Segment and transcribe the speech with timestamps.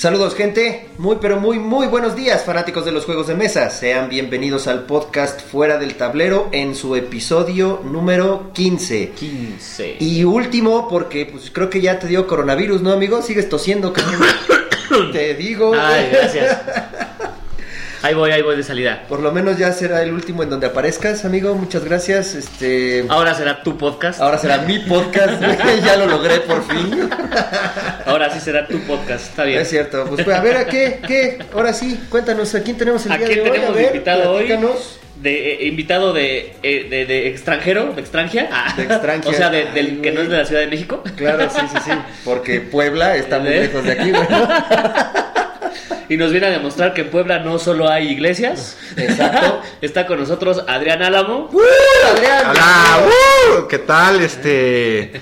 [0.00, 4.08] Saludos gente, muy pero muy muy buenos días fanáticos de los juegos de mesa, sean
[4.08, 9.10] bienvenidos al podcast Fuera del Tablero en su episodio número 15.
[9.10, 9.96] 15.
[10.00, 13.20] Y último porque pues creo que ya te dio coronavirus, ¿no amigo?
[13.20, 14.22] Sigues tosiendo, cabrón.
[15.12, 15.74] te digo.
[15.74, 16.62] Ay, gracias.
[18.02, 19.02] Ahí voy, ahí voy de salida.
[19.08, 21.54] Por lo menos ya será el último en donde aparezcas, amigo.
[21.54, 22.34] Muchas gracias.
[22.34, 24.20] Este Ahora será tu podcast.
[24.22, 25.42] ahora será mi podcast.
[25.84, 27.10] ya lo logré por fin.
[28.06, 29.26] Ahora sí será tu podcast.
[29.28, 29.60] Está bien.
[29.60, 30.06] Es cierto.
[30.08, 31.00] Pues a ver, ¿a qué?
[31.06, 31.38] ¿Qué?
[31.52, 33.50] Ahora sí, cuéntanos, ¿a quién tenemos el ¿A día quién de hoy?
[33.50, 34.46] tenemos a ver, invitado hoy?
[34.46, 34.96] platícanos.
[35.20, 38.48] De, eh, invitado de, eh, de, de extranjero, de extranjia.
[38.78, 39.30] De extranjia.
[39.30, 41.02] O sea, de- del Ay, que no es de la Ciudad de México.
[41.16, 41.90] Claro, sí, sí, sí.
[42.24, 44.26] Porque Puebla está muy lejos de aquí, güey.
[46.08, 48.76] Y nos viene a demostrar que en Puebla no solo hay iglesias.
[48.96, 49.62] Exacto.
[49.80, 51.50] Está con nosotros Adrián Álamo.
[52.14, 52.46] Adrián.
[52.50, 53.06] Hola,
[53.60, 53.68] ¡uh!
[53.68, 54.20] ¿qué tal?
[54.20, 55.12] Este,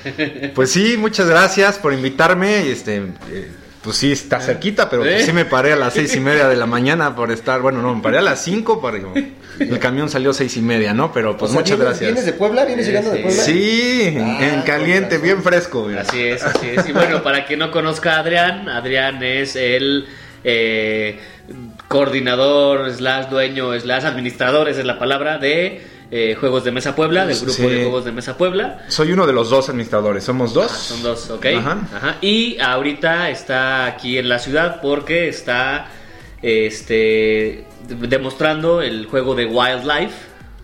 [0.55, 2.71] pues sí, muchas gracias por invitarme.
[2.71, 2.97] Este,
[3.31, 3.49] eh,
[3.83, 5.27] pues sí, está cerquita, pero pues ¿Eh?
[5.27, 7.95] sí me paré a las seis y media de la mañana por estar, bueno, no,
[7.95, 8.99] me paré a las cinco, para,
[9.61, 11.13] el camión salió seis y media, ¿no?
[11.13, 12.01] Pero pues O sea, muchas ¿vienes- gracias.
[12.09, 12.65] ¿Vienes de Puebla?
[12.65, 13.21] ¿Vienes llegando de.
[13.21, 13.43] Puebla?
[13.43, 15.85] Sí, Ah, en caliente, bien fresco.
[15.87, 16.01] mira.
[16.03, 16.89] Así es, así es.
[16.89, 20.07] Y bueno, para quien no conozca a Adrián, Adrián es el
[20.45, 21.19] eh,
[21.89, 27.27] coordinador, slash dueño, slash administrador, esa es la palabra, de eh, Juegos de Mesa Puebla,
[27.27, 27.63] del grupo Sí.
[27.67, 28.85] de Juegos de Mesa Puebla.
[28.89, 30.71] Soy uno de los dos administradores, somos dos.
[30.71, 31.47] Ah, son dos, ok.
[31.57, 31.79] Ajá.
[31.95, 32.17] Ajá.
[32.21, 35.87] Y ahorita está aquí en la ciudad porque está
[36.43, 40.15] este demostrando el juego de Wildlife.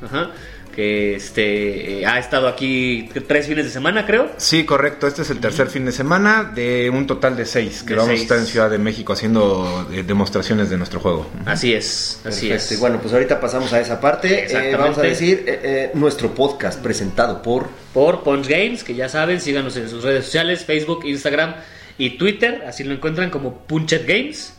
[0.04, 0.30] Ajá.
[0.74, 4.30] Que este eh, ha estado aquí tres fines de semana, creo.
[4.38, 5.06] Sí, correcto.
[5.06, 8.08] Este es el tercer fin de semana de un total de seis que De vamos
[8.08, 8.20] seis.
[8.20, 11.28] a estar en Ciudad de México haciendo eh, demostraciones de nuestro juego.
[11.46, 12.54] Así es, así Perfecto.
[12.56, 12.72] es.
[12.72, 14.46] Y bueno, pues ahorita pasamos a esa parte.
[14.70, 17.68] Eh, vamos a decir eh, eh, nuestro podcast presentado por...
[17.92, 21.54] por Punch Games, que ya saben, síganos en sus redes sociales, Facebook, Instagram
[21.98, 24.54] y Twitter, así lo encuentran como Punchet Games.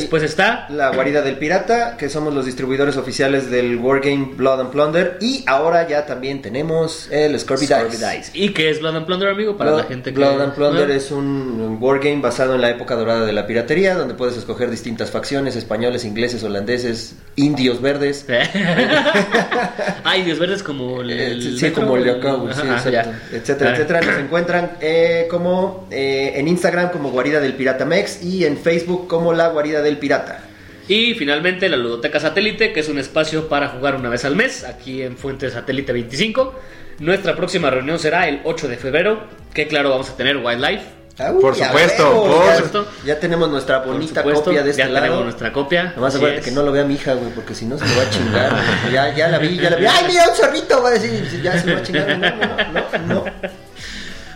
[0.00, 4.70] Después está La Guarida del Pirata, que somos los distribuidores oficiales del Wargame Blood and
[4.70, 5.18] Plunder.
[5.20, 8.16] Y ahora ya también tenemos el Scorpy Scorpy Dice.
[8.16, 8.30] Dice.
[8.34, 9.56] ¿Y qué es Blood and Plunder, amigo?
[9.56, 10.94] Para Blood, la gente que Blood and Plunder ¿no?
[10.94, 15.10] es un wargame basado en la época dorada de la piratería, donde puedes escoger distintas
[15.10, 18.26] facciones, españoles, ingleses, holandeses, indios verdes.
[20.04, 22.36] Ay, Dios verdes como el, Eh, el sí, sí, metro, como el de el- acá,
[22.54, 23.20] sí, Ajá, ya.
[23.32, 23.74] etcétera, Ah.
[23.74, 24.00] etcétera.
[24.02, 29.06] Nos encuentran eh, como eh, en Instagram como Guarida del Pirata Mex y en Facebook
[29.08, 30.40] como La Guarida del Pirata.
[30.88, 34.62] Y finalmente la Ludoteca Satélite, que es un espacio para jugar una vez al mes,
[34.64, 36.54] aquí en Fuente Satélite 25.
[37.00, 40.84] Nuestra próxima reunión será el 8 de febrero, que claro, vamos a tener Wildlife.
[41.18, 42.88] Ah, Por uy, a supuesto, por ya, supuesto.
[43.06, 45.04] ya tenemos nuestra Por bonita supuesto, copia de este ya lado.
[45.06, 45.92] tenemos nuestra copia.
[45.96, 46.44] Nomás así acuérdate es.
[46.46, 48.50] que no lo vea mi hija, güey, porque si no se me va a chingar.
[48.50, 48.92] güey.
[48.92, 49.86] ya, ya la vi, ya la vi.
[49.86, 50.82] ¡Ay, mira, un zorrito!
[50.82, 52.18] Va a decir, ya se me va a chingar.
[52.18, 53.24] No, no, no, no.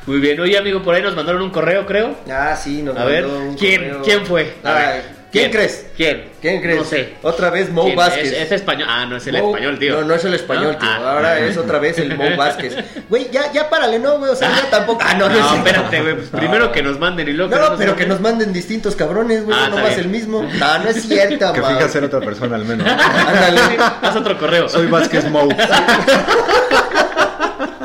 [0.07, 2.17] Muy bien, oye amigo, por ahí nos mandaron un correo, creo.
[2.31, 4.03] Ah, sí, nos A ver, mandó un ¿quién, correo.
[4.03, 4.55] ¿quién fue?
[4.65, 5.87] A Ay, ver, ¿quién, crees?
[5.97, 6.31] ¿Quién?
[6.41, 6.77] ¿Quién crees?
[6.79, 7.15] No sé.
[7.23, 7.97] Otra vez Mo ¿Quién?
[7.97, 8.33] Vázquez.
[8.33, 8.89] Es, es español.
[8.91, 10.01] Ah, no es el Mo- español, tío.
[10.01, 10.79] No, no es el español, ¿No?
[10.79, 10.89] tío.
[10.91, 11.13] Ah.
[11.13, 12.77] Ahora es otra vez el Mo Vázquez.
[13.09, 14.31] Güey, ya, ya párale, no, güey.
[14.31, 15.01] O sea, ya tampoco.
[15.05, 16.15] Ah, no, no, No, es- espérate, güey.
[16.17, 19.57] pues primero que nos manden y luego No, pero que nos manden distintos cabrones, güey.
[19.59, 20.43] Ah, no más el mismo.
[20.59, 21.69] No, no es cierto, Que ma.
[21.69, 22.87] fija ser otra persona al menos.
[22.87, 23.61] Ándale.
[24.03, 24.69] Haz otro correo.
[24.69, 25.49] Soy Vázquez Mou.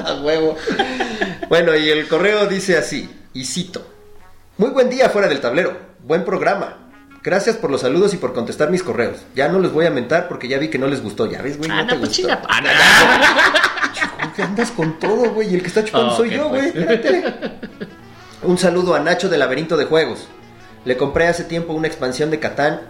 [0.06, 0.56] A huevo.
[1.50, 3.86] Bueno, y el correo dice así, y cito.
[4.58, 6.85] Muy buen día fuera del tablero, buen programa.
[7.26, 9.18] Gracias por los saludos y por contestar mis correos.
[9.36, 11.26] Ya no les voy a mentar porque ya vi que no les gustó.
[11.26, 12.14] Ya ves, güey, Ah, no te pues gustó.
[12.22, 12.42] chinga.
[12.48, 14.32] Ah, no.
[14.36, 15.52] ¿qué andas con todo, güey?
[15.52, 16.72] Y el que está chupando Oh, soy yo, güey.
[16.72, 16.88] pues.
[16.88, 17.34] Espérate.
[18.44, 20.28] Un saludo a Nacho de Laberinto de Juegos.
[20.86, 22.82] Le compré hace tiempo una expansión de Catán.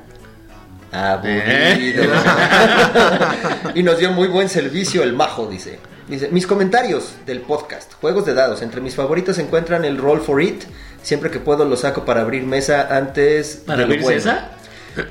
[0.91, 2.03] Aburrido.
[3.75, 5.79] y nos dio muy buen servicio el majo, dice.
[6.09, 10.19] Dice, mis comentarios del podcast, juegos de dados, entre mis favoritos se encuentran el Roll
[10.21, 10.63] for It.
[11.05, 14.17] Siempre que puedo lo saco para abrir mesa antes ¿Para abrir bueno.
[14.17, 14.49] esa?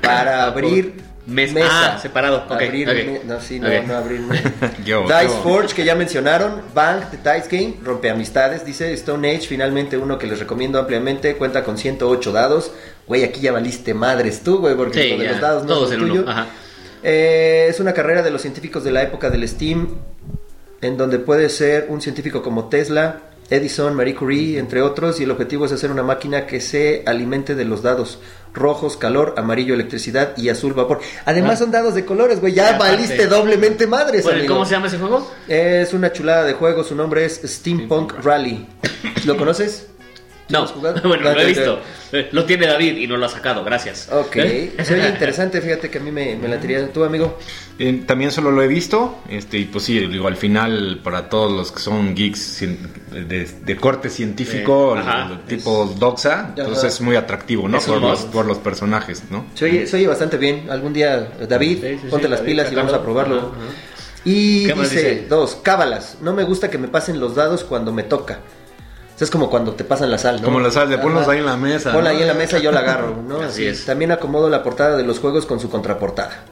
[0.01, 0.93] Para abrir
[1.25, 1.95] Mes- mesa.
[1.95, 4.51] ah, separado, Abrir no, sí, no, no abrir mesa.
[4.83, 5.41] Yo, Dice yo.
[5.41, 6.61] Forge, que ya mencionaron.
[6.73, 8.65] Bank de Dice Game, rompe amistades.
[8.65, 11.35] Dice Stone Age, finalmente uno que les recomiendo ampliamente.
[11.37, 12.73] Cuenta con 108 dados.
[13.07, 15.91] Güey, aquí ya valiste madres tú, güey, porque Sí, lo de los dados no todos
[15.93, 16.29] es uno, tuyo.
[16.29, 16.47] ajá.
[17.03, 19.95] Eh, es una carrera de los científicos de la época del Steam,
[20.81, 25.31] en donde puede ser un científico como Tesla, Edison, Marie Curie, entre otros, y el
[25.31, 28.19] objetivo es hacer una máquina que se alimente de los dados
[28.53, 30.99] rojos, calor, amarillo, electricidad y azul, vapor.
[31.25, 31.57] Además Ah.
[31.57, 34.53] son dados de colores, güey, ya valiste doblemente madres, Bueno, ¿y amigo.
[34.55, 35.29] ¿Cómo se llama ese juego?
[35.47, 38.65] Es una chulada de juego, su nombre es Steampunk Rally.
[39.25, 39.87] ¿Lo conoces?
[40.49, 41.79] No, bueno, No, lo he visto.
[42.11, 44.09] Eh, Lo tiene David y no lo ha sacado, gracias.
[44.11, 44.73] Ok, ¿Eh?
[44.83, 46.83] se oye interesante, fíjate que a mí me, me la tiré.
[46.83, 47.37] ¿Tú, amigo?
[47.79, 51.51] Eh, también solo lo he visto, este, y pues sí, digo, al final, para todos
[51.51, 52.59] los que son geeks
[53.11, 56.87] de, de corte científico, Eh, ajá, el- tipo Doxa, entonces Ajá.
[56.87, 57.77] es muy atractivo, ¿no?
[57.79, 59.45] Es Por los, por los personajes, ¿no?
[59.55, 60.69] Se oye, se oye bastante bien.
[60.69, 63.37] Algún día, David, Sí, sí, sí, ponte las David, pilas y vamos a probarlo.
[63.37, 63.73] Ajá, ajá.
[64.27, 65.25] Y ¿Qué más dice, dice?
[65.27, 66.17] dos, cábalas.
[66.21, 68.39] No me gusta que me pasen los dados cuando me toca.
[69.15, 70.43] O sea, es como cuando te pasan la sal, ¿no?
[70.43, 71.93] Como la sal, de ponlos ahí en la mesa.
[71.93, 72.17] Ponla ¿no?
[72.17, 73.39] ahí en la mesa y yo la agarro, ¿no?
[73.41, 73.85] Así es.
[73.85, 76.43] También acomodo la portada de los juegos con su contraportada.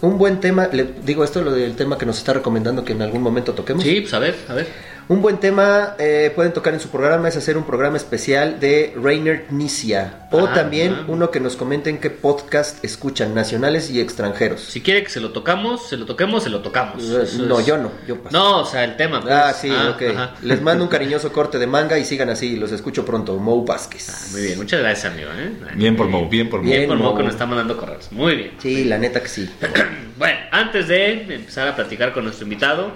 [0.00, 3.02] Un buen tema, le digo esto, lo del tema que nos está recomendando que en
[3.02, 3.82] algún momento toquemos.
[3.82, 4.68] Sí, pues a ver, a ver.
[5.08, 8.92] Un buen tema eh, pueden tocar en su programa es hacer un programa especial de
[9.02, 10.28] Rainer Knizia.
[10.32, 11.04] O Ah, también ah.
[11.08, 14.60] uno que nos comenten qué podcast escuchan, nacionales y extranjeros.
[14.60, 17.02] Si quiere que se lo tocamos, se lo toquemos, se lo tocamos.
[17.04, 18.36] Eh, Eso no, es- yo no, yo paso.
[18.36, 19.22] No, o sea, el tema.
[19.22, 19.32] pues.
[19.32, 20.02] Ah, sí, ok.
[20.14, 20.34] ajá.
[20.42, 23.34] Les mando un cariñoso corte de manga y sigan así, los escucho pronto.
[23.38, 24.10] Mo Vázquez.
[24.10, 25.30] Ah, Muy bien, muchas gracias, amigo.
[25.38, 25.52] ¿eh?
[25.74, 26.66] Bien por Mo, bien por Mo.
[26.66, 27.16] Bien Bien, por Mo Mo.
[27.16, 28.08] que nos está mandando correos.
[28.12, 28.50] Muy bien.
[28.60, 29.48] Sí, la neta que sí.
[30.18, 32.90] Bueno, antes de empezar a platicar con nuestro invitado,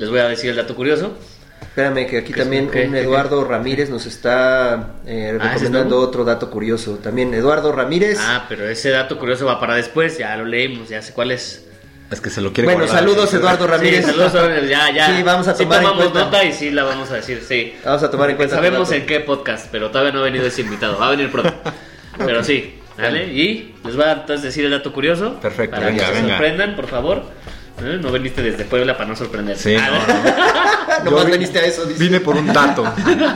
[0.00, 1.16] les voy a decir el dato curioso.
[1.62, 5.62] Espérame, que aquí ¿Qué- también un qué- Eduardo Ramírez nos está eh, Ah, ¿ese es
[5.62, 6.08] recomendando nuevo?
[6.08, 6.98] otro dato curioso.
[7.02, 8.18] También Eduardo Ramírez.
[8.20, 11.66] Ah, pero ese dato curioso va para después, ya lo leímos, ya sé cuál es.
[12.10, 12.98] Es que se lo quiere bueno, guardar.
[12.98, 14.04] saludos Eduardo Ramírez.
[14.04, 15.06] Sí, saludos, ya, ya.
[15.16, 16.24] Sí, vamos a Sí tomar en tomamos cuenta.
[16.24, 17.74] nota y sí la vamos a decir, sí.
[17.84, 18.56] Vamos a tomar en Porque cuenta.
[18.66, 21.52] sabemos en qué podcast, pero todavía no ha venido ese invitado, va a venir pronto.
[22.18, 23.26] Pero sí, ¿vale?
[23.32, 25.38] Y les voy a entonces decir el dato curioso.
[25.40, 26.34] Perfecto, para venga, que se venga.
[26.36, 27.22] sorprendan, por favor.
[27.82, 27.98] ¿Eh?
[28.00, 29.56] No veniste desde Puebla para no sorprender.
[29.56, 31.04] Sí, no, no.
[31.04, 32.02] Nomás Yo vi- veniste a eso, dice.
[32.02, 32.84] Vine por un dato.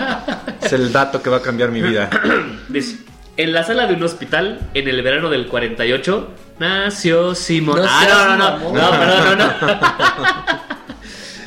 [0.63, 2.11] es el dato que va a cambiar mi vida.
[2.69, 2.99] Dice,
[3.37, 7.79] en la sala de un hospital, en el verano del 48, nació Simón.
[7.81, 10.65] No ah, no, no, no, no, perdón, no, no.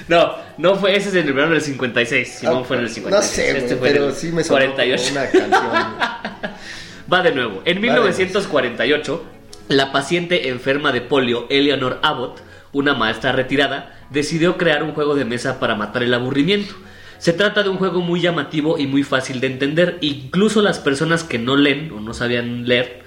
[0.08, 2.36] No, no fue, ese es en el verano del 56.
[2.40, 3.26] Simón Ah, fue en el No 56.
[3.36, 5.04] sé, este en pero el sí me sonó 48.
[5.04, 5.96] como una canción.
[7.12, 7.62] Va de nuevo.
[7.66, 9.26] En Va de 1948,
[9.68, 12.40] la paciente enferma de polio, Eleanor Abbott,
[12.78, 16.76] una maestra retirada, decidió crear un juego de mesa para matar el aburrimiento.
[17.18, 21.24] Se trata de un juego muy llamativo y muy fácil de entender, incluso las personas
[21.24, 23.02] que no leen o no sabían leer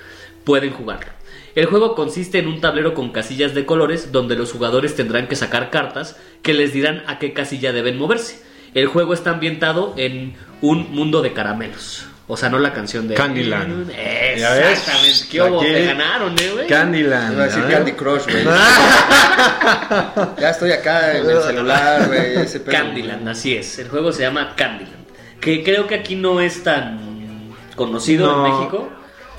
[0.44, 1.12] pueden jugarlo.
[1.55, 5.37] El juego consiste en un tablero con casillas de colores donde los jugadores tendrán que
[5.37, 8.43] sacar cartas que les dirán a qué casilla deben moverse.
[8.75, 12.09] El juego está ambientado en un mundo de caramelos.
[12.32, 13.90] O sea, no la canción de Candyland.
[13.90, 15.26] Exactamente.
[15.28, 15.62] ¿Qué hubo?
[15.62, 16.66] Te ganaron, eh, güey.
[16.68, 17.32] Candyland.
[17.32, 17.64] Iba a decir.
[17.68, 18.44] Candy Crush, güey.
[20.40, 22.46] ya estoy acá en el celular, güey.
[22.66, 23.80] Candyland, así es.
[23.80, 25.06] El juego se llama Candyland.
[25.40, 28.46] Que creo que aquí no es tan conocido No.
[28.46, 28.88] en México.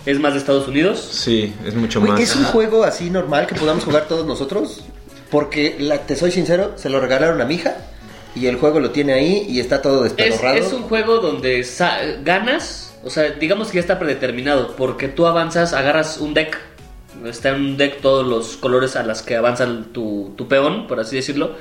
[0.05, 0.99] Es más de Estados Unidos.
[1.11, 2.19] Sí, es mucho Güey, más.
[2.21, 4.83] ¿Es un juego así normal que podamos jugar todos nosotros?
[5.29, 7.77] Porque, la, te soy sincero, se lo regalaron a mi hija
[8.35, 10.57] y el juego lo tiene ahí y está todo Es, despedorrado.
[10.57, 15.25] es un juego donde sa- ganas, o sea, digamos que ya está predeterminado, porque tú
[15.27, 16.57] avanzas, agarras un deck,
[17.25, 20.99] está en un deck todos los colores a las que avanza tu, tu peón, por
[20.99, 21.55] así decirlo.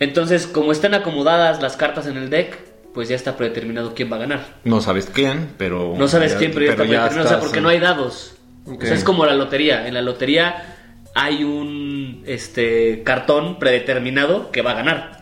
[0.00, 2.56] Entonces, como están acomodadas las cartas en el deck,
[2.94, 4.46] pues ya está predeterminado quién va a ganar.
[4.64, 5.94] No sabes quién, pero.
[5.96, 8.34] No sabes ya- quién, pero ya está predeterminado, o sea, porque no hay dados.
[8.66, 9.86] O sea, es como la lotería.
[9.88, 10.76] En la lotería
[11.14, 15.17] hay un este cartón predeterminado que va a ganar.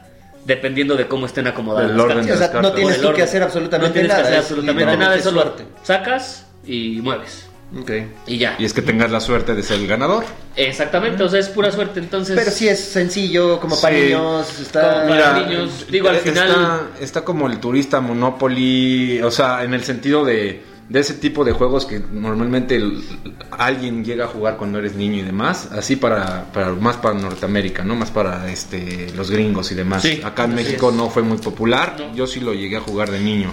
[0.47, 2.39] Dependiendo de cómo estén acomodadas El las orden cartas.
[2.39, 4.23] de o sea, las no tienes tú que hacer absolutamente no tienes nada.
[4.23, 5.65] que hacer es absolutamente nada, es solo suerte.
[5.83, 7.47] sacas y mueves.
[7.81, 7.91] Ok.
[8.29, 8.55] Y ya.
[8.61, 10.25] Y es que tengas la suerte de ser el ganador.
[10.55, 11.99] Exactamente, o sea, es pura suerte.
[11.99, 14.03] Entonces, Pero sí es sencillo, como para Sí.
[14.05, 14.61] niños.
[14.61, 15.01] Está...
[15.03, 19.75] Como para niños, digo, al está- final- Está, como el turista Monopoly, o sea, en
[19.75, 23.03] el sentido de, de ese tipo de juegos que normalmente el-
[23.51, 27.83] alguien llega a jugar cuando eres niño y demás, así para, para más para Norteamérica,
[27.85, 27.97] ¿no?
[27.97, 30.03] Más para este los gringos y demás.
[30.03, 30.95] Sí, Acá en México es.
[30.97, 32.15] no fue muy popular, No.
[32.15, 33.53] yo sí lo llegué a jugar de niño.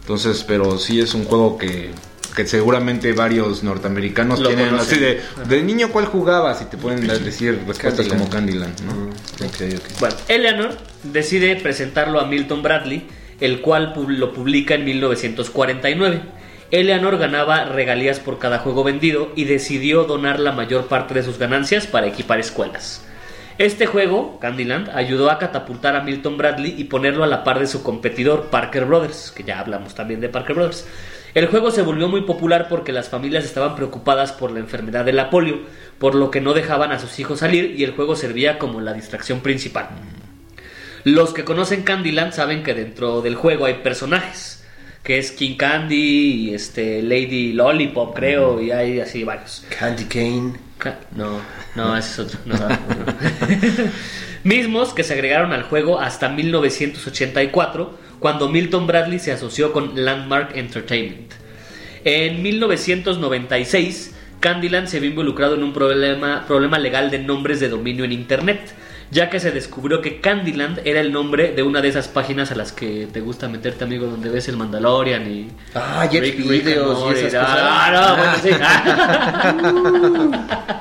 [0.00, 1.90] Entonces, pero sí es un juego que
[2.34, 4.94] que seguramente varios norteamericanos Lo tienen conocen.
[4.94, 5.20] así de
[5.54, 8.10] de niño cuál jugabas y te pueden decir respuestas Candyland.
[8.18, 8.92] como Candyland, ¿no?
[9.46, 10.00] Ok, ok.
[10.00, 13.06] Bueno, Eleanor decide presentarlo a Milton Bradley,
[13.38, 16.22] el cual lo publica en 1949.
[16.72, 21.38] Eleanor ganaba regalías por cada juego vendido y decidió donar la mayor parte de sus
[21.38, 23.04] ganancias para equipar escuelas.
[23.58, 27.66] Este juego, Candyland, ayudó a catapultar a Milton Bradley y ponerlo a la par de
[27.66, 30.86] su competidor Parker Brothers, que ya hablamos también de Parker Brothers.
[31.34, 35.12] El juego se volvió muy popular porque las familias estaban preocupadas por la enfermedad de
[35.12, 35.60] la polio,
[35.98, 38.94] por lo que no dejaban a sus hijos salir y el juego servía como la
[38.94, 39.90] distracción principal.
[41.04, 44.61] Los que conocen Candyland saben que dentro del juego hay personajes,
[45.02, 45.96] que es King Candy
[46.50, 49.64] y este Lady Lollipop, creo, y hay así varios.
[49.78, 50.52] Candy Cane.
[50.78, 51.40] Ca- No,
[51.74, 52.38] no, ese es otro.
[52.44, 52.56] no.
[54.44, 60.56] mismos que se agregaron al juego hasta 1984, cuando Milton Bradley se asoció con Landmark
[60.56, 61.32] Entertainment.
[62.04, 68.04] En 1996, Candyland se vio involucrado en un problema, problema legal de nombres de dominio
[68.04, 68.60] en Internet,
[69.12, 72.54] ya que se descubrió que Candyland era el nombre de una de esas páginas a
[72.54, 75.48] las que te gusta meterte, amigo, donde ves el Mandalorian y...
[75.74, 78.08] Ah, Jet Rick- Videos y esas Ah, cosas.
[78.08, 80.32] no, bueno, sí.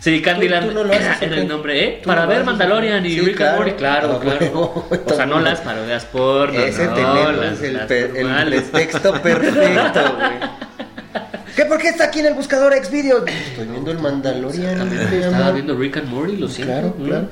[0.00, 2.00] Sí, Candyland ¿Tú- tú no lo haces, era el nombre, ¿eh?
[2.02, 2.42] ¿Tú Para no ver?
[2.42, 3.50] Mandalorian y Sí, Rick claro.
[3.50, 4.86] and Morty, claro, Ah, claro.
[5.04, 10.00] O sea, no las parodias porno, Ese no, tenemos las- el, las el pretexto perfecto,
[10.16, 10.30] güey.
[11.56, 11.64] ¿Qué?
[11.64, 13.24] ¿Por qué está aquí en el buscador Xvideos?
[13.28, 14.92] Estoy viendo el Mandalorian.
[14.92, 16.72] Estaba viendo Rick and Morty, lo siento.
[16.72, 17.28] Claro, claro.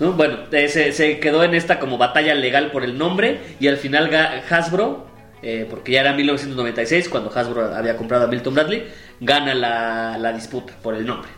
[0.00, 0.12] ¿No?
[0.12, 3.76] Bueno, eh, se, se quedó en esta como batalla legal por el nombre y al
[3.78, 5.06] final ga- Hasbro,
[5.42, 8.86] eh, porque ya era 1996 cuando Hasbro había comprado a Milton Bradley,
[9.20, 11.28] gana la, la disputa por el nombre.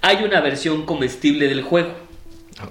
[0.00, 1.92] Hay una versión comestible del juego.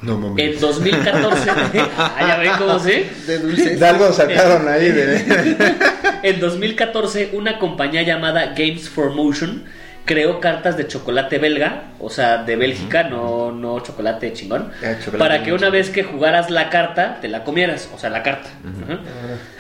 [0.02, 0.56] No mames.
[0.56, 1.50] En 2014,
[1.98, 3.06] ah, ya ven cómo sí.
[3.28, 3.80] De dulces.
[3.80, 5.76] De algo sacaron ahí de...
[6.24, 9.66] En 2014, una compañía llamada Games for Motion
[10.06, 15.18] creó cartas de chocolate belga, o sea, de Bélgica, no, no chocolate chingón, Ah, chocolate
[15.18, 18.50] para que una vez que jugaras la carta, te la comieras, o sea, la carta.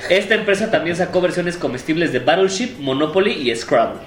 [0.09, 4.01] Esta empresa también sacó versiones comestibles de Battleship, Monopoly y Scrabble.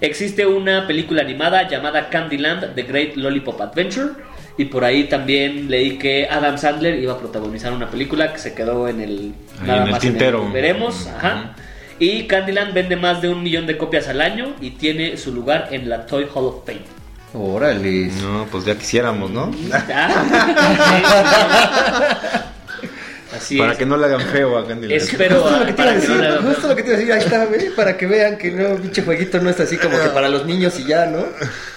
[0.00, 4.10] Existe una película animada llamada Candyland, The Great Lollipop Adventure.
[4.58, 8.54] Y por ahí también leí que Adam Sandler iba a protagonizar una película que se
[8.54, 10.50] quedó en el, Ahí en el tintero.
[10.50, 11.06] veremos.
[11.08, 11.54] Ajá.
[11.98, 15.68] Y Candyland vende más de un millón de copias al año y tiene su lugar
[15.70, 16.82] en la Toy Hall of Fame.
[17.32, 18.10] Órale.
[18.22, 19.50] No, pues ya quisiéramos, ¿no?
[19.72, 20.10] Ah,
[22.30, 22.46] sí.
[23.36, 23.78] Así Para es.
[23.78, 24.92] que no le hagan feo a Candyland.
[25.02, 26.96] Espero Justo lo que te iba para a no decir, justo lo que te iba
[26.96, 29.76] a decir, ahí está, güey, para que vean que no, pinche jueguito no es así
[29.76, 31.24] como que para los niños y ya, ¿no?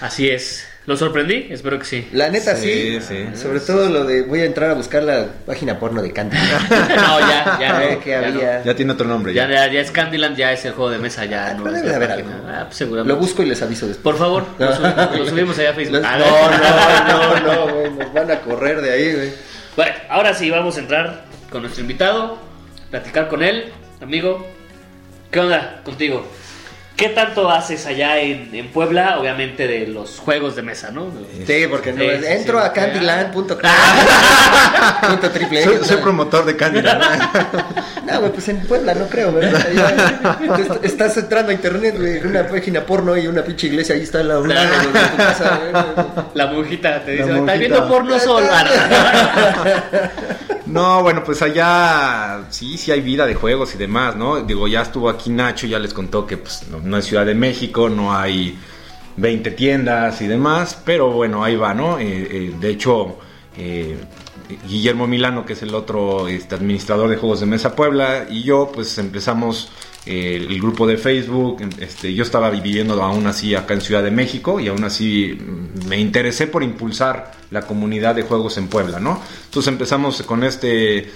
[0.00, 0.66] Así es.
[0.90, 1.46] ¿Lo sorprendí?
[1.50, 2.08] Espero que sí.
[2.10, 3.40] La neta sí, Sí, sí.
[3.40, 6.36] sobre todo lo de voy a entrar a buscar la página porno de Candy.
[6.96, 7.72] no, ya, ya.
[7.94, 8.58] No, que ya había.
[8.58, 8.64] no.
[8.64, 9.32] Ya tiene otro nombre.
[9.32, 9.70] Ya, Ya.
[9.70, 11.62] ya, es Candyland, ya es el juego de mesa, ya no.
[11.62, 12.28] Pero es debe haber algo.
[12.48, 13.14] Ah, pues seguramente.
[13.14, 14.02] Lo busco y les aviso después.
[14.02, 15.98] Por favor, lo, sub- lo subimos allá a Facebook.
[15.98, 19.32] Los- Ah, No, no, no, no, güey, nos van a correr de ahí, güey.
[19.76, 22.36] Bueno, ahora sí vamos a entrar con nuestro invitado,
[22.90, 23.66] platicar con él,
[24.02, 24.44] amigo.
[25.30, 26.26] ¿Qué onda contigo?
[27.00, 29.18] ¿Qué tanto haces allá en, en Puebla?
[29.18, 31.06] Obviamente de los juegos de mesa, ¿no?
[31.46, 32.66] Sí, porque no, Sí, entro sí.
[32.66, 33.56] a candyland.com.
[35.08, 37.00] punto triple Soy, promotor de Candyland.
[38.04, 39.64] No, güey, pues en Puebla no creo, ¿verdad?
[39.66, 44.22] Allá, estás entrando a internet, güey, una página porno y una pinche iglesia ahí está
[44.22, 45.72] la un lado de tu casa, güey.
[46.34, 48.42] La monjita te La dice, ¿estás viendo porno sol?
[50.70, 54.40] No, bueno, pues allá sí, sí hay vida de juegos y demás, ¿no?
[54.42, 57.34] Digo, ya estuvo aquí Nacho, ya les contó que pues, no, no es Ciudad de
[57.34, 58.56] México, no hay
[59.16, 61.98] 20 tiendas y demás, pero bueno, ahí va, ¿no?
[61.98, 63.18] Eh, eh, de hecho,
[63.58, 63.96] eh,
[64.68, 68.70] Guillermo Milano, que es el otro este, administrador de juegos de Mesa Puebla, y yo,
[68.72, 69.70] pues empezamos
[70.06, 71.62] el grupo de Facebook.
[71.78, 75.88] Este, yo estaba viviendo aún así acá en Ciudad de México y aún así mm,
[75.88, 79.20] me interesé por impulsar la comunidad de juegos en Puebla, ¿no?
[79.46, 81.10] Entonces empezamos con este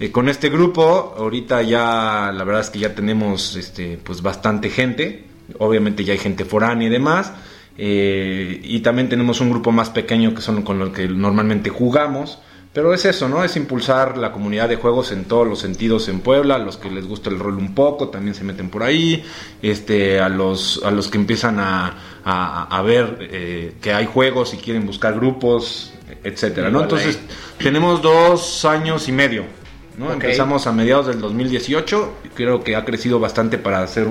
[0.00, 1.14] eh, con este grupo.
[1.16, 5.24] Ahorita ya la verdad es que ya tenemos este pues bastante gente.
[5.58, 7.32] Obviamente ya hay gente foránea y demás.
[7.76, 12.38] Eh, y también tenemos un grupo más pequeño que son con los que normalmente jugamos.
[12.72, 13.42] Pero es eso, ¿no?
[13.42, 16.54] Es impulsar la comunidad de juegos en todos los sentidos en Puebla.
[16.54, 19.24] A los que les gusta el rol un poco también se meten por ahí.
[19.60, 24.54] Este, a los, a los que empiezan a, a- a ver eh, que hay juegos
[24.54, 26.78] y quieren buscar grupos, etcétera, ¿no?
[26.84, 27.18] Entonces,
[27.58, 29.44] tenemos dos años y medio,
[29.98, 30.06] ¿no?
[30.12, 32.12] Empezamos a mediados del 2018.
[32.36, 34.06] Creo que ha crecido bastante para hacer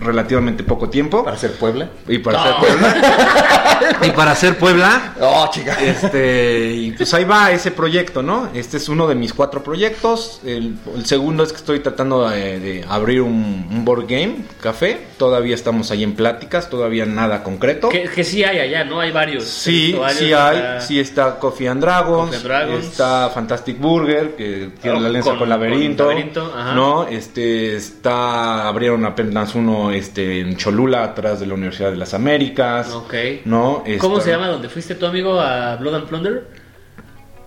[0.00, 1.24] relativamente poco tiempo.
[1.24, 1.88] Para ser Puebla.
[2.08, 2.44] Y para No.
[2.44, 3.96] hacer Puebla.
[4.06, 5.14] y para hacer Puebla.
[5.20, 5.76] Oh, chica.
[5.82, 8.48] Este, y pues ahí va ese proyecto, ¿no?
[8.54, 10.40] Este es uno de mis cuatro proyectos.
[10.44, 15.00] El, el segundo es que estoy tratando de, de abrir un, un board game, café.
[15.16, 17.88] Todavía estamos ahí en pláticas, todavía nada concreto.
[17.88, 19.00] que, que sí hay allá, ¿no?
[19.00, 19.44] Hay varios.
[19.44, 22.84] Sí, varios, sí hay, está- sí está Coffee and Dragons, Coffee and Dragons.
[22.86, 26.74] está Fantastic Burger, que tiene Oh, la alianza con- con, Laberinto, con Laberinto, ajá.
[26.74, 32.14] no, este está abrieron apenas uno este en Cholula atrás de la Universidad de las
[32.14, 33.14] Américas, Ok.
[33.44, 36.63] no, ¿Cómo se llama donde fuiste tu amigo a Blood and Plunder?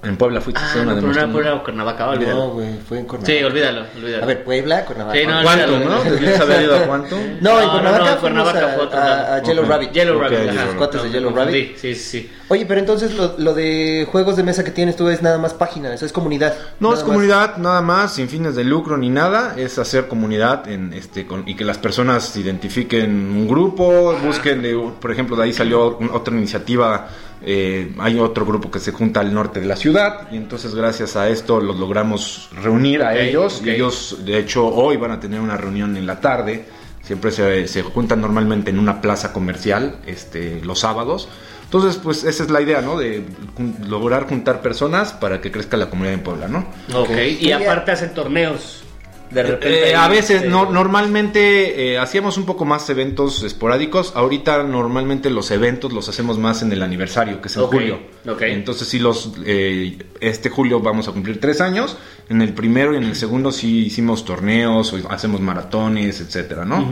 [0.04, 1.32] En Puebla fuiste a Ah, hacer una no, demostración.
[1.34, 2.38] Puebla o Cuernavaca, olvídalo.
[2.38, 3.38] No, güey, fue en Cuernavaca.
[3.40, 4.24] sí, olvídalo, olvídalo.
[4.24, 5.18] A ver, Puebla, Cuernavaca.
[5.20, 5.80] Sí, no, olvídalo.
[5.80, 6.04] ¿no?
[6.04, 7.20] ¿Debías haber ido a Quantum?
[7.42, 9.34] No, en Cuernavaca, no, Cuernavaca a, fue otro a- lado.
[9.34, 9.70] a Yellow Ok.
[9.72, 9.92] Rabbit.
[9.92, 10.54] Yellow Ok, Rabbit.
[10.54, 11.78] Los cuates de Yellow Rabbit.
[11.78, 12.32] Sí, sí, sí.
[12.50, 15.54] Oye, pero entonces lo, lo de juegos de mesa que tienes tú es nada más
[15.54, 16.54] páginas, es comunidad.
[16.80, 17.04] No es más.
[17.04, 21.44] comunidad nada más, sin fines de lucro ni nada, es hacer comunidad en este con-
[21.48, 26.34] y que las personas identifiquen un grupo, busquen, de- por ejemplo, de ahí salió otra
[26.36, 27.08] iniciativa
[27.44, 31.16] Eh, hay otro grupo que se junta al norte de la ciudad y entonces gracias
[31.16, 33.62] a esto los logramos reunir a ellos.
[33.64, 36.66] Y ellos, de hecho, hoy van a tener una reunión en la tarde.
[37.04, 41.30] Siempre se, se juntan normalmente en una plaza comercial este, los sábados.
[41.64, 42.98] Entonces, pues esa es la idea, ¿no?
[42.98, 43.24] De
[43.58, 46.66] jun- lograr juntar personas para que crezca la comunidad en Puebla, ¿no?
[46.94, 48.84] Ok, y aparte hacen torneos.
[49.32, 49.90] De repente.
[49.92, 54.14] Eh, a veces, este, no, normalmente eh, hacíamos un poco más eventos esporádicos.
[54.16, 58.00] Ahorita normalmente los eventos los hacemos más en el aniversario, que es en julio.
[58.42, 61.98] Entonces sí, los, eh, este julio vamos a cumplir tres años.
[62.30, 66.86] En el primero y en el segundo sí hicimos torneos, o hacemos maratones, etcétera, ¿no?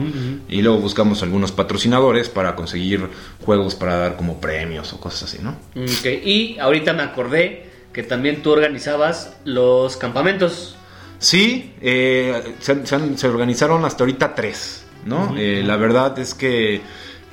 [0.48, 3.08] Y luego buscamos algunos patrocinadores para conseguir
[3.44, 5.56] juegos para dar como premios o cosas así, ¿no?
[5.74, 10.76] Y ahorita me acordé que también tú organizabas los campamentos.
[11.18, 15.34] Sí, eh, se, se han- se organizaron hasta ahorita tres, ¿no?
[15.36, 16.80] Eh, la verdad es que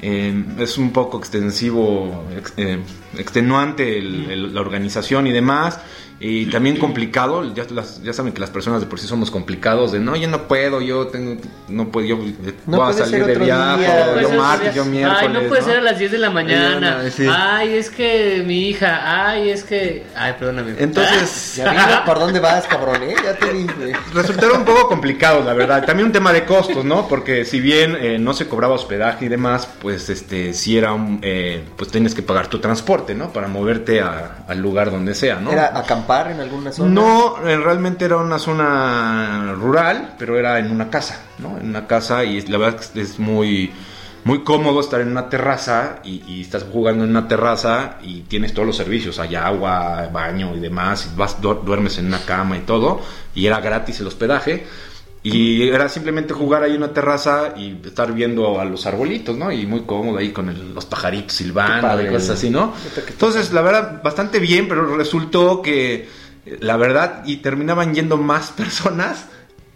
[0.05, 2.77] eh, es un poco extensivo, ex- eh,
[3.17, 5.79] extenuante el- el- la organización y demás.
[6.19, 9.91] Y también complicado, ya, las- ya saben que las personas de por sí somos complicados,
[9.91, 11.35] de no, yo no puedo, yo tengo,
[11.67, 12.17] no puedo, yo
[12.65, 15.19] No voy a salir de viaje, No yo martes, yo miércoles.
[15.21, 16.99] Ay, no puede ser a las 10 de la mañana.
[16.99, 17.25] Ay, no, sí.
[17.29, 19.27] Ay, es que mi hija.
[19.31, 20.05] Ay, es que.
[20.15, 20.75] Ay, perdóname.
[20.79, 23.15] Entonces, Ya vi por dónde vas, cabrón, ¿eh?
[23.21, 23.91] Ya te vi, güey.
[24.13, 25.83] resultaron un poco complicados, la verdad.
[25.85, 27.07] También un tema de costos, ¿no?
[27.09, 31.19] Porque si bien eh, no se cobraba hospedaje y demás, pues este sí era un,
[31.21, 33.33] eh, pues tienes que pagar tu transporte, ¿no?
[33.33, 35.51] Para moverte a- al lugar donde sea, ¿no?
[35.51, 36.89] ¿Era acampar en alguna zona?
[36.89, 41.57] No, eh, realmente era una zona rural, pero era en una casa, ¿no?
[41.57, 43.71] En una casa y la verdad es muy,
[44.23, 48.67] muy cómodo estar en una terraza y, estás jugando en una terraza y tienes todos
[48.67, 52.61] los servicios, hay agua, baño y demás, y vas, du- duermes en una cama y
[52.61, 53.01] todo,
[53.33, 54.65] y era gratis el hospedaje.
[55.25, 59.51] Y era simplemente jugar ahí en una terraza y estar viendo a los arbolitos, ¿no?
[59.53, 62.73] Y muy cómodo ahí con el- los pajaritos silbando y cosas así, ¿no?
[63.07, 66.09] Entonces, la verdad, bastante bien, pero resultó que,
[66.45, 69.27] eh, la verdad, y terminaban yendo más personas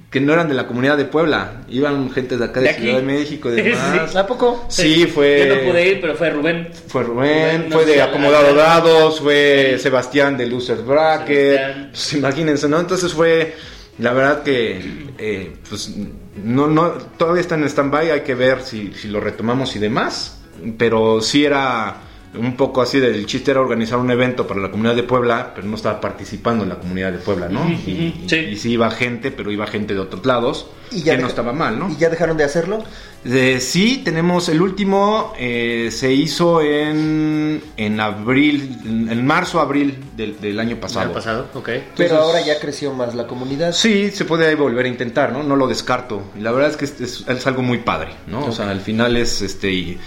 [0.09, 1.61] que no eran de la comunidad de Puebla.
[1.69, 2.73] Iban gente de acá de, ¿De?
[2.75, 4.15] Ciudad de México demás.
[4.17, 4.65] ¿A poco?
[4.69, 5.45] Sí, fue...
[5.47, 6.69] Yo no pude ir, pero fue Rubén.
[6.87, 11.55] Fue Rubén, Rubén, no fue de Acomodado Dados, fue Sebastián de Loser Bracket.
[11.57, 11.87] Sebastián.
[11.91, 12.79] Pues imagínense, ¿no?
[12.79, 13.53] Entonces fue,
[13.99, 15.95] la verdad que, eh, pues,
[16.43, 20.39] no, no, todavía está en stand-by, hay que ver si, si lo retomamos y demás.
[20.77, 22.06] Pero sí era
[22.37, 25.67] un poco así del chiste era organizar un evento para la comunidad de Puebla, pero
[25.67, 27.67] no estaba participando en la comunidad de Puebla, ¿no?
[27.69, 28.37] Y, sí.
[28.37, 31.51] y sí iba gente, pero iba gente de otros lados, ¿Y ya que no estaba
[31.51, 31.89] mal, ¿no?
[31.91, 32.83] ¿Y ya dejaron de hacerlo?
[33.25, 39.97] Eh, sí, tenemos el último, eh, se hizo en, en abril, en, en marzo, abril
[40.15, 41.05] del, del año ¿El pasado.
[41.07, 41.47] año pasado?
[41.55, 41.69] Ok.
[41.97, 43.73] Pero ahora ya creció más la comunidad.
[43.73, 45.43] Sí, se puede volver a intentar, ¿no?
[45.43, 46.21] No lo descarto.
[46.37, 48.45] Y la verdad es que es, es- es algo muy padre, ¿no?
[48.45, 49.99] O sea, al final es, este, y,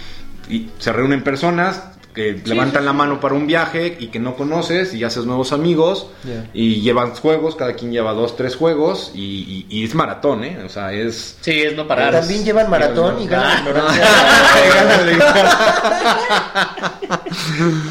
[0.49, 4.93] y se reúnen personas que levantan la mano para un viaje y que no conoces
[4.93, 6.07] y haces nuevos amigos
[6.53, 10.59] y llevan juegos, cada quien lleva dos, tres juegos y, y- y es maratón, ¿eh?
[10.65, 11.37] O sea, es...
[11.41, 12.11] Sí, es no parar.
[12.13, 14.07] También llevan maratón y ganan ignorancia.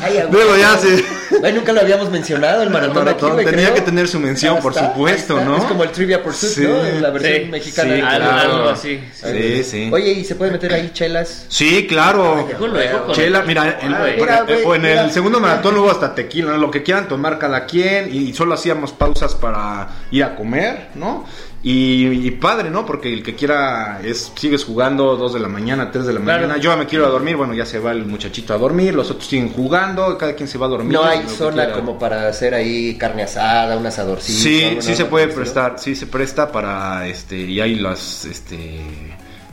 [0.03, 1.05] Ay, a Luego ya se...
[1.45, 2.97] Ay, nunca lo habíamos mencionado, el maratón.
[3.05, 3.75] maratón aquí, tenía creo.
[3.75, 5.41] que tener su mención, por está, supuesto.
[5.45, 5.57] ¿no?
[5.59, 6.63] Es como el Trivia Pursuit, Sí.
[6.63, 6.85] ¿no?
[6.85, 7.95] En la versión Sí, mexicana.
[7.95, 8.53] sí, algo, claro.
[8.57, 9.01] algo así.
[9.13, 9.91] Sí, sí.
[9.93, 11.47] Oye, ¿y se puede meter ahí chelas?
[11.49, 12.47] Sí, claro.
[12.49, 15.11] Luego, luego, con- Chela, mira, en, Ah, mira, el mira.
[15.11, 16.59] segundo maratón hubo hasta tequila, ¿no?
[16.59, 21.25] lo que quieran tomar cada quien, y solo hacíamos pausas para ir a comer, ¿no?
[21.63, 22.87] Y, y padre, ¿no?
[22.87, 26.43] Porque el que quiera es sigues jugando 2 de la mañana, 3 de la Claro.
[26.47, 26.59] mañana.
[26.61, 29.27] Yo me quiero a dormir, bueno, ya se va el muchachito a dormir, los otros
[29.27, 30.95] siguen jugando, cada quien se va a dormir.
[30.95, 34.39] No hay zona como para hacer ahí carne asada, un asadorcito.
[34.41, 38.81] Sí, sí se puede prestar, sí se presta para, este, y hay las, este,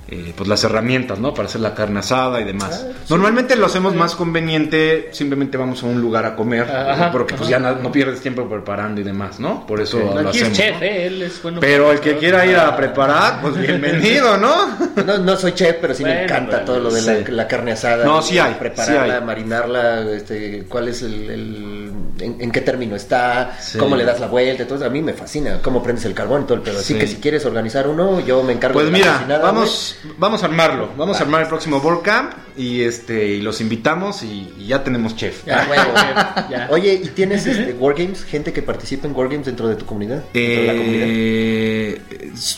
[0.10, 1.34] eh, pues las herramientas, ¿no?
[1.34, 2.86] Para hacer la carne asada y demás.
[2.88, 3.06] Ah, sí.
[3.14, 7.50] Normalmente lo hacemos más conveniente, simplemente vamos a un lugar a comer, Ajá, porque pues
[7.50, 9.66] ya no, no pierdes tiempo preparando y demás, ¿no?
[9.68, 10.58] Por eso lo Aquí es hacemos.
[10.58, 10.84] chef, ¿no?
[10.86, 11.08] ¿eh?
[11.08, 11.60] Él es bueno.
[11.60, 14.56] Pero el que quiera ir a preparar, pues bienvenido, ¿no?
[15.06, 17.32] No, no soy chef, pero sí me encanta bueno, todo lo de la, sí.
[17.32, 18.04] la carne asada.
[18.04, 19.22] No, sí hay, Prepararla, sí hay.
[19.22, 21.30] marinarla, este, cuál es el...
[21.30, 23.78] el- en, en qué término está, Sí.
[23.78, 26.46] cómo le das la vuelta, entonces a mí me fascina cómo prendes el carbón y
[26.46, 26.80] todo el pedo.
[26.80, 27.00] Así Sí.
[27.00, 30.44] que si quieres organizar uno, yo me encargo Pues de la mira, cocinada, vamos, vamos
[30.44, 31.20] a armarlo, vamos Va.
[31.20, 35.16] a armar el próximo Board Camp y este y los invitamos y, y ya tenemos
[35.16, 35.46] chef.
[35.46, 36.68] Ya.
[36.72, 38.24] Oye, ¿y tienes este, Wargames?
[38.24, 40.24] ¿Gente que participa en Wargames dentro de tu comunidad?
[40.34, 41.08] ¿Dentro de la comunidad?
[41.10, 42.02] Eh,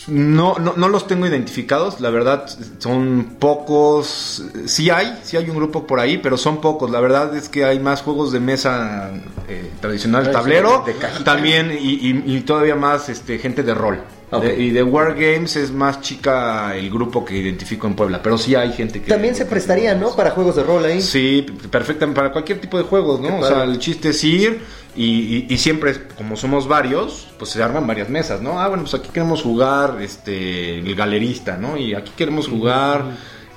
[0.08, 2.46] no, no, no los tengo identificados, la verdad
[2.78, 7.34] son pocos, sí hay, sí hay un grupo por ahí, pero son pocos, la verdad
[7.36, 9.10] es que hay más juegos de mesa
[9.48, 14.00] eh, tradicional, tablero, de también y, y- y todavía más este, gente de rol.
[14.32, 14.44] Ok.
[14.44, 18.54] De- y de Wargames es más chica el grupo que identifico en Puebla, pero sí
[18.54, 19.08] hay gente que...
[19.08, 20.14] También se prestaría, ¿no?
[20.16, 21.00] Para juegos de rol ahí.
[21.02, 23.38] Sí, perfectamente, para cualquier tipo de juegos, ¿no?
[23.38, 24.60] O sea, el chiste es ir
[24.96, 28.60] y, y- y siempre, como somos varios, pues se arman varias mesas, ¿no?
[28.60, 31.76] Ah, bueno, pues aquí queremos jugar este el galerista, ¿no?
[31.76, 33.04] Y aquí queremos jugar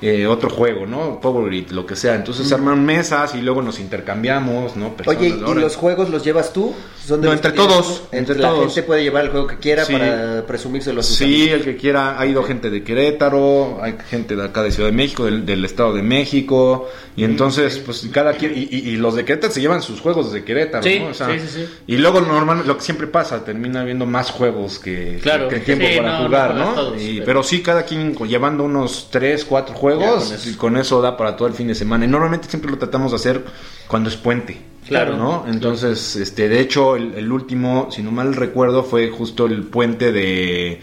[0.02, 1.22] eh, otro juego, ¿no?
[1.22, 2.16] Power lo que sea.
[2.16, 4.90] Entonces se arman mesas y luego nos intercambiamos, ¿no?
[4.98, 6.74] Personas, Oye, ¿y ahora- los juegos los llevas tú?
[7.06, 8.66] ¿Son de No, entre todos, entre la todos.
[8.74, 9.92] gente puede llevar el juego que quiera Sí.
[9.92, 11.50] para presumírselo a sus Sí, amigos.
[11.60, 12.18] el que quiera.
[12.18, 15.66] Ha ido gente de Querétaro, hay gente de acá de Ciudad de México, del, del
[15.66, 16.88] Estado de México.
[17.18, 18.54] Y entonces, pues cada quien.
[18.56, 21.08] Y, y- y los de Querétaro se llevan sus juegos desde Querétaro, Sí, ¿no?
[21.08, 21.66] O sea, sí, sí, sí.
[21.88, 25.86] Y luego, normalmente, lo que siempre pasa, termina habiendo más juegos que, Claro, que tiempo
[25.86, 27.44] sí, para no, jugar, no todos, Y- pero- pero...
[27.44, 30.24] sí, cada quien llevando unos 3, 4 Ya, juegos.
[30.26, 30.50] con eso.
[30.50, 32.06] y con eso da para todo el fin de semana.
[32.06, 33.44] Y normalmente siempre lo tratamos de hacer
[33.88, 34.72] cuando es puente.
[34.88, 35.18] Claro.
[35.18, 35.46] ¿no?
[35.48, 40.12] Entonces, este, de hecho, el, el último, si no mal recuerdo, fue justo el puente
[40.12, 40.80] de,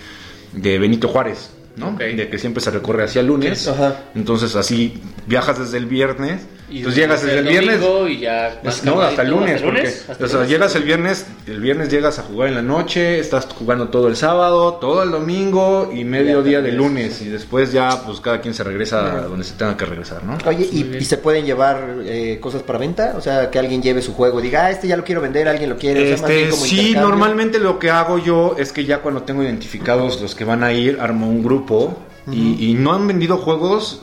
[0.52, 1.96] de Benito Juárez, ¿no?
[1.96, 3.68] De que siempre se recorre hacia lunes.
[3.68, 4.04] Ajá.
[4.14, 4.94] Entonces, así
[5.26, 6.46] viajas desde el viernes.
[6.70, 7.80] Y Entonces llegas desde el viernes.
[7.80, 10.02] domingo y ya Es- no, hasta el lunes, ¿hasta el lunes?
[10.06, 10.50] porque ¿Hasta o sea, lunes?
[10.50, 14.14] llegas el viernes, el viernes llegas a jugar en la noche, estás jugando todo el
[14.16, 18.54] sábado, todo el domingo y medio día de lunes y después ya pues cada quien
[18.54, 20.38] se regresa a donde se tenga que regresar, ¿no?
[20.46, 23.14] Oye, ¿y, se pueden llevar eh, cosas para venta?
[23.16, 25.48] O sea, que alguien lleve su juego y diga, ah, este ya lo quiero vender,
[25.48, 26.04] alguien lo quiere.
[26.12, 28.98] O sea, más bien Este, como sí, normalmente lo que hago yo es que ya
[28.98, 31.98] cuando tengo identificados los que van a ir, armo un grupo
[32.30, 34.02] y, y no han vendido juegos.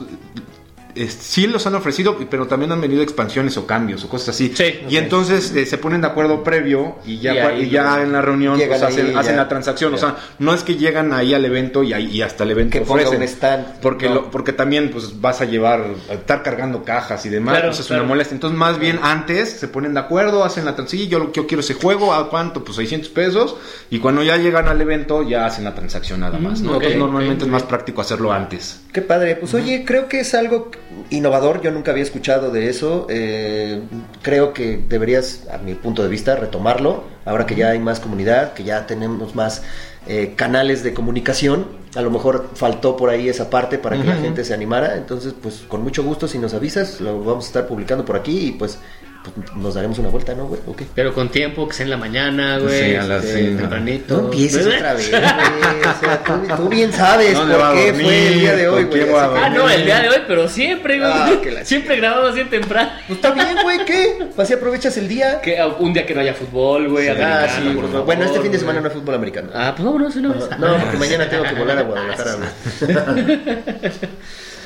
[1.08, 4.52] Sí los han ofrecido, pero también han venido expansiones o cambios o cosas así.
[4.54, 4.80] Sí.
[4.88, 8.02] y entonces eh, se ponen de acuerdo previo y ya, Y ahí y ya lo-
[8.02, 9.94] en la reunión pues, hacen, la transacción.
[9.94, 12.72] O sea, no es que llegan ahí al evento y, ahí, y hasta el evento
[12.78, 13.22] Que ofrecen.
[13.22, 13.80] stand.
[13.80, 14.14] Porque, No.
[14.16, 17.54] lo- porque también pues vas a llevar, a estar cargando cajas y demás.
[17.54, 18.02] Claro, pues, es claro.
[18.02, 18.34] una molestia.
[18.34, 21.02] Entonces, más bien antes se ponen de acuerdo, hacen la transacción.
[21.02, 22.64] Sí, yo, yo quiero ese juego, ¿a cuánto?
[22.64, 23.56] Pues 600 pesos.
[23.90, 26.60] Y cuando ya llegan al evento, ya hacen la transacción nada más.
[26.60, 26.72] ¿no?
[26.72, 28.80] Mm, Entonces, normalmente es más práctico hacerlo antes.
[28.98, 29.36] Qué padre.
[29.36, 30.72] Pues oye, creo que es algo
[31.10, 31.62] innovador.
[31.62, 33.06] Yo nunca había escuchado de eso.
[33.08, 33.80] Eh,
[34.22, 37.04] creo que deberías, a mi punto de vista, retomarlo.
[37.24, 39.62] Ahora que ya hay más comunidad, que ya tenemos más
[40.08, 41.68] eh, canales de comunicación.
[41.94, 44.96] A lo mejor faltó por ahí esa parte para que la gente se animara.
[44.96, 48.48] Entonces, pues con mucho gusto, si nos avisas, lo vamos a estar publicando por aquí
[48.48, 48.80] y pues,
[49.22, 50.60] pues, nos daremos una vuelta, ¿no, güey?
[50.66, 50.82] Ok.
[50.94, 52.90] Pero con tiempo, que sea en la mañana, güey.
[52.90, 54.16] Sí, a las- este, tempranito.
[54.16, 55.22] No empieces otra vez, güey.
[55.22, 58.04] O sea, tú, tú bien sabes ¿Dónde va por qué dormir?
[58.06, 59.12] fue el día de hoy, ¿Con güey.
[59.16, 61.10] Ah, no, el día de hoy, pero siempre, güey.
[61.12, 61.30] Ah,
[61.64, 62.90] siempre grabamos así temprano.
[63.06, 64.28] Pues está bien, güey, ¿qué?
[64.36, 65.40] Así aprovechas el día.
[65.40, 67.08] Que, uh, un día que no haya fútbol, güey.
[67.08, 69.50] Ah, americano, sí, por bueno, favor, bueno, este fin de semana no hay fútbol americano.
[69.54, 70.48] Ah, pues vámonos una vez.
[70.58, 73.38] No, porque mañana tengo que volar a Guadalajara, güey.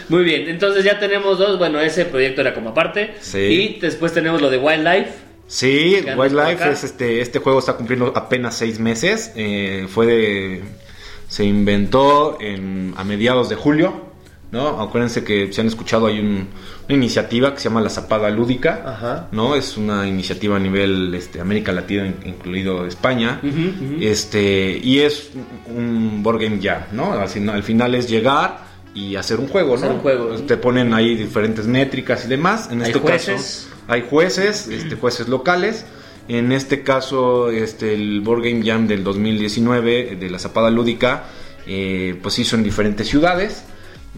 [0.09, 1.59] Muy bien, entonces ya tenemos dos.
[1.59, 3.15] Bueno, ese proyecto era como aparte.
[3.21, 3.39] Sí.
[3.39, 5.11] Y después tenemos lo de Wildlife.
[5.47, 9.33] Sí, ¿Qué andas por Wildlife es este, este juego está cumpliendo apenas seis meses.
[9.37, 10.63] eh, fue de,
[11.29, 14.13] se inventó en, a mediados de julio,
[14.51, 14.81] ¿no?
[14.81, 16.49] Acuérdense que si han escuchado hay un-
[16.89, 19.29] una iniciativa que se llama la Zapada Lúdica, Ajá.
[19.33, 19.55] ¿no?
[19.55, 23.39] Es una iniciativa a nivel este, América Latina, in- incluido España.
[23.43, 23.97] Ujú.
[24.01, 25.31] Este, y es
[25.67, 27.13] un board game ya, ¿no?
[27.13, 29.95] Al final es llegar y hacer un juego, Hacer ¿no?
[29.97, 30.29] un juego.
[30.47, 32.69] Te ponen ahí diferentes métricas y demás.
[32.71, 33.35] En Hay este jueces.
[33.67, 35.85] caso hay jueces, este, jueces locales.
[36.29, 41.25] En este caso, este, el Board Game Jam del 2019 de la Zapada Lúdica,
[41.67, 43.65] eh, pues hizo en diferentes ciudades.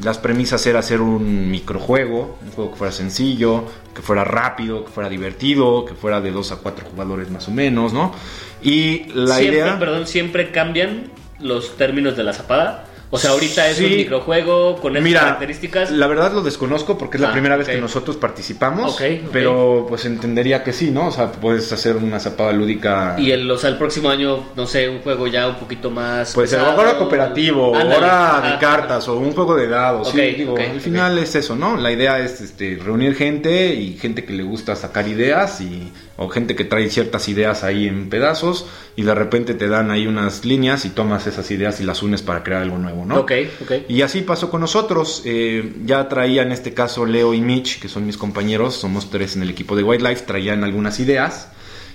[0.03, 4.91] Las premisas era hacer un microjuego, un juego que fuera sencillo, que fuera rápido, que
[4.91, 8.13] fuera divertido, que fuera de dos a cuatro jugadores más o menos, ¿no?
[8.61, 9.79] Y la siempre, idea...
[9.79, 11.11] perdón, siempre cambian
[11.41, 12.87] los términos de la zapada.
[13.15, 13.85] O sea, ahorita es Sí.
[13.85, 15.91] un microjuego con estas Mira, características.
[15.91, 19.29] la verdad lo desconozco porque es la Ah, primera vez que nosotros participamos, Ok, ok.
[19.33, 21.09] pero pues entendería que sí, ¿no?
[21.09, 23.15] O sea, puedes hacer una zapada lúdica.
[23.19, 26.33] Y el, o sea, el próximo año, no sé, un juego ya un poquito más.
[26.35, 26.71] Pues pesado.
[26.73, 27.95] ahora cooperativo, Ándale.
[27.95, 28.51] ahora Ajá.
[28.53, 30.11] de cartas o un juego de dados.
[30.11, 31.77] sí, digo, al final es eso, ¿no?
[31.77, 36.29] La idea es este, reunir gente y gente que le gusta sacar ideas y o
[36.29, 40.45] gente que trae ciertas ideas ahí en pedazos y de repente te dan ahí unas
[40.45, 43.19] líneas y tomas esas ideas y las unes para crear algo nuevo, ¿no?
[43.19, 43.73] Ok, ok.
[43.89, 45.23] Y así pasó con nosotros.
[45.25, 49.37] eh, ya traía en este caso Leo y Mitch, que son mis compañeros, somos tres
[49.37, 51.49] en el equipo de Wildlife, traían algunas ideas.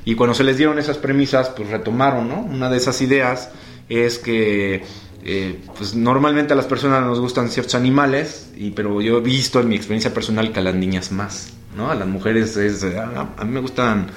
[0.06, 2.42] Y cuando se les dieron esas premisas, pues retomaron, ¿no?
[2.42, 3.50] Una de esas ideas
[3.90, 4.84] es que
[5.24, 9.60] eh, pues normalmente a las personas nos gustan ciertos animales, y, pero yo he visto
[9.60, 11.90] en mi experiencia personal que a las niñas más, ¿no?
[11.90, 14.08] A las mujeres es, ah, a mí me gustan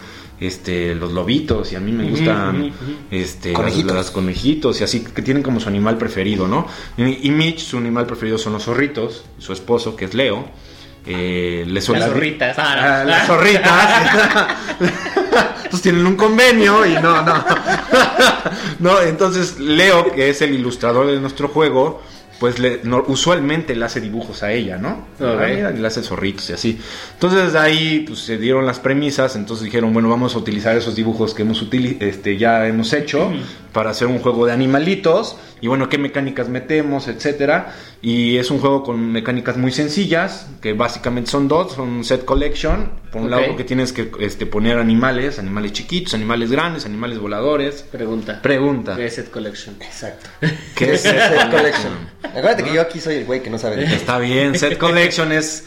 [0.40, 2.72] este los lobitos y a mí me gustan
[3.12, 3.86] este Conejitos.
[3.86, 6.66] las, las conejitos y así que tienen como su animal preferido, ¿no?
[6.96, 10.44] Y, y Mitch, su animal preferido son los zorritos, su esposo, que es Leo.
[11.06, 12.58] Eh, le Las suele- zorritas.
[12.58, 14.46] Ah, Ah, las zorritas.
[15.70, 17.44] Pues tienen un convenio y no, no.
[18.80, 22.02] no, entonces Leo, que es el ilustrador de nuestro juego,
[22.42, 25.06] pues le, no- usualmente le hace dibujos a ella, ¿no?
[25.20, 25.40] Ok.
[25.40, 26.76] A ella le hace zorritos y así.
[27.14, 30.96] Entonces de ahí pues, se dieron las premisas, entonces dijeron, bueno, vamos a utilizar esos
[30.96, 31.64] dibujos que hemos
[32.00, 33.32] este, ya hemos hecho
[33.72, 37.74] para hacer un juego de animalitos y bueno, qué mecánicas metemos, etcétera.
[38.02, 42.90] Y es un juego con mecánicas muy sencillas, que básicamente son dos, son set collection,
[43.12, 47.84] por un lado porque tienes que este, poner animales, animales chiquitos, animales grandes, animales voladores.
[47.90, 48.42] Pregunta.
[48.42, 48.96] Pregunta.
[48.96, 49.76] ¿Qué es Set Collection?
[49.80, 50.28] Exacto.
[50.74, 51.92] ¿Qué es Set Collection.
[52.24, 53.94] Acuérdate que yo aquí soy el güey que no sabe de qué.
[53.94, 55.64] Está bien, set collection es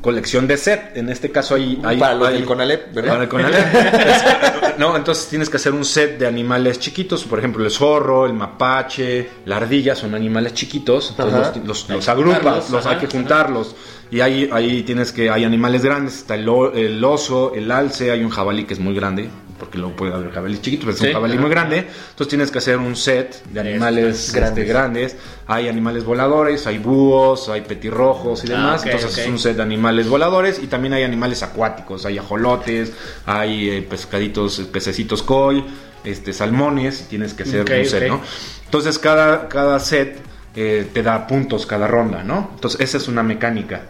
[0.00, 0.96] colección de set.
[0.96, 1.80] En este caso hay...
[1.84, 3.10] hay Para los hay- del Conalep, ¿verdad?
[3.12, 3.74] Para el Conalep.
[3.74, 7.24] Es- no, entonces tienes que hacer un set de animales chiquitos.
[7.24, 11.10] Por ejemplo, el zorro, el mapache, la ardilla son animales chiquitos.
[11.10, 13.16] Entonces los, los- los agrupas, los ajá, hay que ajá.
[13.16, 13.74] juntarlos.
[14.10, 15.30] Y ahí, ahí tienes que...
[15.30, 16.16] Hay animales grandes.
[16.18, 19.28] Está el, el oso, el alce, hay un jabalí que es muy grande.
[19.58, 21.76] Porque luego puede haber jabalí chiquito, pero es Sí, un jabalí ajá, muy grande.
[21.78, 24.58] Entonces tienes que hacer un set de animales Grandes.
[24.58, 25.16] este, grandes.
[25.46, 28.80] Hay animales voladores, hay búhos, hay petirrojos y Ah, demás.
[28.82, 29.18] ok, Entonces ok.
[29.18, 32.06] es un set de animales voladores y también hay animales acuáticos.
[32.06, 32.92] Hay ajolotes,
[33.26, 35.64] hay eh, pescaditos, pececitos koi,
[36.04, 37.06] este, salmones.
[37.08, 38.08] Tienes que hacer Ok, un set.
[38.08, 38.20] ¿no?
[38.64, 40.18] Entonces cada, cada set
[40.54, 42.50] eh, te da puntos cada ronda, ¿no?
[42.54, 43.82] Entonces esa es una mecánica.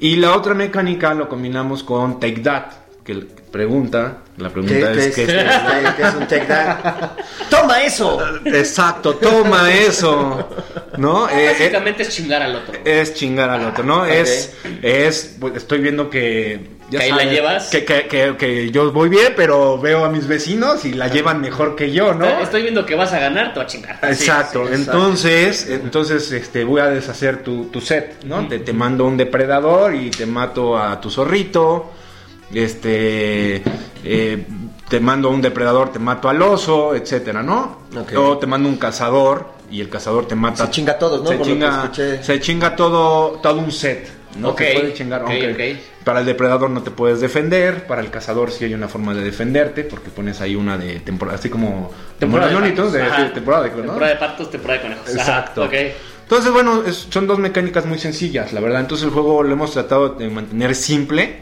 [0.00, 2.64] Y la otra mecánica lo combinamos con Take That,
[3.04, 3.14] que
[3.50, 5.26] pregunta, la ¿Qué, pregunta qué es es, que...
[5.26, 7.10] qué es- qué es un take that?
[7.50, 8.18] ¡Toma eso!
[8.46, 10.48] Exacto, toma eso,
[10.96, 11.28] ¿no?
[11.28, 12.74] Eh, eh, Básicamente es chingar al otro.
[12.84, 14.02] es chingar al otro, ¿no?
[14.02, 14.08] Ok.
[14.08, 16.70] Es, es, pues, estoy viendo que...
[16.90, 17.68] ya Que ahí la llevas.
[17.68, 21.40] Que, que, que- que yo voy bien, pero veo a mis vecinos y la llevan
[21.42, 22.26] mejor que yo, ¿no?
[22.40, 23.98] Estoy viendo que vas a ganar, te va a chingar.
[24.02, 28.46] Exacto, Sí, sí, entonces, entonces este, voy a deshacer tu, tu set, ¿no?
[28.48, 31.92] te, te mando un depredador y te mato a tu zorrito,
[32.54, 33.62] este,
[34.04, 34.46] eh,
[34.88, 37.78] te mando un depredador, te mato al oso, etcétera, ¿no?
[38.16, 40.66] O te mando un cazador y el cazador te mata.
[40.66, 41.28] Se chinga a todos, ¿no?
[41.30, 41.90] Se Por chinga,
[42.22, 44.08] se chinga todo, todo un set.
[44.38, 45.24] No Ok, te puede chingar,
[46.04, 49.22] para el depredador no te puedes defender, para el cazador sí hay una forma de
[49.22, 52.92] defenderte, porque pones ahí una de temporada, así como Temporada de como patos.
[52.94, 53.24] De, Ajá.
[53.24, 53.76] de temporada de ¿no?
[53.76, 55.08] Temporada de patos, temporada de conejos.
[55.10, 55.64] Ajá, Exacto.
[55.64, 55.74] ok.
[56.22, 58.80] Entonces, bueno, es- son dos mecánicas muy sencillas, la verdad.
[58.80, 61.40] Entonces, el juego lo hemos tratado de mantener simple.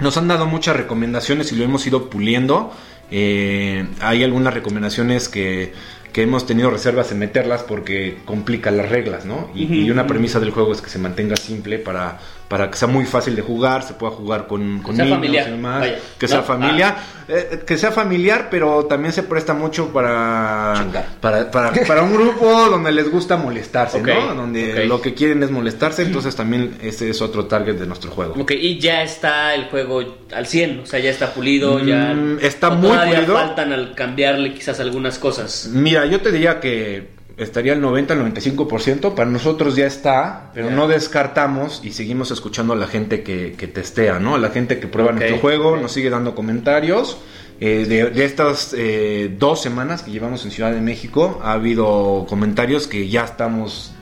[0.00, 2.72] Nos han dado muchas recomendaciones y lo hemos ido puliendo.
[3.10, 5.72] Eh, hay algunas recomendaciones que,
[6.16, 9.50] que hemos tenido reservas en meterlas porque complica las reglas, ¿no?
[9.54, 12.78] Y, Ujú, y una premisa del juego es que se mantenga simple para, para que
[12.78, 15.98] sea muy fácil de jugar, se pueda jugar con, con niños familiar, y demás, vaya,
[16.18, 16.32] que ¿no?
[16.32, 17.04] sea familiar, Ah.
[17.28, 20.86] eh, que sea familiar, pero también se presta mucho para,
[21.20, 24.34] para, para, para un grupo donde les gusta molestarse, Ok, ¿no?
[24.36, 24.88] Donde ok.
[24.88, 28.36] lo que quieren es molestarse, entonces también ese es otro target de nuestro juego.
[28.40, 30.02] Ok, y ya está el juego
[30.34, 32.14] al 100, o sea, ya está pulido, ya...
[32.14, 33.34] Mm, está o muy pulido.
[33.34, 35.68] faltan al cambiarle quizás algunas cosas.
[35.72, 40.70] Mira, yo te diría que estaría el 90 al 95%, para nosotros ya está, pero
[40.70, 44.34] no descartamos y seguimos escuchando a la gente que, que testea, ¿no?
[44.34, 47.18] A la gente que prueba nuestro juego, nos sigue dando comentarios.
[47.58, 52.26] Eh, de, de estas eh, dos semanas que llevamos en Ciudad de México, ha habido
[52.28, 53.92] comentarios que ya estamos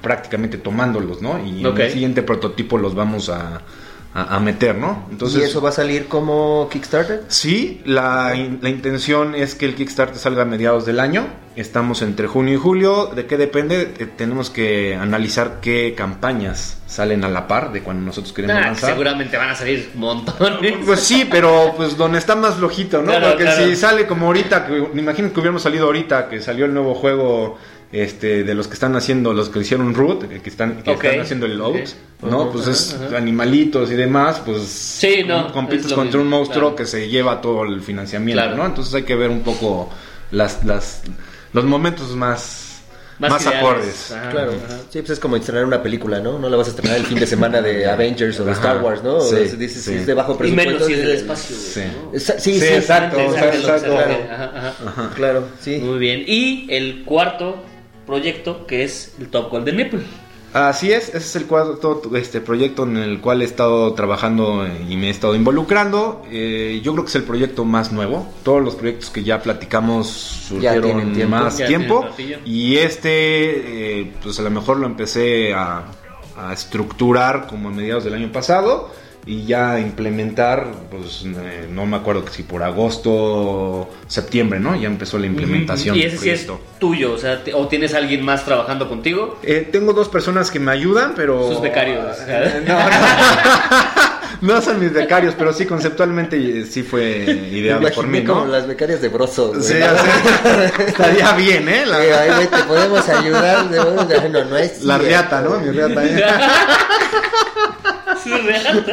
[0.00, 1.44] prácticamente tomándolos, ¿no?
[1.44, 3.62] Y en el siguiente prototipo los vamos a,
[4.14, 5.06] a- a meter, ¿no?
[5.10, 7.22] Entonces, ¿Y eso va a salir como Kickstarter?
[7.28, 11.26] Sí, la, in- la intención es que el Kickstarter salga a mediados del año.
[11.54, 13.06] Estamos entre junio y julio.
[13.14, 13.92] ¿De qué depende?
[13.98, 18.60] Eh, tenemos que analizar qué campañas salen a la par de cuando nosotros queremos Ah,
[18.66, 18.90] lanzar.
[18.90, 20.74] seguramente van a salir montones.
[20.86, 23.08] Pues sí, pero pues donde está más flojito, ¿no?
[23.12, 23.64] Claro, Porque claro.
[23.66, 26.94] si sale como ahorita, que, me imagino que hubiéramos salido ahorita, que salió el nuevo
[26.94, 27.58] juego
[27.92, 31.44] este de los que están haciendo, los que hicieron Root, que están, que están haciendo
[31.46, 31.76] el Out,
[32.22, 32.30] Ok.
[32.30, 32.50] ¿no?
[32.50, 36.76] Pues es animalitos y demás, pues Sí, no, compites contra un monstruo claro.
[36.76, 38.56] que se lleva todo el financiamiento, Claro.
[38.56, 38.66] ¿no?
[38.66, 39.90] Entonces hay que ver un poco
[40.30, 41.02] las, las
[41.52, 42.80] los momentos más,
[43.18, 44.10] más, acordes.
[44.10, 44.52] Ajá, Claro.
[44.52, 44.78] ajá.
[44.88, 46.38] Sí, pues es como estrenar una película, ¿no?
[46.38, 48.52] No la vas a estrenar el fin de semana de Avengers o de.
[48.52, 49.20] Star Wars, ¿no?
[49.20, 49.90] Sí, O sea, dices, sí.
[49.90, 50.70] si es de bajo Y presupuesto.
[50.72, 51.56] menos si es del espacio.
[51.56, 51.80] Sí.
[52.14, 53.92] Sí, Sí, sí, exacto, Exacto, exacto, exacto.
[53.92, 54.32] exacto.
[54.32, 55.10] Ajá, ajá.
[55.14, 55.76] Claro, sí.
[55.76, 56.24] Muy bien.
[56.26, 57.62] Y el cuarto
[58.06, 60.02] proyecto que es el Top Golden Nipple.
[60.52, 64.96] Así es, ese es el cuarto este proyecto en el cual he estado trabajando y
[64.98, 66.22] me he estado involucrando.
[66.30, 68.30] Eh, yo creo que es el proyecto más nuevo.
[68.42, 72.06] Todos los proyectos que ya platicamos surgieron más Ya tiempo.
[72.44, 75.84] Y este, eh, pues a lo mejor lo empecé a,
[76.36, 78.90] a estructurar como a mediados del año pasado
[79.24, 84.74] y ya implementar, pues eh, no me acuerdo que si por agosto, septiembre, ¿no?
[84.74, 85.96] Ya empezó la implementación.
[85.96, 86.46] Y ese sí es
[86.78, 89.38] tuyo, o sea, o tienes alguien más trabajando contigo.
[89.42, 91.48] Eh, tengo dos personas que me ayudan, pero...
[91.48, 92.16] Sus becarios.
[92.66, 92.80] No, no.
[94.42, 97.18] No son mis becarios, pero sí, conceptualmente eh, sí fue
[97.52, 98.50] ideado por mí, como ¿no?
[98.50, 99.52] las becarias de Broso.
[99.62, 100.06] Sí, así.
[100.88, 101.86] Estaría bien, ¿eh?
[101.86, 103.70] La, Sí, ay, güey, te podemos ayudar.
[103.70, 105.60] de- No, no es la riata, ¿no?
[105.60, 106.02] Mi riata.
[108.22, 108.84] Sí, real.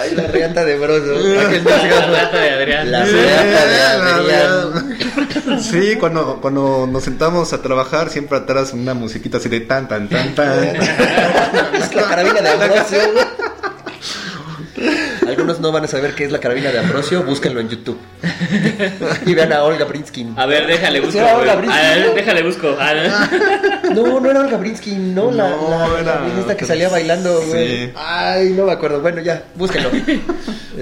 [0.00, 1.14] Ay, la riata de Broso.
[1.46, 2.90] Aquel La rata de Adrián.
[2.90, 4.98] La riata de Adrián.
[5.60, 10.08] Sí, cuando, cuando nos sentamos a trabajar, siempre atrás una musiquita así de tan, tan,
[10.08, 10.76] tan, tan.
[11.74, 12.98] Es la carabina de Ambrosio.
[15.26, 17.98] Algunos no van a saber qué es la carabina de Ambrosio, búsquenlo en YouTube.
[19.26, 20.34] Y vean a Olga Brinskin.
[20.36, 21.18] A ver, déjale busco.
[21.18, 21.66] Era Olga güey.
[21.66, 22.14] Brinsky, A ver, ¿no?
[22.14, 22.76] déjale busco.
[22.78, 23.28] Ah,
[23.94, 27.42] No, no era Olga Brinskin, no, la, No, la, era- la violinista que salía bailando,
[27.46, 27.86] güey.
[27.86, 27.92] Sí.
[27.96, 29.00] Ay, no me acuerdo.
[29.00, 29.90] Bueno, ya, búsquenlo.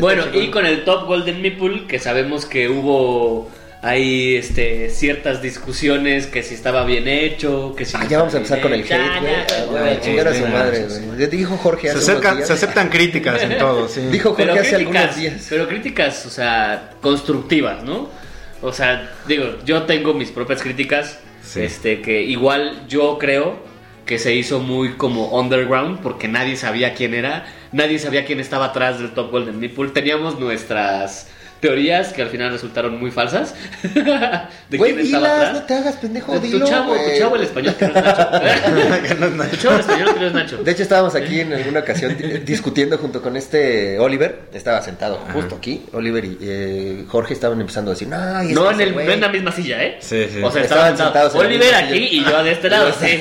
[0.00, 3.50] Bueno, y con el Top Golden Meeple, que sabemos que hubo
[3.83, 7.97] ahí este, ciertas discusiones, que si estaba bien hecho, que si...
[7.97, 10.01] Ah, no ya vamos a estaba empezar con el bien hate, güey.
[10.01, 11.27] Chingar a su madre, sí, güey.
[11.27, 12.47] Dijo Jorge Se hace unos acercan, días.
[12.49, 14.01] se aceptan críticas en todo, sí.
[14.12, 15.47] Dijo Jorge Pero hace algunos críticas, días.
[15.51, 18.09] pero críticas, o sea, constructivas, ¿no?
[18.62, 21.61] O sea, digo, yo tengo mis propias críticas, Sí.
[21.62, 23.57] este, que igual yo creo
[24.07, 28.66] que se hizo muy como underground porque nadie sabía quién era, nadie sabía quién estaba
[28.66, 29.88] atrás del Top Golden Meeple.
[29.90, 31.29] Teníamos nuestras
[31.62, 33.55] teorías que al final resultaron muy falsas
[34.68, 35.53] de Güey, quién estaba dilas, atrás.
[35.55, 39.51] no te hagas pendejo, tu dilo, chavo, tu chavo el español que no es Nacho.
[39.51, 40.57] tu chavo el español que no es Nacho.
[40.59, 44.40] De hecho, estábamos aquí en alguna ocasión di- discutiendo junto con este Oliver.
[44.53, 45.85] Estaba sentado justo aquí.
[45.92, 49.20] Oliver y eh, Jorge estaban empezando a decir, no, y No en, el, no en
[49.20, 49.98] la misma silla, ¿eh?
[50.01, 50.42] Sí, sí.
[50.42, 52.29] O sea, Estaban estaban sentados sentados en la Oliver aquí silla.
[52.29, 53.18] y yo de este lado, sí.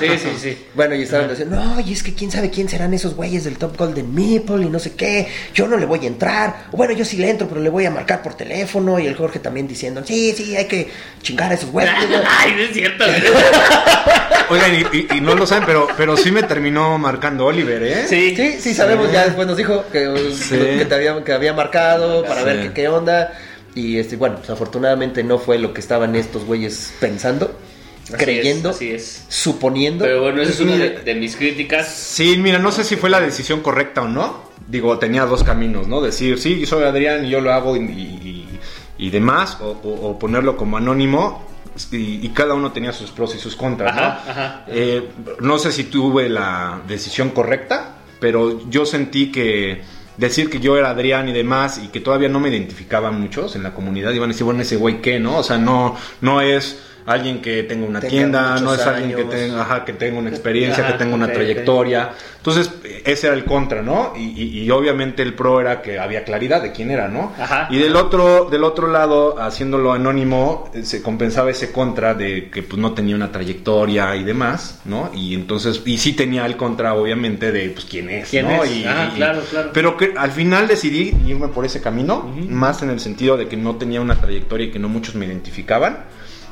[0.00, 0.58] Sí, sí, sí.
[0.74, 3.58] Bueno, y estaban diciendo, no, y es que quién sabe quién serán esos güeyes del
[3.58, 5.28] Top Golden Meeple y no sé qué.
[5.54, 6.54] Yo no le voy a entrar.
[6.72, 8.98] Bueno, yo sí le entro, pero le voy a marcar por teléfono.
[9.00, 10.88] Y el Jorge también diciendo, sí, sí, hay que
[11.20, 11.92] chingar a esos güeyes.
[12.28, 13.04] Ay, no es cierto.
[14.48, 18.06] Oigan, y, y- y no lo saben, pero, pero sí me terminó marcando Oliver, ¿eh?
[18.08, 18.34] Sí.
[18.36, 20.56] Sí, sí, sabemos, ya después nos dijo que, Sí.
[20.78, 22.46] que, te había, que había marcado para Sí.
[22.46, 23.32] ver qué, qué onda.
[23.74, 27.58] Y este, bueno, pues afortunadamente no fue lo que estaban estos güeyes pensando,
[28.04, 29.24] Así creyendo, es, así es.
[29.28, 30.04] suponiendo.
[30.04, 31.88] Pero bueno, esa es una de, de mis críticas.
[31.92, 34.45] Sí, mira, no sé si fue la decisión correcta o no.
[34.68, 36.00] Digo, tenía dos caminos, ¿no?
[36.00, 38.58] Decir, sí, yo soy Adrián y yo lo hago y, y-
[38.98, 41.44] y demás, o, o- o ponerlo como anónimo.
[41.92, 44.00] Y, y cada uno tenía sus pros y sus contras, ¿no?
[44.02, 44.64] Ajá, ajá.
[44.68, 45.08] Eh,
[45.40, 49.82] no sé si tuve la decisión correcta, pero yo sentí que
[50.16, 53.62] decir que yo era Adrián y demás y que todavía no me identificaban muchos en
[53.62, 55.36] la comunidad, iban a decir, bueno, ese güey qué, ¿no?
[55.36, 59.24] O sea, no, no es alguien que tenga una Tenga tienda, no es alguien que
[59.24, 62.10] tenga, ajá, que tenga una experiencia, Ajá, que tenga una trayectoria.
[62.38, 62.70] Entonces,
[63.04, 64.12] ese era el contra, ¿no?
[64.16, 67.32] Y, y- y obviamente el pro era que había claridad de quién era, ¿no?
[67.38, 67.68] Ajá.
[67.70, 72.62] Y del otro, del otro lado, haciéndolo anónimo, eh, se compensaba ese contra de que
[72.62, 75.10] pues no tenía una trayectoria y demás, ¿no?
[75.14, 78.62] Y entonces, y sí tenía el contra, obviamente, de pues quién es, ¿Quién ¿no?
[78.64, 78.70] es?
[78.70, 79.70] Y, Ah, y- claro, claro.
[79.72, 83.56] Pero que al final decidí irme por ese camino, más en el sentido de que
[83.56, 86.04] no tenía una trayectoria y que no muchos me identificaban.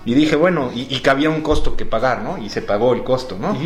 [0.06, 2.36] Y dije, bueno, y, y que había un costo que pagar, ¿no?
[2.42, 3.56] Y se pagó el costo, ¿no?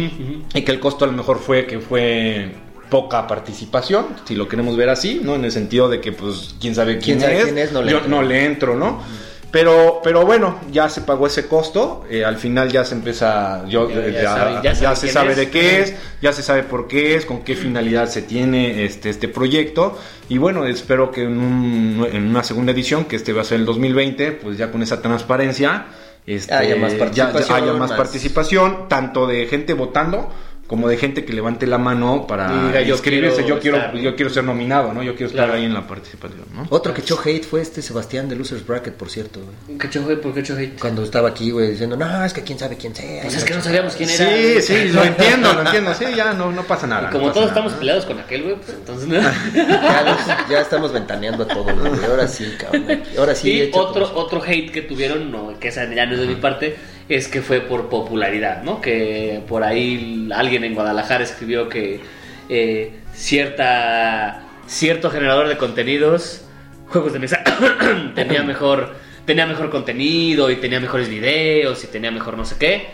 [0.55, 2.53] Y que el costo a lo mejor fue que fue
[2.91, 5.35] poca participación, si lo queremos ver así, ¿no?
[5.35, 7.73] En el sentido de que, pues, quién sabe quién, ¿Quién es, quién es?
[7.73, 8.11] No le yo entro.
[8.11, 9.03] no le entro, ¿no?
[9.51, 13.89] Pero, pero bueno, ya se pagó ese costo, eh, al final ya se empieza, yo,
[13.91, 15.37] Ya- eh, ya ya, sabe- ya ya sabe se sabe es.
[15.39, 19.09] de qué es, ya se sabe por qué es, con qué finalidad se tiene este,
[19.09, 19.99] este proyecto.
[20.29, 23.61] Y bueno, espero que en, un- en una segunda edición, que este va a ser
[23.61, 25.87] el 2020, pues ya con esa transparencia,
[26.35, 30.31] este, Haya más ya- ya participación, haya más más- participación, tanto de gente votando
[30.69, 33.37] como de gente que levante la mano para diga, yo inscribirse.
[33.43, 33.97] quiero yo quiero, estar.
[33.97, 35.03] yo quiero ser nominado, ¿no?
[35.03, 35.59] Yo quiero estar Claro.
[35.59, 36.67] ahí en la participación, ¿no?
[36.69, 39.79] Otro que echó hate fue este Sebastián de Losers Bracket, por cierto, güey.
[39.79, 40.17] ¿Qué choje?
[40.19, 40.75] ¿Por qué choje?
[40.79, 43.23] Cuando estaba aquí, güey, diciendo, no, es que quién sabe quién sea.
[43.23, 43.63] Pues y es que no chingada".
[43.65, 44.29] sabíamos quién era.
[44.29, 45.95] Sí, sí, lo entiendo, lo entiendo.
[45.95, 47.03] Sí, ya no, no pasa nada.
[47.03, 47.59] Y no como pasa todos nada.
[47.61, 49.15] estamos peleados con aquel, güey, pues entonces no.
[49.55, 52.05] Ya, los- ya estamos ventaneando a todos, güey.
[52.05, 53.03] Ahora sí, cabrón.
[53.19, 53.51] Ahora sí.
[53.53, 56.35] y échate otro, otro hate que tuvieron, no, que esa ya no es de mi
[56.37, 56.77] parte,
[57.09, 58.81] es que fue por popularidad, ¿no?
[58.81, 62.01] Que por ahí alguien en Guadalajara escribió que
[62.49, 66.43] eh, cierta cierto generador de contenidos,
[66.89, 67.43] juegos de mesa,
[68.15, 68.95] tenía mejor
[69.25, 72.87] tenía mejor contenido y tenía mejores videos y tenía mejor no sé qué.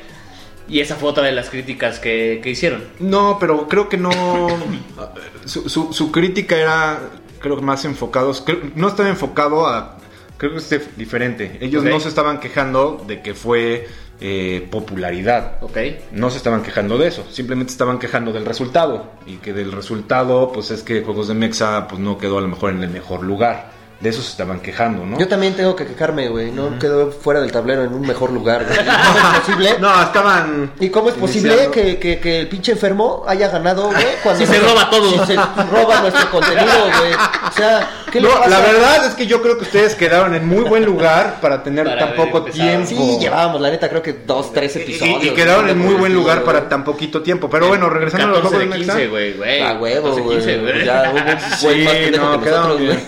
[0.69, 2.83] Y esa fue otra de las críticas que, que hicieron.
[2.99, 4.11] No, pero creo que no.
[5.45, 7.01] su, su- su crítica era,
[7.39, 8.45] creo que más enfocados.
[8.75, 9.99] no estaba enfocado a.
[10.37, 11.59] Creo que es diferente.
[11.61, 13.87] Ellos no se estaban quejando de que fue
[14.21, 15.59] eh, popularidad.
[15.61, 15.77] ¿Ok?
[16.13, 20.53] No se estaban quejando de eso, simplemente estaban quejando del resultado y que del resultado
[20.53, 23.25] pues es que Juegos de Mexa pues no quedó a lo mejor en el mejor
[23.25, 25.19] lugar, de eso se estaban quejando, ¿no?
[25.19, 26.51] Yo también tengo que quejarme, güey.
[26.51, 28.79] No quedó fuera del tablero en un mejor lugar, güey.
[28.79, 29.77] ¿Cómo es posible?
[29.81, 30.73] No, estaban.
[30.79, 34.05] ¿Y cómo es posible que, que, que el pinche enfermo haya ganado, güey?
[34.23, 35.11] Cuando Si se roba todo.
[35.11, 37.15] Si se roba nuestro contenido, güey.
[37.15, 38.49] O sea, ¿qué le No, pasa?
[38.49, 41.85] la verdad es que yo creo que ustedes quedaron en muy buen lugar para tener
[41.85, 42.87] Para tan poco tiempo.
[42.87, 45.23] Sí, llevábamos, la neta, creo que dos, tres episodios.
[45.23, 47.51] y, y quedaron en muy buen lugar para tan poquito tiempo.
[47.51, 48.93] Pero bueno, regresando a los 14 juegos de de Mexa.
[48.95, 49.61] 15, güey, güey.
[49.63, 50.37] A huevo, 14 de güey.
[50.39, 50.85] 15, güey.
[50.87, 51.85] Ya hubo un Sí,
[52.17, 53.01] no, que quedaron nosotros, bien.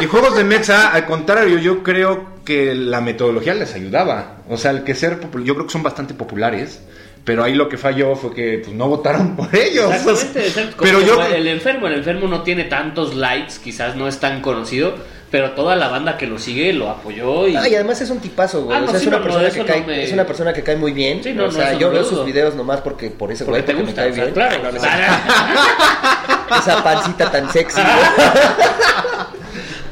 [0.00, 4.36] Y juegos de Mexa, al contrario, yo creo que la metodología les ayudaba.
[4.48, 6.80] O sea, el que ser popul- yo creo que son bastante populares.
[7.24, 9.92] Pero ahí lo que falló fue que pues, no votaron por ellos.
[9.94, 10.76] Exactamente, exacto.
[10.80, 11.22] Pero yo.
[11.22, 14.94] el enfermo, el enfermo no tiene tantos likes, quizás no es tan conocido,
[15.30, 18.18] pero toda la banda que lo sigue lo apoyó y Ah, y además es un
[18.18, 18.76] tipazo, güey.
[18.76, 20.26] Ah, no, o sea, sí, es, una no, persona que no cae, me- es una
[20.26, 21.22] persona que cae muy bien.
[21.22, 23.72] Sí, no, o sea, yo veo sus videos nomás porque por ese porque güey, te
[23.72, 24.34] porque gusta, me o cae sea, bien.
[24.34, 24.62] claro.
[24.64, 24.82] No, no, no.
[26.58, 27.80] Esa pancita tan sexy.
[27.80, 27.86] No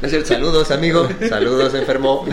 [0.06, 1.08] es cierto, saludos, amigo.
[1.28, 2.26] Saludos, enfermo.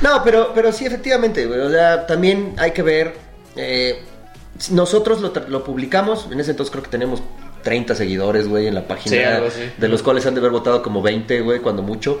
[0.00, 1.60] No, pero, pero sí, efectivamente, güey.
[1.60, 3.29] O sea, también hay que ver.
[3.56, 4.02] Eh,
[4.70, 6.28] nosotros lo, publicamos.
[6.30, 7.22] En ese entonces creo que tenemos
[7.62, 9.16] 30 seguidores, güey, en la página.
[9.16, 9.60] Sí, algo así.
[9.76, 12.20] De los cuales han de haber votado como 20, güey, cuando mucho.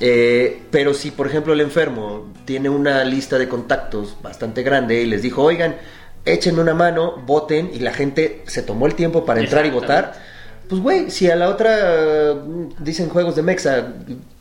[0.00, 5.06] Eh, pero si, por ejemplo, el enfermo tiene una lista de contactos bastante grande y
[5.06, 5.76] les dijo, oigan,
[6.24, 10.14] échenme una mano, voten, y la gente se tomó el tiempo para entrar y votar,
[10.70, 12.34] pues, güey, si a la otra eh,
[12.78, 13.88] dicen juegos de Mexa,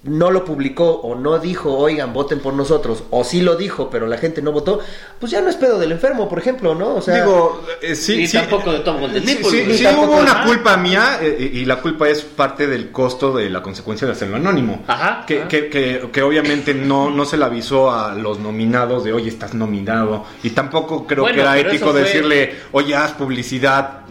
[0.09, 4.07] no lo publicó o no dijo, oigan, voten por nosotros, o sí lo dijo, pero
[4.07, 4.79] la gente no votó,
[5.19, 6.95] pues ya no es pedo del enfermo, por ejemplo, ¿no?
[6.95, 8.37] O sea, Digo, eh, sí, y sí.
[8.37, 9.37] tampoco de Tom Golden Sí,
[9.95, 14.07] hubo una culpa mía eh, y la culpa es parte del costo de la consecuencia
[14.07, 14.83] de hacerlo anónimo.
[14.87, 15.47] Ajá, Que, ajá.
[15.47, 19.53] que, que, que obviamente no, no se le avisó a los nominados de, oye, estás
[19.53, 20.25] nominado.
[20.43, 24.01] Y tampoco creo Bueno, que era ético fue- decirle, oye, haz publicidad.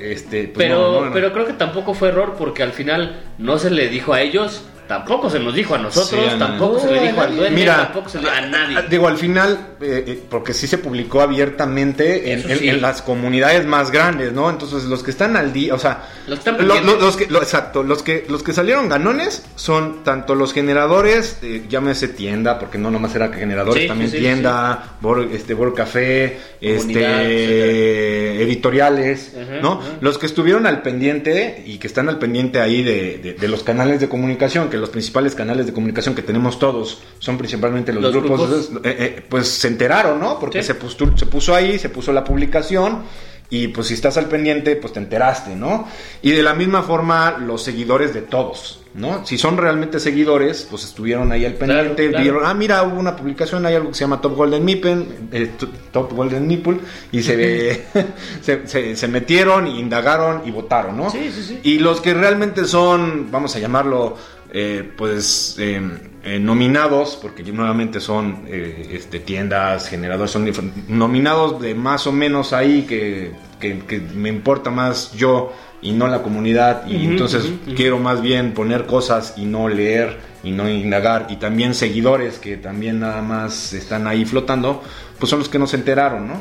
[0.00, 1.12] Este, pues pero, no, no, no.
[1.12, 4.62] pero creo que tampoco fue error porque al final no se le dijo a ellos,
[4.88, 6.38] tampoco se nos dijo a nosotros, Sí, a nadie.
[6.38, 7.36] tampoco se dijo a al nadie.
[7.36, 8.76] dueño, Mira, tampoco se le a nadie.
[8.78, 12.68] Ah, Digo, al final, eh, eh, porque sí se publicó abiertamente en, Eso en- sí.
[12.68, 14.48] en las comunidades más grandes, ¿no?
[14.50, 17.00] Entonces, los que están al día, o sea, Los que están lo- pendientes.
[17.00, 21.38] lo- los que, lo- exacto, los que, los que salieron ganones son tanto los generadores,
[21.42, 25.28] eh, llámese tienda, porque no nomás era que generadores, Sí, también sí, sí, tienda, Bor-
[25.32, 29.32] este, Bor Café, Comunidad, este, editoriales,
[29.62, 29.80] ¿no?
[30.00, 33.62] Los que estuvieron al pendiente y que están al pendiente ahí de, de- de los
[33.62, 38.02] canales de comunicación, que los principales canales de comunicación que tenemos todos son principalmente los,
[38.02, 38.84] Los grupos, grupos.
[38.84, 40.38] eh, eh, pues se enteraron, ¿no?
[40.38, 40.68] Porque Sí.
[40.68, 43.02] se, puso, se puso ahí, se puso la publicación
[43.48, 45.86] y pues si estás al pendiente, pues te enteraste, ¿no?
[46.20, 49.24] Y de la misma forma los seguidores de todos, ¿no?
[49.24, 52.22] Si son realmente seguidores, pues estuvieron ahí al pendiente, claro.
[52.24, 55.52] vieron, ah, mira, hubo una publicación, hay algo que se llama Top Golden Nipple, eh,
[55.92, 56.78] Top Golden Nipple,
[57.12, 57.84] y se,
[58.42, 61.10] se, se- se metieron, indagaron y votaron, ¿no?
[61.10, 61.60] Sí, sí, sí.
[61.62, 64.16] Y los que realmente son, vamos a llamarlo,
[64.52, 65.80] eh, pues eh,
[66.24, 70.50] eh, nominados, porque nuevamente son eh, este, tiendas, generadores, son
[70.88, 76.08] nominados de más o menos ahí que, que- que me importa más yo y no
[76.08, 77.42] la comunidad y entonces
[77.76, 82.56] quiero más bien poner cosas y no leer y no indagar y también seguidores que
[82.56, 84.82] también nada más están ahí flotando,
[85.18, 86.40] pues son los que no se enteraron, ¿no?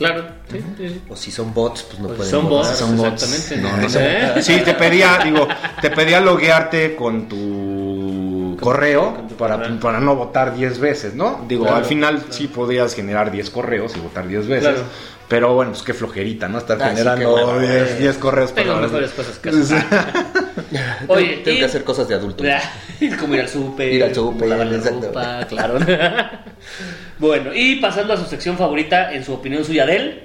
[0.00, 1.02] Claro, sí, sí, sí.
[1.10, 2.66] o si son bots, pues no Pues pueden son votar.
[2.70, 3.22] bots, son bots.
[3.22, 3.56] exactamente.
[3.58, 4.42] No, no ¿Eh?
[4.42, 5.46] Sí, te pedía, digo,
[5.82, 9.78] te pedía loguearte con tu correo con tu para, correo.
[9.80, 11.44] para no votar 10 veces, ¿no?
[11.46, 12.32] Digo, Claro, al final claro.
[12.32, 14.70] sí podías generar 10 correos y votar 10 veces.
[14.70, 14.82] Claro.
[15.28, 16.58] Pero bueno, pues qué flojerita, ¿no?
[16.58, 17.98] Estar Ah, sí, generando hueva, 10, güey.
[17.98, 19.50] 10 correos Tengo para- mejores cosas que
[20.70, 22.44] Tengo- Oye, tengo y- que hacer cosas de adulto.
[23.20, 25.06] Como ir al súper, Ir al súper, lavar la exacto.
[25.08, 25.78] ropa, claro.
[27.18, 30.22] bueno, y pasando a su sección favorita, en su opinión suya de él.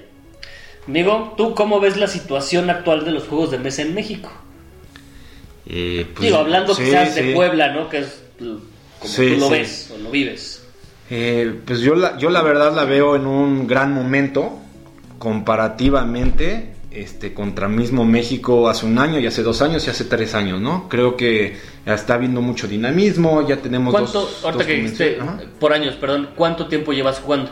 [0.88, 4.31] Amigo, ¿tú cómo ves la situación actual de los juegos de mesa en México?
[5.67, 7.33] Eh, pues, Digo, hablando sí, quizás de.
[7.33, 7.89] Puebla, ¿no?
[7.89, 8.59] Que es como
[9.03, 9.51] Sí, tú lo sí.
[9.53, 10.61] ves o lo vives.
[11.09, 14.59] Eh, pues yo la, yo la verdad la veo en un gran momento
[15.17, 20.33] comparativamente este, contra mismo México hace un año y hace dos años y hace tres
[20.35, 20.87] años, ¿no?
[20.89, 24.43] Creo que está habiendo mucho dinamismo, ya tenemos ¿Cuánto, dos...
[24.43, 25.45] ahorita dos que dijiste, convenciones.
[25.45, 25.59] Ajá.
[25.59, 27.51] por años, perdón, ¿cuánto tiempo llevas jugando?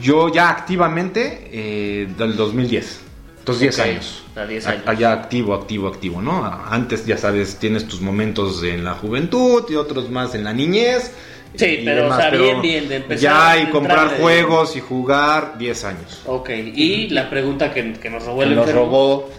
[0.00, 3.00] Yo ya activamente eh, del 2010.
[3.38, 4.22] Entonces 10 Ok, años.
[4.36, 4.82] a 10 A- años.
[4.86, 6.44] Allá activo, activo, activo, ¿no?
[6.44, 11.12] Antes ya sabes, tienes tus momentos en la juventud y otros más en la niñez.
[11.54, 15.58] Sí, y pero, o sea, bien, bien, de empezar Ya, y comprar juegos y jugar
[15.58, 16.22] 10 años.
[16.26, 19.30] Ok, y la pregunta que, que nos robó el nos robó.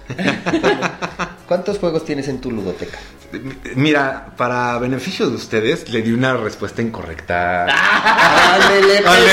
[1.48, 3.00] ¿Cuántos juegos tienes en tu ludoteca?
[3.76, 7.68] Mira, para beneficio de ustedes, le di una respuesta incorrecta.
[8.12, 8.58] Ah.
[8.62, 9.24] ¡Ándele, ¡Al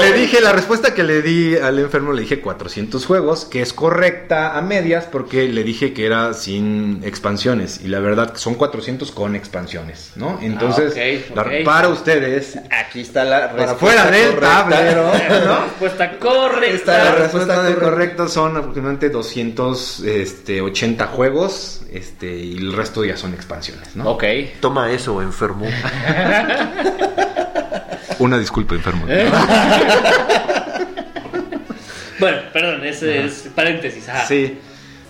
[0.00, 3.72] le dije, la respuesta que le di al enfermo, le dije 400 juegos, que es
[3.72, 7.80] correcta a medias porque le dije que era sin expansiones.
[7.82, 10.38] Y la verdad, son 400 con expansiones, ¿no?
[10.42, 14.68] Entonces, Ah, la- para ustedes, Aquí está la para respuesta fuera del correcta.
[14.68, 15.12] tablero,
[15.46, 15.60] ¿no?
[15.64, 16.74] Respuesta correcta.
[16.74, 17.90] Está La respuesta de correcta.
[17.90, 24.10] correcto son aproximadamente 280 juegos este, y el resto ya son expansiones, ¿no?
[24.10, 24.24] Ok.
[24.60, 25.66] Toma eso, enfermo.
[28.22, 29.04] Una disculpa, enfermo.
[32.20, 34.08] Bueno, perdón, ese es paréntesis.
[34.08, 34.24] ajá.
[34.26, 34.56] Sí,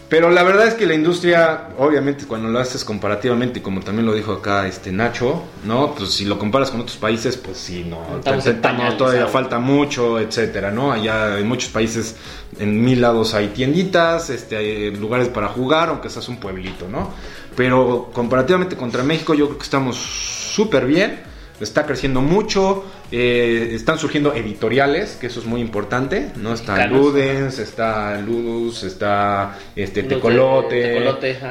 [0.08, 4.14] pero la verdad es que la industria, obviamente, cuando lo haces comparativamente, como también lo
[4.14, 5.94] dijo acá este Nacho, ¿no?
[5.94, 10.70] Pues si lo comparas con otros países, pues sí, no, Estamos todavía falta mucho, etcétera,
[10.70, 10.90] ¿no?
[10.90, 12.16] Allá en muchos países,
[12.58, 17.10] en mil lados hay tienditas, este, hay lugares para jugar, aunque seas un pueblito, ¿no?
[17.56, 21.20] Pero comparativamente contra México, yo creo que estamos súper bien.
[21.60, 26.54] Está creciendo mucho, eh, están surgiendo editoriales, que eso es muy importante, ¿no?
[26.54, 26.74] Está.
[26.98, 30.96] Ludens, está Ludus, está este de Tecolote,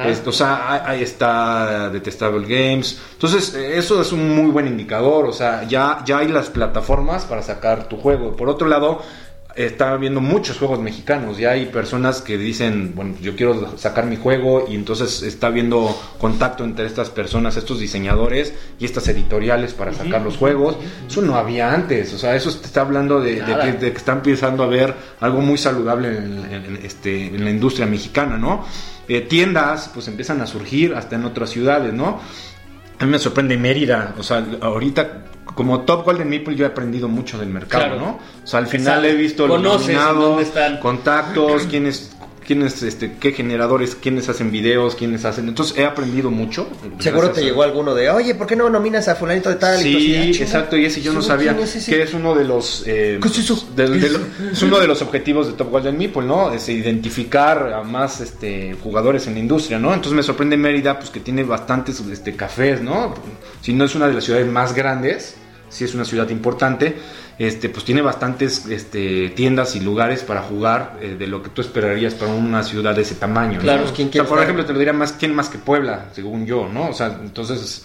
[0.09, 2.99] este, o sea, ahí- ahí está Detestable Games.
[3.14, 7.26] Entonces, eh, eso es un muy buen indicador, o sea, ya, ya hay las plataformas
[7.26, 8.36] para sacar tu juego.
[8.36, 9.01] Por otro lado,
[9.66, 14.16] está viendo muchos juegos mexicanos, ya hay personas que dicen, bueno, yo quiero sacar mi
[14.18, 19.93] juego y entonces está viendo contacto entre estas personas, estos diseñadores y estas editoriales para
[19.93, 20.78] sacar los juegos.
[21.07, 24.14] Eso no había antes, o sea, eso te está hablando de, que, de que está
[24.14, 28.66] empezando a ver algo muy saludable en, en- en este, en la industria mexicana, ¿no?
[29.07, 32.20] Eh, tiendas pues empiezan a surgir hasta en otras ciudades, ¿no?
[32.99, 35.24] A mí me sorprende Mérida, o sea, ahorita
[35.56, 37.99] como Top Golden Maple yo he aprendido mucho del mercado, Claro.
[37.99, 38.20] ¿no?
[38.43, 40.47] O sea, al final he visto los nominados,
[40.82, 42.16] contactos, quiénes
[42.46, 45.48] quiénes este qué generadores, quiénes hacen videos, quiénes hacen.
[45.48, 46.68] Entonces he aprendido mucho.
[47.00, 49.80] Seguro te a- llegó alguno de, oye, ¿por qué no nominas a fulanito de tal?
[49.86, 50.46] Y tú así, Sí, "Ah, chinga".
[50.46, 51.92] exacto, y ese yo no Sí, sabía ¿quién es ese?
[51.92, 53.68] que es uno de los eh, ¿Qué es eso?
[53.76, 54.20] de- de lo-
[54.52, 56.52] es uno de los objetivos de Top Golden Meeple, ¿no?
[56.52, 59.89] Es identificar a más este jugadores en la industria, ¿no?
[59.94, 63.14] Entonces me sorprende Mérida pues que tiene bastantes este cafés, ¿no?
[63.62, 65.36] Si no es una de las ciudades más grandes,
[65.72, 66.96] si es una ciudad importante,
[67.40, 71.62] este pues tiene bastantes este tiendas y lugares para jugar eh, de lo que tú
[71.62, 73.62] esperarías para una ciudad de ese tamaño, ¿no?
[73.62, 76.10] Claro, pues, ¿quién O sea, por ejemplo, te lo diría más quién más que Puebla,
[76.14, 76.90] según yo, ¿no?
[76.90, 77.84] O sea, entonces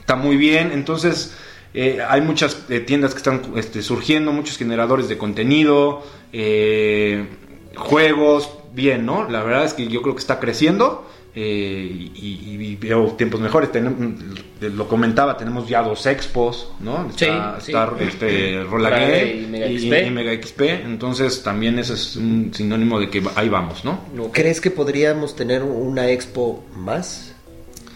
[0.00, 0.70] está muy bien.
[0.72, 1.34] Entonces,
[1.74, 7.26] eh, hay muchas eh, tiendas que están este, surgiendo, muchos generadores de contenido, eh,
[7.74, 9.28] juegos, bien, ¿no?
[9.28, 11.10] La verdad es que yo creo que está creciendo.
[11.36, 13.70] Eh, y, y veo tiempos mejores.
[13.72, 14.16] Tenem-
[14.60, 17.08] lo comentaba, tenemos ya dos expos, ¿no?
[17.10, 17.78] Está, Sí, sí.
[18.00, 20.06] este, Rola Rola Gay Gay y Mega y, XP.
[20.06, 20.60] y Mega XP.
[20.84, 24.00] Entonces, también ese es un sinónimo de que ahí vamos, ¿no?
[24.32, 27.34] ¿Crees que podríamos tener una expo más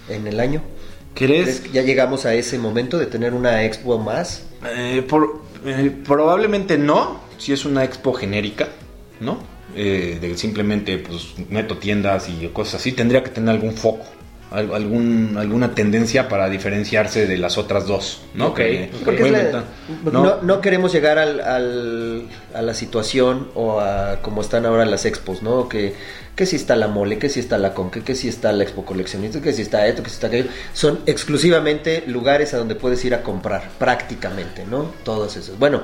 [0.08, 0.62] en el año?
[1.14, 1.44] ¿Crees?
[1.44, 4.46] ¿Crees que ya llegamos a ese momento de tener una expo más?
[4.64, 8.68] Eh, por- eh, probablemente no, si es una expo genérica,
[9.20, 9.38] ¿no?
[9.76, 14.06] Eh, de simplemente pues meto tiendas y cosas así, tendría que tener algún foco,
[14.50, 18.48] al- algún, alguna tendencia para diferenciarse de las otras dos, ¿no?
[18.48, 19.02] Ok, Que- ok.
[19.04, 19.68] Porque es la- obviamente,
[20.10, 20.36] no, ¿no?
[20.42, 22.22] no queremos llegar al, al-
[22.54, 25.68] a la situación o a como están ahora las expos, ¿no?
[25.68, 25.94] Que,
[26.34, 28.84] que si está la mole, que si está la conque, que si está la expo
[28.86, 30.48] coleccionista, que si está esto, que si está aquello.
[30.72, 34.92] Son exclusivamente lugares a donde puedes ir a comprar, prácticamente, ¿no?
[35.04, 35.58] Todos esos.
[35.58, 35.82] Bueno,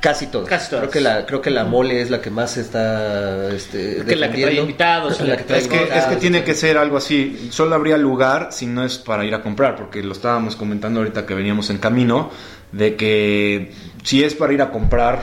[0.00, 0.48] casi todos.
[0.48, 0.82] Casi todas.
[0.82, 4.30] Creo que la, creo que la mole es la que más está este, que la
[4.30, 4.62] que trae defendiendo.
[4.62, 7.48] invitados, La que trae Es que, es que tiene que ser algo así.
[7.50, 11.26] Solo habría lugar si no es para ir a comprar, porque lo estábamos comentando ahorita
[11.26, 12.30] que veníamos en camino,
[12.72, 13.72] de que
[14.02, 15.20] si es para ir a comprar,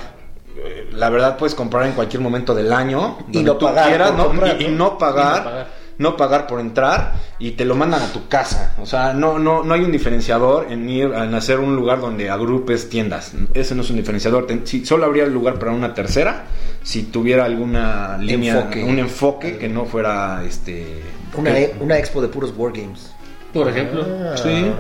[0.57, 3.88] eh, la verdad puedes comprar en cualquier momento del año Y donde no tú pagar
[3.88, 4.26] quieras, por ¿no?
[4.28, 4.78] comprar, y, y ¿no?
[4.78, 5.38] no pagar.
[5.38, 5.83] Y no pagar.
[6.04, 8.76] No pagar por entrar y te lo mandan a tu casa.
[8.80, 12.30] O sea, no, no, no hay un diferenciador en ir en hacer un lugar donde
[12.30, 13.34] agrupes tiendas.
[13.56, 14.45] Ese no es un diferenciador.
[14.66, 16.43] Si- solo habría lugar para una tercera
[16.84, 18.84] si tuviera alguna línea, Enfoque.
[18.84, 21.01] un enfoque que no fuera este.
[21.36, 23.12] Una, que- e- una expo de puros wargames.
[23.54, 24.36] Por ejemplo, Ah.
[24.38, 24.72] Sí,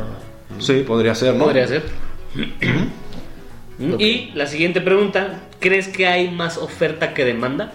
[0.59, 1.45] sí, podría ser, ¿no?
[1.45, 1.83] podría ser.
[3.99, 7.71] Y la siguiente pregunta, ¿crees que hay más oferta que demanda?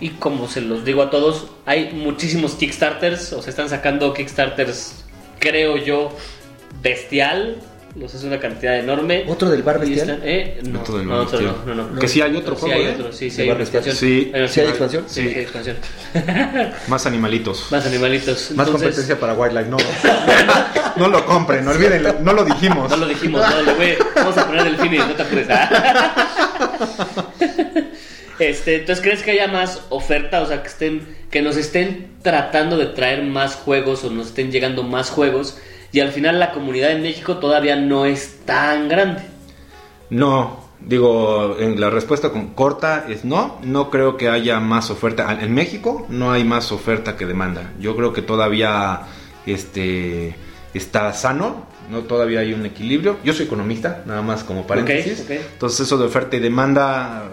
[0.00, 5.04] Y como se los digo a todos, hay muchísimos Kickstarters, o se están sacando Kickstarters,
[5.38, 6.10] creo yo,
[6.82, 7.56] bestial.
[7.96, 9.24] Los es una cantidad enorme.
[9.28, 10.00] ¿Otro del bar bestial?
[10.10, 11.56] están- eh, no, Otro del no, bar otro bestial.
[11.64, 12.00] no, no, no.
[12.00, 12.90] Que sí hay otro Sí juego, hay ¿eh?
[12.98, 13.94] otro, sí, sí ¿De hay expansión.
[13.96, 14.32] Sí.
[14.34, 15.04] Hay ¿Sí expansión?
[15.06, 15.28] Sí, Sí.
[15.28, 15.76] sí hay expansión.
[16.88, 17.66] Más animalitos.
[17.70, 18.50] Más animalitos.
[18.50, 19.76] Más Entonces, competencia para Wildlife, no.
[20.96, 22.90] no lo compren, no olviden, no lo dijimos.
[22.90, 25.46] No lo dijimos, no, le voy- vamos a poner el fin y no te apures.
[28.34, 28.44] ah.
[28.44, 30.40] Este, entonces, ¿crees que haya más oferta?
[30.42, 34.50] O sea, que estén, que nos estén tratando de traer más juegos o nos estén
[34.50, 35.58] llegando más juegos
[35.92, 39.22] y al final la comunidad en México todavía no es tan grande.
[40.10, 45.38] No, Digo, en la respuesta con- corta es no, no creo que haya más oferta.
[45.40, 47.72] En México no hay más oferta que demanda.
[47.80, 49.00] Yo creo que todavía
[49.46, 50.34] este,
[50.74, 53.16] está sano, no todavía hay un equilibrio.
[53.24, 55.24] Yo soy economista, nada más como paréntesis.
[55.30, 57.30] Entonces eso de oferta y demanda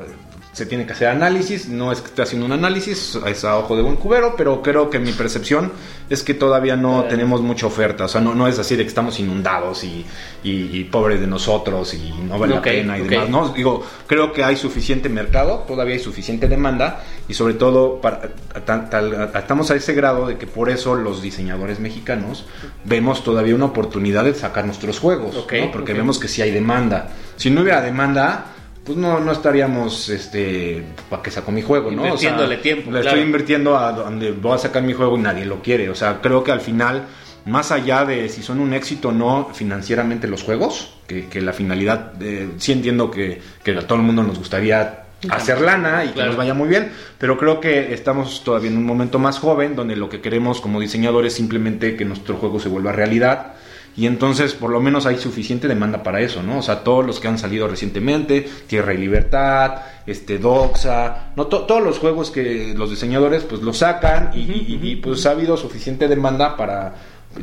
[0.53, 3.75] se tiene que hacer análisis, no es que esté haciendo un análisis, es a ojo
[3.77, 5.71] de buen cubero, pero creo que mi percepción
[6.09, 8.89] es que todavía no tenemos mucha oferta, o sea, no, no es así de que
[8.89, 10.05] estamos inundados y,
[10.43, 13.07] y- y pobres de nosotros y no vale Ok, la pena y ok.
[13.07, 13.49] demás, ¿no?
[13.49, 18.59] Digo, creo que hay suficiente mercado, todavía hay suficiente demanda y sobre todo para, a-
[18.59, 22.43] tal- tal- a- estamos a ese grado de que por eso los diseñadores mexicanos
[22.83, 25.33] vemos todavía una oportunidad de sacar nuestros juegos.
[25.71, 27.07] Porque vemos que sí hay demanda.
[27.37, 28.47] Si no hubiera demanda,
[28.83, 32.03] pues no, no estaríamos, este, para que saco mi juego, ¿no?
[32.05, 33.07] Invirtiéndole tiempo, Le claro.
[33.09, 35.89] estoy invirtiendo a donde voy a sacar mi juego y nadie lo quiere.
[35.89, 37.05] O sea, creo que al final,
[37.45, 41.53] más allá de si son un éxito o no financieramente los juegos, que, que la
[41.53, 46.07] finalidad, eh, sí entiendo que, que a todo el mundo nos gustaría hacer lana y
[46.07, 46.29] que Claro.
[46.29, 49.95] nos vaya muy bien, pero creo que estamos todavía en un momento más joven donde
[49.95, 53.53] lo que queremos como diseñadores es simplemente que nuestro juego se vuelva realidad.
[53.97, 56.59] Y entonces, por lo menos hay suficiente demanda para eso, ¿no?
[56.59, 61.65] O sea, todos los que han salido recientemente, Tierra y Libertad, este Doxa, no To-
[61.65, 65.57] todos los juegos que los diseñadores pues los sacan y, y- y, pues ha habido
[65.57, 66.95] suficiente demanda para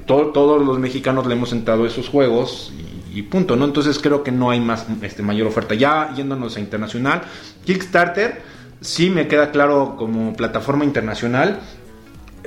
[0.07, 2.73] todo- todos los mexicanos le hemos entrado a esos juegos
[3.13, 3.67] y, y punto, ¿no?
[3.67, 5.75] Entonces creo que no hay más este mayor oferta.
[5.75, 7.23] Ya yéndonos a internacional,
[7.67, 8.41] Kickstarter
[8.81, 11.61] sí me queda claro como plataforma internacional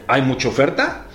[0.07, 1.05] hay mucha oferta,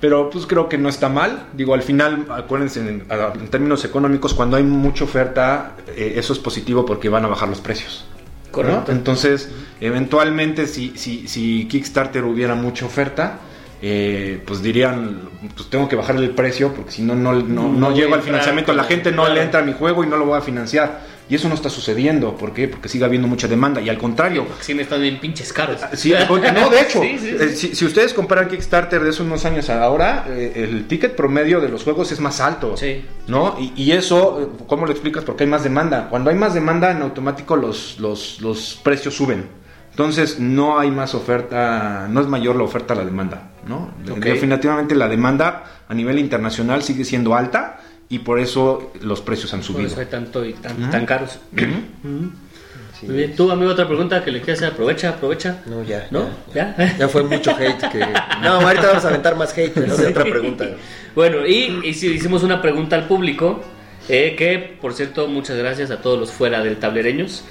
[0.00, 1.46] pero pues creo que no está mal.
[1.52, 6.86] Digo, al final, acuérdense, en, términos económicos, cuando hay mucha oferta, eh, eso es positivo
[6.86, 8.06] porque van a bajar los precios.
[8.46, 8.52] ¿no?
[8.52, 8.92] Correcto.
[8.92, 13.40] Entonces, eventualmente, si, si, si Kickstarter hubiera mucha oferta,
[13.82, 15.20] eh, pues dirían,
[15.54, 18.72] pues tengo que bajar el precio porque si no, no, no, No llego al financiamiento,
[18.72, 19.34] la gente no claro.
[19.34, 21.00] le entra a mi juego y no lo voy a financiar.
[21.30, 22.36] Y eso no está sucediendo.
[22.36, 22.66] ¿Por qué?
[22.66, 23.80] Porque sigue habiendo mucha demanda.
[23.80, 25.80] Y al contrario, Sí, me están bien pinches caros.
[25.94, 27.36] Sí, no, de hecho, Sí, sí, sí.
[27.40, 31.14] eh, si, si ustedes comparan Kickstarter de hace unos años a ahora, eh, el ticket
[31.14, 32.76] promedio de los juegos es más alto.
[32.76, 33.04] Sí.
[33.28, 33.56] ¿No?
[33.60, 35.22] Y, y eso, eh, ¿cómo lo explicas?
[35.22, 36.08] Porque hay más demanda.
[36.10, 39.46] Cuando hay más demanda, en automático los, los, los precios suben.
[39.90, 43.92] Entonces, no hay más oferta, no es mayor la oferta a la demanda, ¿no?
[44.04, 47.80] Definitivamente la demanda a nivel internacional sigue siendo alta
[48.10, 49.86] y por eso los precios han Por subido.
[49.88, 51.38] eso hay tanto y tan, caros.
[51.56, 53.06] Sí.
[53.06, 53.34] Muy bien.
[53.34, 55.62] Tú, amigo, otra pregunta que le quieras hacer, aprovecha, aprovecha.
[55.64, 56.06] No, ya.
[56.10, 56.28] ¿No?
[56.54, 56.96] Ya, ¿Ya?
[56.98, 57.98] Ya fue mucho hate que...
[58.42, 59.94] No, ahorita vamos a aventar más hate, ¿no?
[59.94, 60.66] Otra pregunta.
[61.14, 63.62] Bueno, y, y si hicimos una pregunta al público,
[64.10, 67.42] eh, que por cierto, muchas gracias a todos los fuera del tablereños.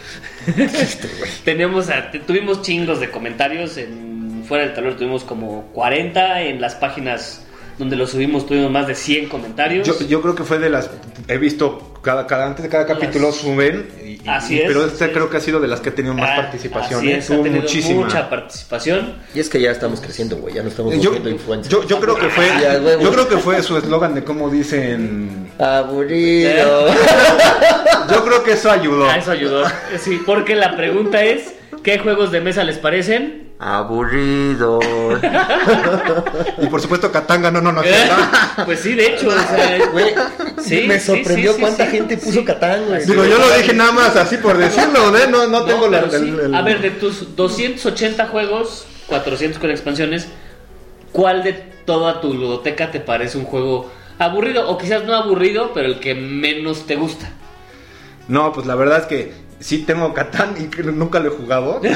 [1.46, 6.76] Tenemos a- tuvimos chingos de comentarios en fuera del tablero, tuvimos como 40 en las
[6.76, 7.46] páginas
[7.80, 9.88] donde lo subimos tuvimos más de 100 comentarios.
[9.88, 10.92] Yo, yo creo que fue de las.
[11.28, 13.88] He visto cada, cada antes de cada capítulo Las- suben.
[14.06, 15.32] y- Así y- es, Pero esta creo es.
[15.32, 17.00] que ha sido de las que ha tenido más Ah, participación.
[17.00, 17.18] así ¿eh?
[17.18, 18.02] es, Tuvo muchísima.
[18.02, 19.16] mucha participación.
[19.34, 20.54] Y es que ya estamos creciendo, güey.
[20.56, 21.70] Ya no estamos Yo, influencers.
[21.70, 25.50] yo, yo creo que fue Ya, yo creo que fue su eslogan de cómo dicen
[25.58, 26.88] Aburrido.
[28.12, 29.64] yo creo que eso ayudó Ah, eso ayudó.
[30.00, 31.54] Sí, porque la pregunta es,
[31.84, 33.49] ¿qué juegos de mesa les parecen?
[33.60, 34.80] Aburrido.
[36.62, 37.82] y por supuesto Katanga no no no
[38.66, 40.16] pues sí, de hecho, o sea, Güey,
[40.64, 41.92] Sí, me sorprendió sí, sí, cuánta sí.
[41.92, 43.06] gente puso güey.
[43.06, 45.28] digo yo lo dije nada más así por decirlo ¿eh?
[45.30, 46.30] no no tengo No, la pero sí.
[46.30, 50.30] el- el- A ver, de tus 280 juegos, 400 con expansiones,
[51.12, 51.52] ¿cuál de
[51.86, 54.70] toda tu ludoteca te parece un juego aburrido?
[54.70, 57.30] O quizás no aburrido, pero el que menos te gusta.
[58.30, 61.82] No, pues la verdad es que sí tengo Catán y que nunca lo he jugado.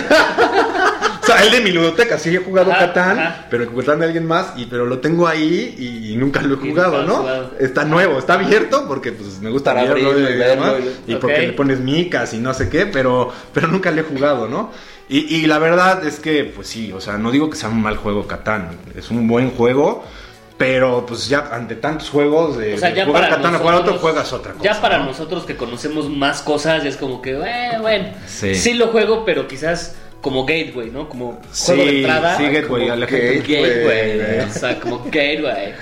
[1.24, 3.48] o sea, el de mi ludoteca, sí he jugado Ajá, Catán, ajá.
[3.50, 6.56] pero el Catán de alguien más, y, pero lo tengo ahí y, y nunca lo
[6.56, 7.18] he jugado, ¿no?
[7.18, 7.52] jugado.
[7.60, 10.74] Está nuevo, está abierto porque pues me gusta Para verlo abrirlo y, y demás,
[11.22, 14.72] porque le pones micas y no sé qué, pero, pero nunca le he jugado, ¿no?
[15.10, 17.82] Y, y la verdad es que, pues sí, o sea, no digo que sea un
[17.82, 20.04] mal juego Catán, es un buen juego.
[20.56, 23.58] Pero pues ya ante tantos juegos de, O sea, de ya jugar para Catán a
[23.58, 24.64] jugar otro, juegas otra cosa.
[24.64, 25.06] Ya para ¿no?
[25.08, 28.54] nosotros que conocemos más cosas, ya es como que, eh, bueno, Sí.
[28.54, 28.76] sí.
[28.76, 31.08] lo juego, pero quizás como gateway, ¿no?
[31.10, 32.38] Como Sí, juego de entrada.
[32.38, 34.40] sí, gateway, a la gente Gateway, Gateway.
[34.50, 35.74] o sea, como gateway.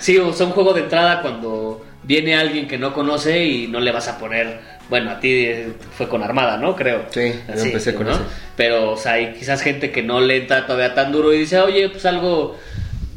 [0.00, 3.78] Sí, o sea, un juego de entrada cuando viene alguien que no conoce y no
[3.78, 6.74] le vas a poner, bueno, a ti eh, fue con Armada, ¿no?
[6.74, 7.04] Creo.
[7.10, 8.20] Sí, yo empecé con ese.
[8.56, 11.60] Pero, o sea, hay quizás gente que no le entra todavía tan duro y dice,
[11.60, 12.56] oye, pues algo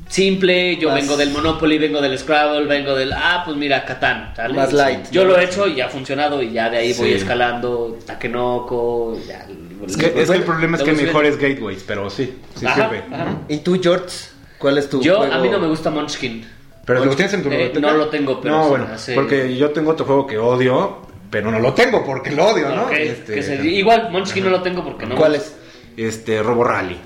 [0.10, 4.34] simple, yo Más- vengo del Monopoly, vengo del Scrabble, vengo del, ah, pues mira, Catán,
[4.36, 4.54] ¿sale?
[4.54, 5.10] Más light.
[5.12, 7.16] Yo lo he hecho y ha funcionado y ya de ahí voy Sí.
[7.16, 9.48] escalando, Takenoko, ya.
[9.88, 12.90] Es que, es que el problema es que estamos mejores gateways, pero sí, sí Ajá,
[12.90, 13.04] sirve.
[13.12, 13.38] ajá.
[13.50, 14.16] ¿Y tú, George?
[14.58, 15.34] ¿Cuál es tu Yo, juego?
[15.34, 16.46] a mí no me gusta Munchkin.
[16.86, 17.80] Pero lo tienes en tu Eh, biblioteca?
[17.92, 20.98] no lo tengo, pero No, bueno, porque yo tengo otro juego que odio,
[21.30, 22.90] pero no lo tengo porque lo odio, ¿no?
[22.90, 25.16] Este, que se- igual, Munchkin no lo tengo porque no.
[25.16, 25.56] ¿Cuál es?
[25.96, 26.98] este, Robo Rally.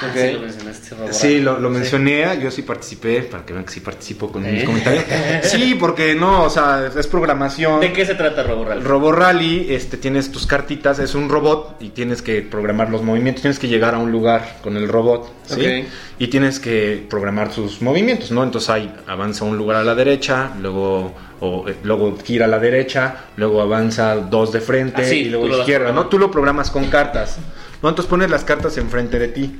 [0.14, 1.40] Sí, lo mencionaste, Robo Sí, Rally.
[1.40, 1.74] lo, lo Sí.
[1.74, 4.64] mencioné, yo sí participé, para que vean que sí participo con mis ¿Eh?
[4.64, 5.04] comentarios.
[5.42, 7.80] Sí, porque no, o sea, es programación.
[7.80, 8.82] ¿De qué se trata Robo Rally?
[8.82, 13.42] Robo Rally, este, tienes tus cartitas, es un robot y tienes que programar los movimientos,
[13.42, 15.86] tienes que llegar a un lugar con el robot, ¿sí?
[16.18, 18.42] Y tienes que programar sus movimientos, ¿no?
[18.42, 22.58] Entonces ahí avanza un lugar a la derecha, luego, o, eh, luego gira a la
[22.58, 26.06] derecha, luego avanza dos de frente Ah, sí, y luego izquierda, ¿no?
[26.06, 27.38] Tú lo programas con cartas,
[27.82, 27.88] ¿no?
[27.88, 29.58] Entonces pones las cartas enfrente de ti.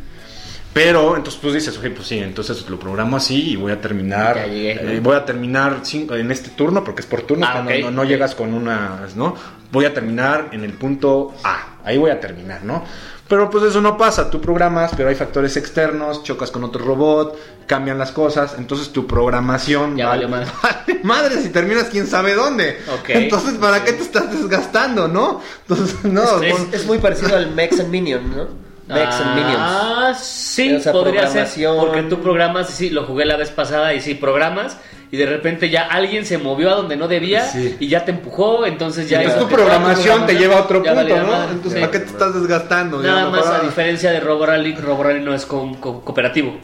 [0.78, 4.36] Pero entonces tú dices, oye, pues sí, entonces lo programo así y voy a terminar.
[4.36, 4.90] Ya llegué, ¿no?
[4.92, 7.78] eh, voy a terminar cinco- en este turno, porque es por turno, Ah, cuando ok,
[7.80, 8.08] no, no ok.
[8.08, 9.34] llegas con una, ¿no?
[9.72, 12.84] Voy a terminar en el punto A, ahí voy a terminar, ¿no?
[13.28, 17.36] Pero pues eso no pasa, tú programas, pero hay factores externos, chocas con otro robot,
[17.66, 20.46] cambian las cosas, entonces tu programación Ya vale, madre.
[21.02, 22.78] madre si terminas quién sabe dónde.
[23.00, 23.10] Ok.
[23.10, 25.42] Entonces, ¿para qué te estás desgastando, no?
[25.68, 28.67] Entonces, no, Es- pues- Es muy parecido al Mex and Minion, ¿no?
[28.88, 29.58] Mex and Minions.
[29.60, 31.46] Ah, sí, O sea, podría ser.
[31.78, 34.78] Porque tú programas, y sí, lo jugué la vez pasada y sí, programas.
[35.10, 37.76] Y de repente ya alguien se movió a donde no debía Sí.
[37.80, 38.66] y ya te empujó.
[38.66, 39.22] Entonces ya.
[39.22, 41.44] Entonces tu programación te lleva a otro punto, ¿no?
[41.50, 41.78] Entonces, Sí.
[41.80, 42.98] ¿para qué te estás desgastando?
[43.02, 46.58] Nada más a diferencia de Robo Rally, Robo Rally no es con- con- cooperativo.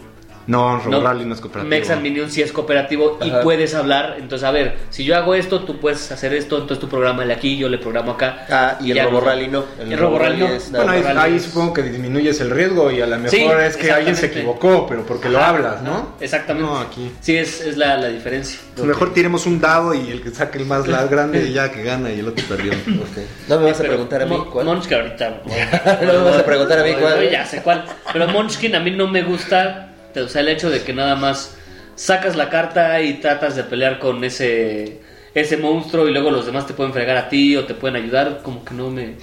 [0.46, 1.70] No, Robo No, Rally no es cooperativo.
[1.70, 4.16] Mex and Minions sí es cooperativo y puedes hablar.
[4.18, 6.56] Entonces, a ver, si yo hago esto, tú puedes hacer esto.
[6.58, 8.46] Entonces tú programa aquí, yo le programo acá.
[8.50, 9.64] Ah, y el Robo Rally no.
[9.78, 10.46] El, Robo Rally no.
[10.48, 13.16] es Bueno, ahí, Robo Rally ahí es- supongo que disminuyes el riesgo y a lo
[13.16, 16.14] mejor Sí, es que alguien se equivocó, pero porque lo hablas, ¿no?
[16.20, 16.68] Exactamente.
[16.68, 17.10] No, aquí.
[17.20, 18.58] Sí, es, es la, la diferencia.
[18.74, 21.70] Pues mejor tiremos un dado y el que saque el más la- grande y ya
[21.70, 22.72] que gana y el otro perdió.
[22.72, 23.18] Ok.
[23.48, 24.66] No me vas a preguntar a mí cuál.
[24.66, 25.42] Munchkin ahorita.
[26.02, 27.30] No me vas a preguntar a mí cuál.
[27.30, 27.84] Ya sé cuál.
[28.12, 29.90] Pero Munchkin a mí no me gusta.
[30.22, 31.56] O sea, el hecho de que nada más
[31.96, 35.00] sacas la carta y tratas de pelear con ese
[35.34, 38.40] ese monstruo y luego los demás te pueden fregar a ti o te pueden ayudar,
[38.42, 39.16] como que no me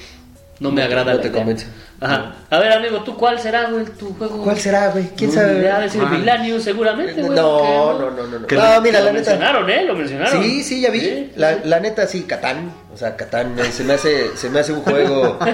[0.59, 1.31] no me No agrada no la te idea.
[1.31, 1.67] convence.
[2.01, 2.35] Ajá.
[2.49, 4.43] A ver, amigo, ¿tú cuál será, güey, tu juego?
[4.43, 5.09] ¿Cuál será, güey?
[5.15, 5.53] ¿Quién No, sabe?
[5.53, 6.09] Debe ser Ah.
[6.09, 7.35] Millennium, seguramente, güey.
[7.35, 8.39] No, no, no, no.
[8.39, 8.39] no.
[8.39, 9.11] Lo- mira, lo la neta.
[9.13, 9.85] mencionaron, ¿eh?
[9.85, 10.43] Lo mencionaron.
[10.43, 10.99] Sí, sí, ya vi.
[10.99, 12.73] Sí, La, neta, sí, Catán.
[12.93, 15.37] O sea, Catán eh, se me hace, se me hace un juego.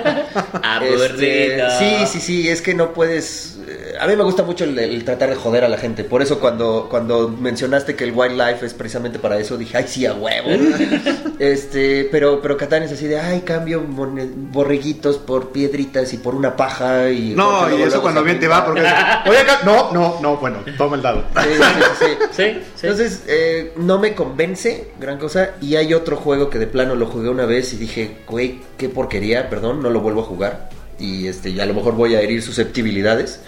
[0.82, 1.70] este, Aburrido.
[1.78, 2.50] sí, sí, sí.
[2.50, 3.60] Es que no puedes.
[3.68, 6.04] eh, A mí me gusta mucho el, el tratar de joder a la gente.
[6.04, 10.06] Por eso cuando, cuando mencionaste que el wildlife es precisamente para eso, dije, ay, sí,
[10.06, 10.48] a huevo.
[11.40, 16.56] este, pero, pero Catán es así de, ay, cambio borreguitos por piedritas y por una
[16.56, 17.34] paja y.
[17.36, 20.96] No, y eso cuando bien te va, porque oye acá, no, no, no, bueno, toma
[20.96, 21.26] el dado.
[21.36, 22.06] Sí, sí, sí, sí.
[22.38, 22.44] Sí,
[22.76, 22.88] sí.
[22.88, 25.52] Entonces, eh, no me convence, gran cosa.
[25.62, 28.90] Y hay otro juego que de plano lo jugué una vez y dije, güey, qué
[28.90, 30.70] porquería, perdón, no lo vuelvo a jugar.
[31.00, 33.42] Y este, y a lo mejor voy a herir susceptibilidades.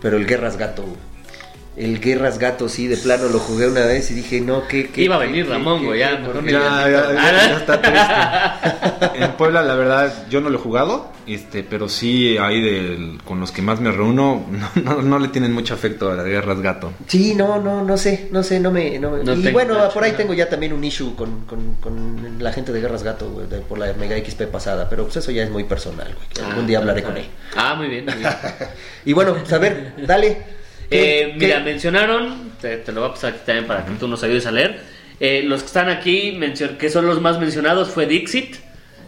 [0.00, 0.96] Pero el Guerras Gato, güey.
[1.76, 4.90] El Guerras Gato, sí, de plano lo jugué una vez y dije, no, que.
[4.96, 9.14] Iba a venir Ramón, güey, ya, mejor ni- Ya, ya, ya, ya está triste.
[9.24, 13.40] En Puebla, la verdad, yo no lo he jugado, este, pero sí ahí del, con
[13.40, 16.60] los que más me reúno, no, no, no le tienen mucho afecto a las guerras
[16.60, 16.92] gato.
[17.06, 18.98] Sí, no, no, no sé, no sé, no me...
[18.98, 20.16] No me- No y bueno, por ahí ¿no?
[20.18, 23.60] tengo ya también un issue con, con, con la gente de Guerras Gato, güey, de-
[23.60, 26.28] por la Mega XP pasada, pero pues eso ya es muy personal, güey.
[26.28, 27.26] que Algún Ah, día hablaré ah, con él.
[27.56, 28.04] Ah, muy bien.
[28.06, 28.30] Muy bien.
[29.04, 30.59] Y bueno, pues a ver, dale.
[30.90, 34.08] ¿Qué- Eh, mira, mencionaron, te, te lo voy a pasar aquí también para que tú
[34.08, 34.80] nos ayudes a leer.
[35.20, 36.38] Eh, los que están aquí,
[36.78, 38.56] que son los más mencionados, fue Dixit,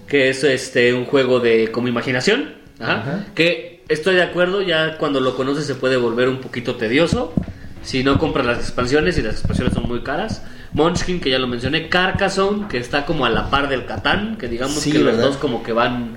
[0.06, 2.54] que es este un juego de como imaginación.
[2.78, 3.24] Ajá, Ajá.
[3.34, 7.34] Que estoy de acuerdo, ya cuando lo conoces se puede volver un poquito tedioso.
[7.82, 10.42] Si no compras las expansiones y las expansiones son muy caras.
[10.72, 11.88] Munchkin, que ya lo mencioné.
[11.88, 15.36] Carcassonne, que está como a la par del Catán, que digamos Sí, que los dos
[15.36, 16.16] como que van...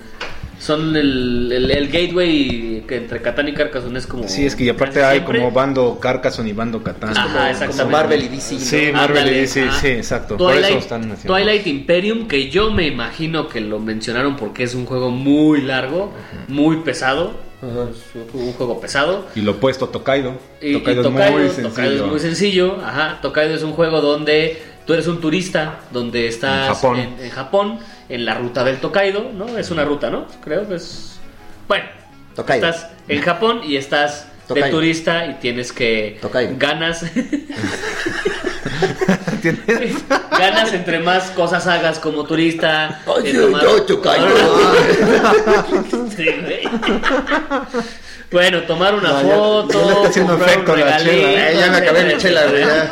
[0.66, 4.28] Son el, el, el gateway que entre Catán y Carcassonne es como...
[4.28, 5.40] Sí, es que y aparte hay siempre.
[5.40, 7.16] como bando Carcassonne y bando Catán.
[7.16, 8.56] Ajá, como, como Marvel y DC.
[8.56, 8.62] ¿no?
[8.62, 9.80] Sí, Marvel Ándale, y DC, ajá.
[9.80, 10.38] sí, exacto.
[10.38, 11.34] Por Twilight, eso están haciendo.
[11.34, 16.12] Twilight Imperium, que yo me imagino que lo mencionaron porque es un juego muy largo,
[16.48, 17.34] muy pesado.
[17.62, 17.90] Ajá.
[17.92, 19.28] Es un juego pesado.
[19.36, 20.34] Y lo opuesto Tokaido.
[20.62, 22.06] Y, y Tokaido, Tokaido, es muy Tokaido sencillo.
[22.06, 22.78] es muy sencillo.
[22.84, 27.00] Ajá, Tokaido es un juego donde tú eres un turista, donde estás En Japón.
[27.00, 27.80] en, en Japón,
[28.10, 29.58] en la ruta del Tokaido, ¿no?
[29.58, 30.26] Es una ruta, ¿no?
[30.44, 31.20] Creo que es...
[31.68, 31.86] Bueno,
[32.36, 32.68] Tokaido.
[32.68, 34.70] estás en Japón y estás de Tokaido.
[34.78, 36.18] turista y tienes que...
[36.22, 36.54] Tokaido.
[36.58, 37.04] Ganas...
[39.32, 39.96] ¿Entiendes?
[40.32, 43.02] Ganas entre más cosas hagas como turista.
[43.06, 44.28] Ay, eh, yo- yo, Tokaido.
[46.16, 46.62] Sí, güey.
[48.32, 49.80] Bueno, tomar una No, ya- foto.
[49.80, 52.12] ya le está haciendo comprar un efecto la regalito, chela, Eh, ya me acabé mi
[52.14, 52.66] etcétera, chela, güey.
[52.66, 52.92] ya.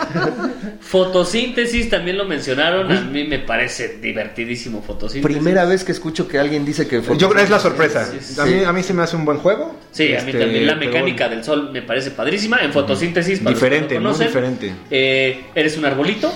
[0.83, 2.91] Fotosíntesis también lo mencionaron.
[2.91, 5.35] A mí me parece divertidísimo fotosíntesis.
[5.35, 8.05] Primera vez que escucho que alguien dice que Yo creo que es la sorpresa.
[8.05, 9.75] Sí, sí, A mí, a mí se me hace un buen juego.
[9.91, 12.59] Sí, a mí Este, también la mecánica del sol me parece padrísima.
[12.61, 14.73] En fotosíntesis, para los que Diferente, no conocen, diferente.
[14.91, 16.31] eh, eres un arbolito,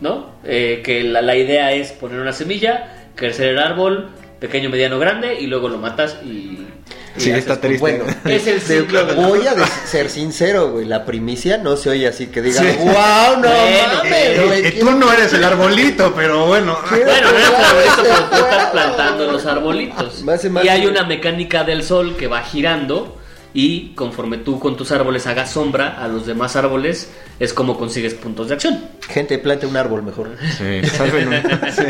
[0.00, 0.32] ¿no?
[0.44, 5.40] Eh, que la, la idea es poner una semilla, crecer el árbol, pequeño, mediano, grande,
[5.40, 6.58] y luego lo matas y...
[7.18, 7.78] Sí, haces- está triste.
[7.80, 9.54] Bueno, Es el ciclo de voy a
[9.86, 10.84] ser sincero, güey.
[10.86, 12.68] La primicia no se oye así que diga, Sí.
[12.78, 12.92] wow,
[13.36, 14.66] no Bueno, mames, pero- güey.
[14.66, 16.78] Eh, tú no eres el arbolito, pero bueno.
[16.90, 20.22] Bueno, no es Claro, arbolito, pero tú estás plantando los arbolitos.
[20.22, 23.14] Más- Y hay una mecánica del sol que va girando
[23.54, 27.08] y conforme tú con tus árboles hagas sombra a los demás árboles,
[27.40, 28.78] es como consigues puntos de acción.
[29.08, 30.36] Gente, plante un árbol mejor.
[30.58, 31.42] Sí, salven un-
[31.74, 31.82] sí.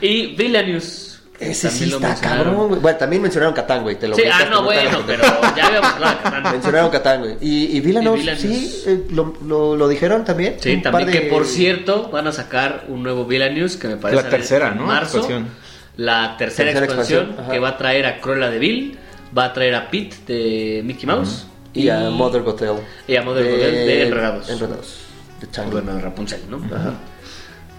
[0.00, 1.09] Y Villainous.
[1.40, 2.80] Ese sí también está cabrón, güey.
[2.80, 3.96] Bueno, también mencionaron Catán, güey.
[3.98, 5.22] Te lo Sí, ah, no, bueno, pero
[5.56, 6.52] ya habíamos hablado de Catán.
[6.52, 7.36] Mencionaron Catán, güey.
[7.40, 8.40] ¿Y, y Villanos, Y Villanos.
[8.42, 8.82] sí?
[8.86, 10.56] eh, lo, lo, lo dijeron también?
[10.60, 13.88] Sí, Un también par de- que por cierto van a sacar un nuevo Villainous que
[13.88, 14.84] me parece La tercera, en ¿no?
[14.86, 15.16] marzo.
[15.18, 15.48] Expansión.
[15.96, 17.52] La tercera, Tercera expansión, expansión, ajá.
[17.52, 18.98] que va a traer a Cruella de Vil,
[19.36, 22.76] va a traer a Pete de Mickey Mouse Y a Mother Gothel.
[23.08, 24.48] y a Mother Gothel de Enredados.
[24.50, 24.98] Enredados.
[25.40, 25.72] De Tangled.
[25.82, 26.58] Bueno, de Rapunzel, ¿no?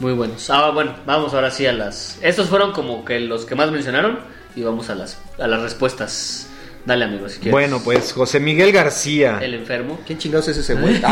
[0.01, 0.49] Muy buenos.
[0.49, 2.17] Ah, bueno, vamos ahora sí a las.
[2.21, 4.19] Estos fueron como que los que más mencionaron
[4.55, 6.47] y vamos a las a las respuestas.
[6.85, 7.51] Dale, amigo, si quieres.
[7.51, 9.37] Bueno, pues José Miguel García.
[9.41, 9.99] el enfermo.
[10.07, 10.99] ¿Quién chingados es ese güey?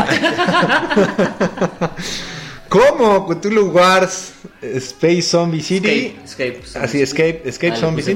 [2.68, 3.26] ¿Cómo?
[3.28, 4.32] Cthulhu Wars,
[4.62, 6.16] Space Zombie City.
[6.24, 6.84] Escape, escape.
[6.84, 8.14] Así, Escape, Escape Ah, Zombie puse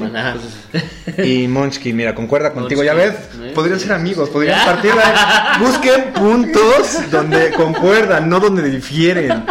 [1.17, 1.23] City.
[1.45, 2.85] Y Munchkin, mira, concuerda contigo.
[2.85, 3.15] Ya ves,
[3.55, 4.95] podrían ser amigos, podrían partir.
[4.95, 9.45] la- Busquen puntos donde concuerdan, no donde difieren.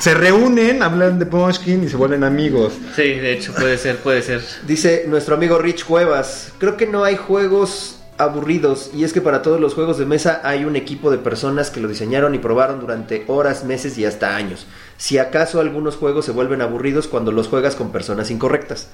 [0.00, 2.72] Se reúnen, hablan de Munchkin y se vuelven amigos.
[2.96, 4.42] Sí, de hecho, puede ser, puede ser.
[4.66, 9.42] Dice nuestro amigo Rich Cuevas, creo que no hay juegos aburridos y es que para
[9.42, 12.78] todos los juegos de mesa hay un equipo de personas que lo diseñaron y probaron
[12.80, 14.66] durante horas, meses y hasta años.
[14.96, 18.86] Si acaso algunos juegos se vuelven aburridos cuando los juegas con personas incorrectas.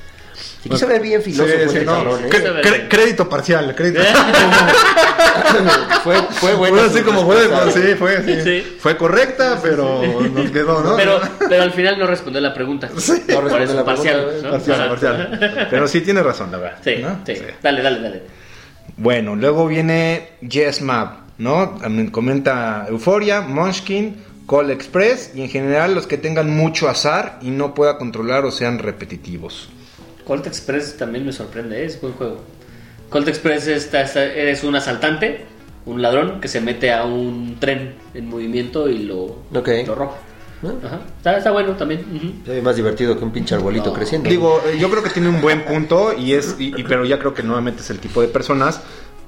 [0.63, 1.93] Se quiso ver bien filósofo Sí, sí, este no.
[1.93, 2.87] cabrón, ¿eh?
[2.89, 4.01] Crédito parcial, crédito.
[6.05, 6.77] fue, fue bueno.
[6.77, 8.41] Fue así como fue, pues, sí, fue, sí.
[8.43, 8.77] Sí.
[8.79, 10.97] Fue correcta, pero nos quedó, ¿no?
[10.97, 12.89] Pero, pero al final no respondió la pregunta.
[12.99, 13.23] Sí.
[13.29, 14.25] No eso, la parcial.
[14.25, 14.53] pregunta, ¿no?
[14.53, 14.89] Parcial, Ajá.
[14.91, 15.67] parcial.
[15.71, 16.79] Pero sí tiene razón, la verdad.
[16.85, 17.21] Sí, ¿no?
[17.27, 18.23] sí, Dale, dale, dale.
[18.97, 21.79] Bueno, luego viene Yes Map, ¿no?
[22.13, 24.17] Comenta Euphoria, Munchkin,
[24.49, 28.51] Call Express y en general los que tengan mucho azar y no pueda controlar o
[28.51, 29.69] sean repetitivos.
[30.25, 31.87] Colt Express también me sorprende, ¿eh?
[31.87, 32.41] es buen juego.
[33.11, 35.45] Colt Express está, está- eres un asaltante,
[35.87, 39.23] un ladrón que se mete a un tren en movimiento y lo,
[39.55, 39.69] Ok.
[39.87, 40.17] lo roba.
[40.63, 40.75] ¿No?
[40.85, 41.01] Ajá.
[41.17, 42.05] Está, está bueno también.
[42.15, 42.33] ujú.
[42.45, 43.93] Se ve más divertido que un pinche arbolito No.
[43.95, 44.29] creciendo.
[44.29, 47.19] Digo, eh, yo creo que tiene un buen punto y es, y- y- pero ya
[47.19, 48.81] creo que nuevamente es el tipo de personas.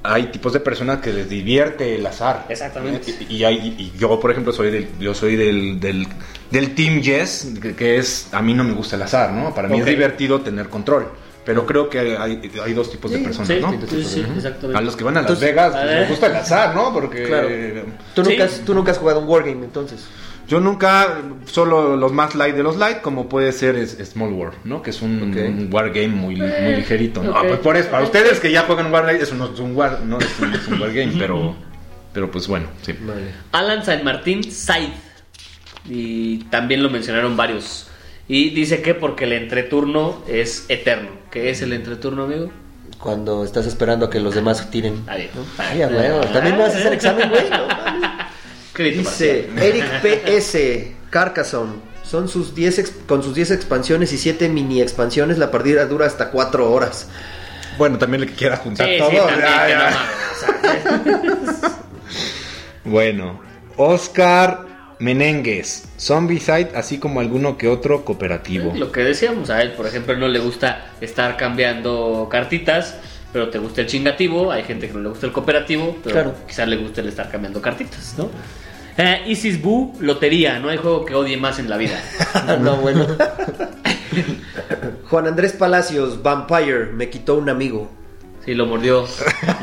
[0.05, 2.45] Hay tipos de personas que les divierte el azar.
[2.51, 3.15] Exactamente.
[3.31, 6.07] Y, y hay- y yo, por ejemplo, soy del, yo soy del, del,
[6.51, 9.55] del Team Yes, que, que es, a mí no me gusta el azar, ¿no?
[9.55, 11.09] Para mí es divertido tener control.
[11.45, 13.73] Pero creo que hay, hay dos tipos de personas, Sí, ¿no?
[13.89, 14.79] sí, sí, exactamente.
[14.79, 16.93] A los que van a Las Entonces, Vegas pues, les gusta el azar, ¿no?
[16.93, 17.49] Porque Claro.
[18.15, 18.31] Tú, Sí.
[18.31, 20.07] nunca has, tú nunca has jugado un wargame entonces.
[20.49, 24.53] yo nunca, solo los más light de los light, como puede ser es, Small War,
[24.65, 24.83] ¿no?
[24.83, 25.37] Que es un, Ok.
[25.49, 27.23] un wargame muy, muy ligerito.
[27.25, 27.33] ¿no?
[27.37, 30.01] Ah, pues por eso, para ustedes que ya juegan wargame, eso no es un war,
[30.05, 31.57] no es un, es un wargame, pero,
[32.13, 32.93] pero pues bueno, sí.
[33.01, 33.33] Vale.
[33.53, 34.91] Alan San Martín Said.
[35.89, 37.89] Y también lo mencionaron varios.
[38.29, 41.11] Y dice que porque el entreturno es eterno.
[41.31, 42.51] ¿Qué es el entreturno, amigo?
[42.99, 45.03] Cuando estás esperando a que los demás tiren.
[45.09, 45.29] Ay,
[45.83, 46.21] a huevo.
[46.33, 48.93] También me vas a hacer examen, güey.
[48.95, 49.51] Dice.
[49.61, 50.57] Eric PS
[51.11, 51.75] Carcassonne.
[52.05, 55.39] Son sus 10 ex- con sus 10 expansiones y 7 mini expansiones.
[55.39, 57.09] La partida dura hasta 4 horas.
[57.79, 59.11] Bueno, también le quiera juntar Sí, todo.
[59.11, 61.59] sí, también, ya, que ya.
[62.85, 63.41] no Bueno,
[63.77, 64.67] Oscar
[65.03, 68.73] Menengues, Zombicide, así como alguno que otro cooperativo.
[68.77, 72.95] Lo que decíamos, a él, por ejemplo, no le gusta estar cambiando cartitas,
[73.33, 74.53] pero te gusta el chingativo.
[74.53, 76.35] Hay gente que no le gusta el cooperativo, pero Claro.
[76.47, 78.31] quizás le guste el estar cambiando cartitas, ¿no?
[78.97, 80.61] Eh, Isis Boo, lotería.
[80.61, 81.99] No hay juego que odie más en la vida.
[82.61, 83.05] no, bueno.
[85.11, 87.91] Juan Andrés Palacios, Vampire, me quitó un amigo.
[88.45, 89.07] Sí, lo mordió.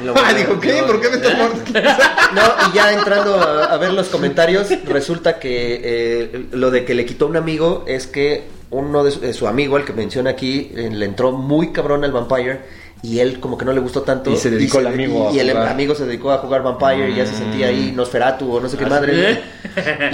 [0.04, 0.82] Lo Ah, dijo, ¿qué?
[0.84, 1.80] ¿Por qué me mordiendo?
[2.34, 6.94] No, y ya entrando a, a ver los comentarios, resulta que eh, lo de que
[6.94, 10.30] le quitó un amigo es que uno de su, de su amigo, el que menciona
[10.30, 12.62] aquí, eh, le entró muy cabrón al Vampire
[13.02, 14.32] y él como que no le gustó tanto.
[14.32, 15.68] Y se dedicó el amigo a Y el jugar.
[15.70, 18.76] amigo se dedicó a jugar Vampire y ya se sentía ahí Nosferatu o no sé
[18.78, 19.42] qué Ah, madre.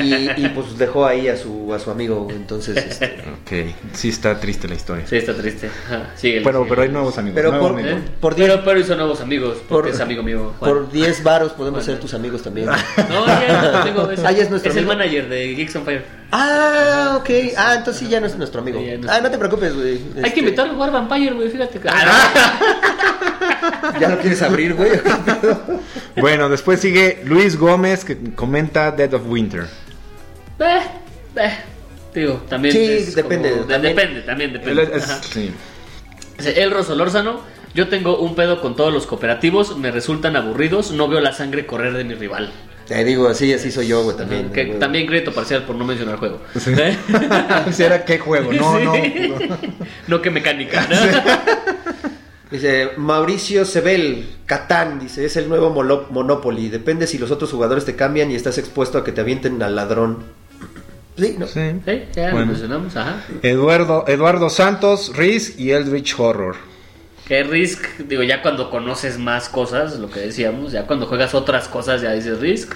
[0.04, 0.14] Y,
[0.46, 2.28] y, pues dejó ahí a su, a su amigo.
[2.30, 5.06] Entonces, este, Ok, sí está triste la historia.
[5.08, 5.70] Sí, está triste.
[6.16, 6.66] Síguele, Pero, síguele.
[6.70, 7.36] pero hay nuevos amigos.
[7.36, 8.00] Pero nuevos por- amigos.
[8.00, 8.10] ¿Eh?
[8.20, 10.54] por pero, pero hizo nuevos amigos, porque Por- es amigo mío.
[10.60, 10.72] Juan.
[10.72, 11.94] por 10 varos podemos Bueno.
[11.94, 12.68] ser tus amigos también.
[12.68, 14.12] No, ya es nuestro amigo.
[14.12, 14.94] Es, Ah, ya es nuestro el amigo.
[14.94, 16.25] manager de Geeks on Fire.
[16.32, 17.30] Ah, ok.
[17.58, 18.80] Ah, entonces sí ya no es nuestro amigo.
[18.80, 19.94] Sí, ya no es- Ah, no te preocupes, güey.
[19.94, 21.80] Hay Este, que invitarlo a jugar Vampire, güey, fíjate.
[24.00, 24.92] ¿Ya lo quieres abrir, güey?
[26.18, 29.66] Bueno, después sigue Luis Gómez que comenta Dead of Winter.
[30.60, 30.80] Eh,
[31.36, 31.54] eh,
[32.14, 32.74] digo, también.
[32.74, 33.96] Sí, es depende, como- de- también.
[33.96, 34.84] depende, también depende.
[34.94, 35.22] Es- Ajá.
[35.22, 35.52] sí.
[36.38, 37.42] Dice, El Rosolórzano,
[37.74, 41.66] yo tengo un pedo con todos los cooperativos, me resultan aburridos, no veo la sangre
[41.66, 42.52] correr de mi rival.
[42.88, 44.52] Te digo, así, así soy yo, güey, también.
[44.52, 44.80] Que güey.
[44.80, 46.42] también crédito parcial por no mencionar juego.
[46.60, 46.72] Sí.
[46.78, 46.98] ¿Eh?
[47.80, 48.84] Era qué juego, no, Sí.
[49.30, 49.58] no.
[50.08, 50.88] No que mecánica.
[50.90, 50.96] ¿no?
[52.52, 55.72] Dice Mauricio Sebel, Catán, dice, es el nuevo
[56.12, 56.70] Monopoly.
[56.70, 59.76] Depende si los otros jugadores te cambian y estás expuesto a que te avienten al
[59.76, 60.20] ladrón.
[61.18, 61.48] Sí, ¿no?
[61.48, 61.62] Sí.
[61.86, 62.46] Sí, ya lo Bueno.
[62.48, 63.24] mencionamos, ajá.
[63.42, 66.56] Eduardo, Eduardo Santos, Riz y Eldritch Horror.
[67.28, 71.68] Que Risk, digo, ya cuando conoces más cosas, lo que decíamos, ya cuando juegas otras
[71.68, 72.74] cosas, ya dices Risk.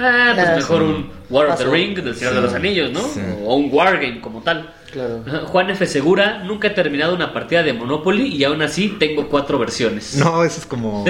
[0.00, 0.84] Ah, pues mejor sí.
[0.84, 1.64] un War of the.
[1.64, 3.00] Ring del Señor de los Anillos, ¿no?
[3.00, 3.20] Sí.
[3.44, 4.72] O un Wargame como tal.
[4.92, 5.24] Claro.
[5.46, 5.86] Juan F.
[5.86, 10.14] Segura, nunca he terminado una partida de Monopoly y aún así tengo cuatro versiones.
[10.16, 11.04] No, eso es como.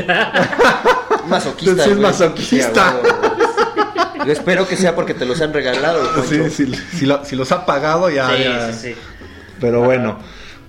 [1.28, 1.84] Masoquista.
[1.84, 2.94] Sí, es masoquista.
[3.02, 4.18] Sí.
[4.26, 7.66] Yo espero que sea porque te los han regalado, Sí, si, lo- si los ha
[7.66, 8.30] pagado ya.
[8.36, 8.72] sí, ya.
[8.72, 8.94] sí, sí.
[9.60, 10.18] Pero bueno.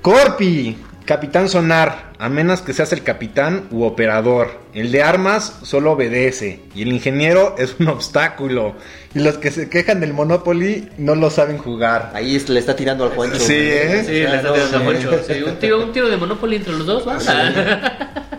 [0.01, 0.77] Corpi,
[1.09, 4.59] Capitán Sonar, a menos que seas el capitán u operador.
[4.75, 8.75] El de armas solo obedece y el ingeniero es un obstáculo.
[9.15, 12.11] Y los que se quejan del Monopoly no lo saben jugar.
[12.13, 13.39] Ahí es- le está tirando al Juancho.
[13.39, 13.55] Sí.
[13.57, 14.03] ¿eh?
[14.05, 14.85] Sí, le está no, tirando sí.
[14.85, 15.23] Poncho.
[15.25, 17.17] Sí, un, tiro, un tiro de Monopoly entre los dos, ¿va?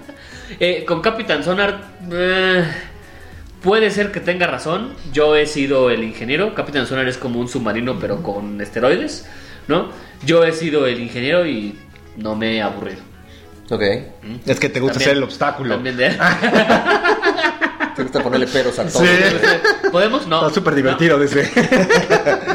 [0.60, 1.80] Eh, con Capitán Sonar,
[2.12, 2.62] eh,
[3.62, 4.92] puede ser que tenga razón.
[5.12, 6.54] Yo he sido el ingeniero.
[6.54, 9.26] Capitán Sonar es como un submarino, pero con esteroides,
[9.66, 9.88] ¿no?
[10.24, 11.76] Yo he sido el ingeniero y
[12.16, 13.00] no me he aburrido.
[13.70, 13.82] Ok.
[14.46, 15.74] Es que te gusta También- ser el obstáculo.
[15.74, 16.10] También de-
[17.96, 19.02] Te gusta ponerle peros a todo.
[19.04, 19.08] Sí.
[19.92, 20.26] ¿Podemos?
[20.26, 20.40] No.
[20.40, 21.50] Está súper divertido, dice.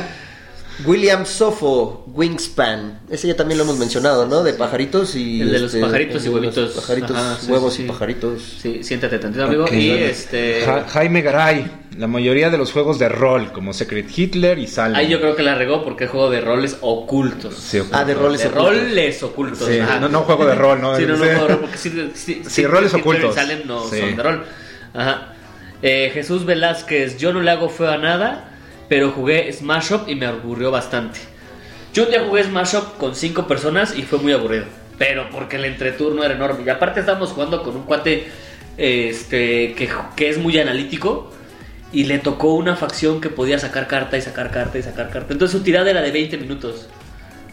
[0.85, 2.99] William Sofo, Wingspan.
[3.09, 4.43] Ese ya también lo hemos mencionado, ¿no?
[4.43, 5.41] De pajaritos y.
[5.41, 6.71] El de los pajaritos y huevitos.
[6.73, 7.91] Pajaritos, Ajá, sí, huevos sí, y sí.
[7.91, 8.41] pajaritos.
[8.61, 9.65] Sí, siéntate tantito, amigo.
[9.71, 10.61] Y este.
[10.65, 14.95] Ja- Jaime Garay, la mayoría de los juegos de rol, como Secret Hitler y Salem.
[14.97, 17.55] Ahí yo creo que la regó porque es juego de roles ocultos.
[17.55, 18.69] Sí, Ah, de roles de ocultos.
[18.77, 19.67] roles ocultos.
[19.67, 19.99] Sí, ajá.
[19.99, 20.95] no- no juego de rol, ¿no?
[20.97, 23.31] Sí, no, no juego de rol, porque sí, sí, Sí, sí, roles Hitler ocultos.
[23.35, 23.99] y Salem no Sí.
[23.99, 24.45] son de rol.
[24.93, 25.31] Ajá.
[25.81, 28.49] Eh, Jesús Velázquez, yo no le hago feo a nada,
[28.87, 31.19] pero jugué Smash Up y me aburrió bastante.
[31.93, 34.65] Yo un día jugué Smash Up con cinco personas y fue muy aburrido.
[34.97, 36.63] Pero porque el entreturno era enorme.
[36.65, 38.27] Y aparte estábamos jugando con un cuate
[38.77, 41.31] este, que, que es muy analítico.
[41.91, 45.33] Y le tocó una facción que podía sacar carta y sacar carta y sacar carta.
[45.33, 46.87] Entonces su tirada era de 20 minutos.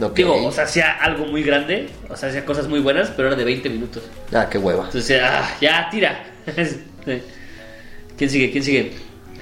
[0.01, 0.17] Ok.
[0.17, 3.37] Digo, o sea, hacía algo muy grande, o sea, hacía cosas muy buenas, pero era
[3.37, 4.03] de 20 minutos.
[4.33, 4.87] Ah, qué hueva.
[4.87, 6.25] Entonces, ah, ya, tira.
[8.17, 8.51] ¿Quién sigue?
[8.51, 8.93] ¿Quién sigue?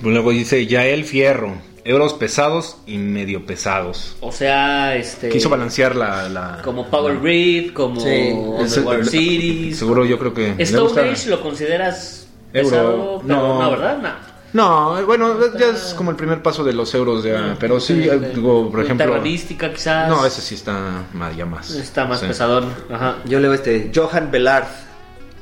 [0.03, 4.16] Luego dice Yael Fierro, euros pesados y medio pesados.
[4.20, 5.28] O sea, este.
[5.28, 6.28] Quiso balancear la...
[6.28, 8.31] la- Como Power la- Grid, como Sí.
[8.33, 9.78] Underworld Ese- Cities.
[9.78, 10.55] Seguro yo creo que...
[10.59, 13.62] Stone gusta- Age lo consideras Euro, pesado, pero no.
[13.62, 13.99] no, ¿verdad?
[13.99, 14.31] No.
[14.53, 18.33] No, bueno, ya es como el primer paso de los euros ya, pero sí, eh,
[18.35, 19.22] digo, por ejemplo...
[19.22, 20.09] Quizás.
[20.09, 21.70] No, ese sí está más, ya más.
[21.70, 22.26] Está más Sí.
[22.26, 22.68] pesadón.
[22.93, 23.18] Ajá.
[23.26, 23.93] Yo leo este.
[23.95, 24.64] Johan Bellard.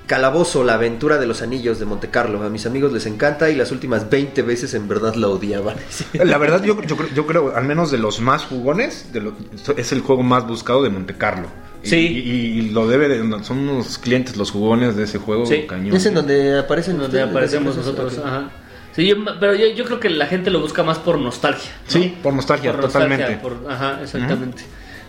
[0.08, 2.42] Calabozo, la aventura de los anillos de Monte Carlo.
[2.42, 5.76] A mis amigos les encanta y las últimas 20 veces en verdad la odiaban.
[6.14, 9.34] La verdad, yo, yo, creo- yo creo, al menos de los más jugones, de lo-
[9.76, 11.46] es el juego más buscado de Monte Carlo.
[11.82, 11.96] Sí.
[11.96, 13.44] Y, y lo debe de.
[13.44, 15.64] Son unos clientes los jugones de ese juego Sí.
[15.68, 15.94] cañón.
[15.94, 17.30] Es en donde aparecen Donde ustedes?
[17.30, 18.26] aparecemos ¿Dónde nosotros.
[18.26, 18.50] Ajá.
[18.96, 21.70] Sí, yo- pero yo, yo creo que la gente lo busca más por nostalgia.
[21.84, 21.90] ¿no?
[21.92, 23.24] Sí, por nostalgia, Por totalmente.
[23.30, 24.62] nostalgia, por- ajá, exactamente.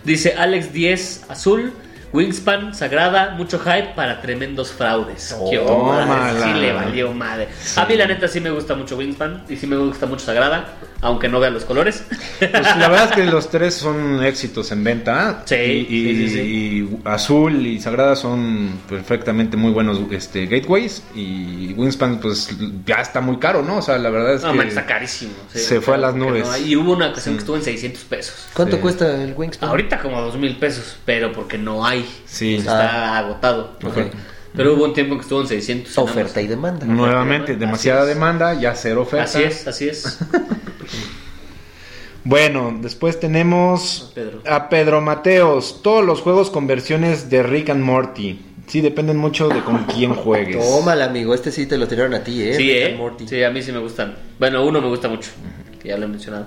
[0.04, 1.72] Dice Alex 10 Azul,
[2.12, 5.34] Wingspan, Sagrada, mucho hype para tremendos fraudes.
[5.38, 7.48] Oh, Qué madre, sí le valió madre.
[7.76, 10.74] A mí la neta sí me gusta mucho Wingspan y sí me gusta mucho Sagrada,
[11.02, 12.04] aunque no vea los colores.
[12.40, 15.42] Pues la verdad es que los tres son éxitos en venta.
[15.44, 15.86] Sí, y, y-
[16.16, 16.40] sí, sí, sí.
[16.40, 21.02] y Azul y Sagrada son perfectamente muy buenos este, gateways.
[21.14, 22.50] Y Wingspan, pues
[22.84, 23.76] ya está muy caro, ¿no?
[23.78, 24.58] O sea, la verdad es no, que.
[24.58, 25.32] man, está carísimo.
[25.52, 26.46] sí, se fue a las nubes.
[26.46, 28.48] no y hubo una ocasión que estuvo en 600 pesos.
[28.54, 28.82] ¿Cuánto Sí.
[28.82, 29.68] cuesta el Wingspan?
[29.70, 31.99] Ahorita como 2 mil pesos, pero porque no hay.
[32.26, 32.56] Sí.
[32.56, 33.76] Está agotado.
[33.84, 33.98] Ok.
[34.54, 35.96] Pero hubo un tiempo que estuvo en 600.
[35.96, 36.84] en Oferta y demanda.
[36.84, 39.24] Nuevamente, demasiada demanda, ya cero oferta.
[39.24, 40.18] Así es, así es.
[42.22, 44.42] Bueno, después tenemos A Pedro.
[44.46, 45.80] a Pedro Mateos.
[45.82, 48.38] Todos los juegos con versiones de Rick and Morty.
[48.66, 50.58] Sí, dependen mucho de con quién juegues.
[50.58, 51.34] Tómala, amigo.
[51.34, 52.54] Este sí te lo tiraron a ti, ¿eh?
[52.54, 52.98] Sí, Rick and ¿eh?
[52.98, 53.26] Morty.
[53.28, 54.14] Sí, a mí sí me gustan.
[54.38, 55.30] Bueno, uno me gusta mucho,
[55.80, 56.46] que ya lo he mencionado.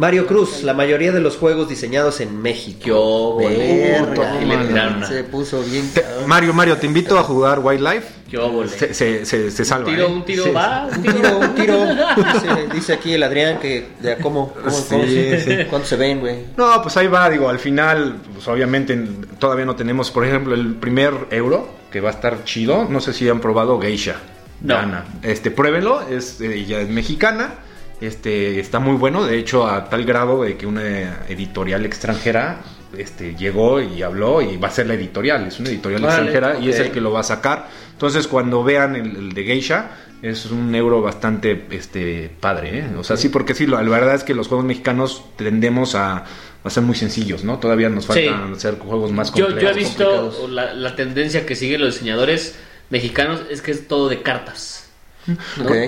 [0.00, 2.80] Mario Cruz, la mayoría de los juegos diseñados en México.
[2.82, 4.00] Qué óvole.
[4.00, 4.40] Verga.
[4.42, 5.90] Y le tiraron Se puso bien.
[5.92, 8.06] Te- Mario, Mario, te invito a jugar Wildlife.
[8.30, 8.70] Qué óvole.
[8.70, 9.90] Se, se, se, se Un salva.
[9.90, 10.10] tiro, ¿eh?
[10.10, 10.50] un tiro Sí.
[10.52, 11.38] va, un Un tiro.
[11.40, 11.84] un tiro.
[12.32, 15.64] Dice, dice aquí el Adrián que de cómo, cómo, Sí, cómo se- sí.
[15.68, 16.36] cuánto se ven, güey.
[16.56, 20.54] No, pues ahí va, digo, al final, pues obviamente en- todavía no tenemos, por ejemplo,
[20.54, 22.86] el primer euro, que va a estar chido.
[22.88, 24.16] No sé si han probado Geisha.
[24.62, 24.76] No.
[24.76, 25.04] Gana.
[25.22, 27.54] Este, pruébenlo, es, eh, ella es mexicana
[28.00, 32.60] este está muy bueno, de hecho a tal grado de que una editorial extranjera
[32.96, 36.58] este, llegó y habló y va a ser la editorial, es una editorial Vale, extranjera
[36.58, 37.68] y es el que lo va a sacar.
[37.92, 39.90] Entonces cuando vean el, el de Geisha
[40.22, 42.84] es un euro bastante este padre, ¿eh?
[42.98, 46.24] o sea sí porque sí, la la verdad es que los juegos mexicanos tendemos a,
[46.64, 47.58] a ser muy sencillos, ¿no?
[47.58, 48.26] Todavía nos Sí.
[48.26, 49.62] faltan hacer juegos más complejos.
[49.62, 52.56] yo he visto la, la tendencia que siguen los diseñadores
[52.90, 54.89] mexicanos es que es todo de cartas.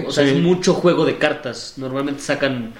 [0.06, 0.30] O sea, Sí.
[0.30, 1.74] es mucho juego de cartas.
[1.76, 2.72] Normalmente sacan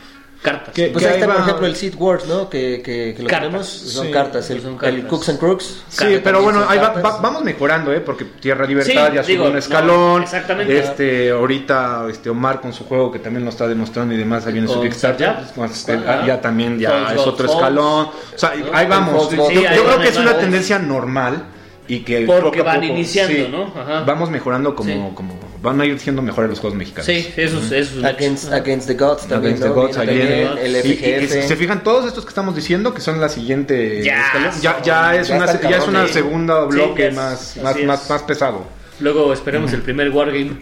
[0.43, 0.75] cartas.
[0.75, 2.51] ¿Qué- Pues que ahí está, por ejemplo, el Seed Wars, ¿no?
[2.51, 3.47] Que, que, que lo Cartas.
[3.49, 3.67] tenemos.
[3.69, 4.51] Son Sí, cartas.
[4.51, 5.05] El, son el cartas.
[5.05, 5.65] Cooks and Crooks.
[5.89, 7.05] Sí, Cartas pero bueno, ahí va- cartas.
[7.05, 8.01] va- vamos mejorando, ¿eh?
[8.01, 10.23] Porque Tierra Libertad Sí, ya subió un no, escalón.
[10.25, 10.79] exactamente.
[10.79, 14.53] Este, ahorita este Omar con su juego que también lo está demostrando y demás, ahí
[14.53, 15.33] viene su Kickstarter.
[15.55, 17.59] Con este, ya también ya Fox, es otro Fox.
[17.59, 18.07] escalón.
[18.07, 18.67] O sea, ¿No?
[18.77, 19.31] ahí vamos.
[19.31, 21.45] Yo, creo que es una tendencia normal
[21.87, 23.81] y que Porque poco a van poco, iniciando, ¿no?
[23.81, 24.01] Ajá.
[24.05, 25.15] Vamos mejorando como, Sí.
[25.15, 27.07] como van a ir siendo mejores los juegos mexicanos.
[27.07, 28.53] Sí, eso es, eso es Against.
[28.53, 29.55] Against the Gods también.
[29.55, 29.75] Against the ¿no?
[29.75, 30.45] Gods, Viene viene.
[30.45, 31.49] también, El Y- y- y FGF.
[31.49, 34.25] se fijan todos estos que estamos diciendo que son la siguiente Ya
[34.61, 37.87] ya, ya es ya una ya es una segunda Sí, bloque es- más más, es.
[37.87, 38.67] más más pesado
[39.01, 40.53] Luego esperemos el primer Wargame.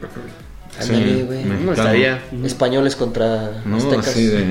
[0.81, 1.45] Ándale, Sí, güey.
[1.45, 2.23] No estaría.
[2.45, 4.09] Españoles contra no aztecas.
[4.09, 4.45] así de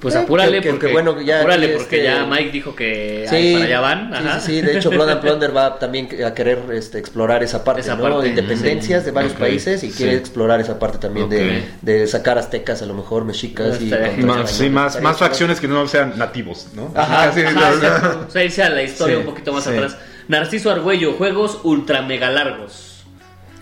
[0.00, 3.26] Pues Eh, apúrale que- que- porque, que bueno, ya apúrale porque ya Mike dijo que
[3.28, 4.10] Sí, ahí para allá van.
[4.12, 4.40] sí, Ajá.
[4.40, 7.80] sí, sí, de hecho Blood and Plunder va también a querer este, explorar esa parte,
[7.80, 8.02] Esa ¿no?
[8.02, 9.06] parte, Independencias sí.
[9.06, 9.96] de varios países y sí.
[9.96, 13.86] quiere explorar esa parte también de, sacar aztecas, a lo mejor mexicas y
[14.24, 16.92] más, sí, más, facciones que no sean nativos, ¿no?
[16.94, 18.18] Ajá, Ajá.
[18.28, 19.70] O sea, irse a la historia Sí, un poquito más sí.
[19.70, 19.96] atrás.
[20.28, 23.04] Narciso Argüello, juegos ultra mega largos.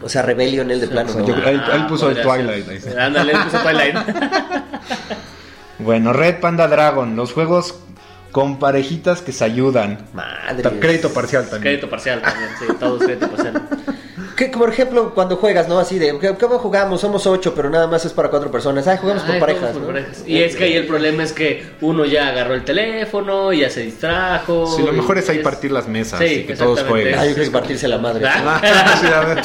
[0.03, 1.29] O sea, Rebellion él de plano, sea, ¿no?
[1.29, 2.69] yo- Él- él puso el Ah, Twilight.
[2.99, 3.97] Ándale, él puso Twilight.
[5.79, 7.75] Bueno, Red Panda Dragon, los juegos
[8.33, 9.99] con parejitas que se ayudan.
[10.13, 10.63] Madre.
[10.81, 11.63] Crédito parcial también.
[11.63, 13.63] crédito parcial también, sí, todos crédito parcial.
[14.37, 15.79] Que, por ejemplo, cuando juegas, ¿no?
[15.79, 17.01] Así de, ¿qué- ¿cómo jugamos?
[17.01, 18.87] Somos ocho, pero nada más es para cuatro personas.
[18.87, 19.87] Ay, jugamos por Ay, parejas, ¿no?
[19.87, 20.25] parejas.
[20.27, 23.81] Y es que ahí el problema es que uno ya agarró el teléfono, ya se
[23.81, 24.67] distrajo.
[24.77, 27.19] Sí, lo mejor es ahí partir las mesas Sí, y que todos jueguen.
[27.19, 28.27] Ay, yo creo que partirse la madre.
[28.29, 28.61] Ah.
[29.01, 29.41] Sí, a ver.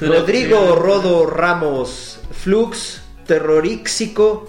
[0.00, 4.48] Rodrigo Rodo Ramos, Flux, Terroríxico.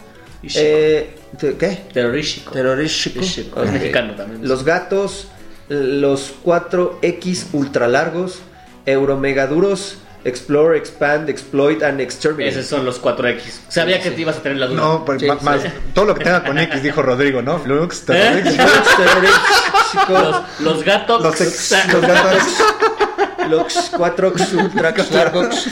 [0.56, 1.86] Eh, te- ¿Qué?
[1.94, 2.52] Terrorístico.
[2.52, 3.20] Terrorístico.
[3.20, 4.48] Ishico, es mexicano también.
[4.48, 5.28] Los gatos,
[5.70, 8.40] los 4X ultra largos,
[8.86, 12.50] Euromegaduros, Explore, Expand, Exploit and Exterminate.
[12.50, 13.42] Esos son los 4X.
[13.70, 14.82] Sabía que te ibas a tener la duda.
[14.82, 15.62] No, pues, Sí, más,
[15.94, 17.60] todo lo que tenga con X, dijo Rodrigo, ¿no?
[17.60, 21.22] Flux, Terrorix, Flux, Terroríxico, Los, los gatos.
[21.24, 22.44] los, ex, los gatos.
[23.48, 25.68] los 4X ultra largos.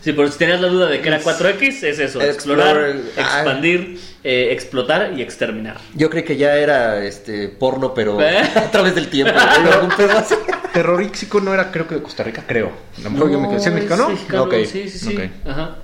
[0.00, 3.20] Sí, pero si tenías la duda de que era 4X, es eso: explorar, Explorar, ah.
[3.20, 5.78] expandir, eh, explotar y exterminar.
[5.94, 8.38] Yo creí que ya era este porno, pero ¿Eh?
[8.54, 9.34] a través del tiempo.
[9.34, 9.72] ¿no?
[9.72, 10.34] Algún pedo así.
[10.72, 12.72] Terroríxico no era, creo que de Costa Rica, creo.
[12.98, 13.60] A lo mejor yo me quedé.
[13.60, 14.08] ¿Sí es mexicano?
[14.08, 15.30] mexicano, Sí, sí, sí.
[15.46, 15.76] Ajá.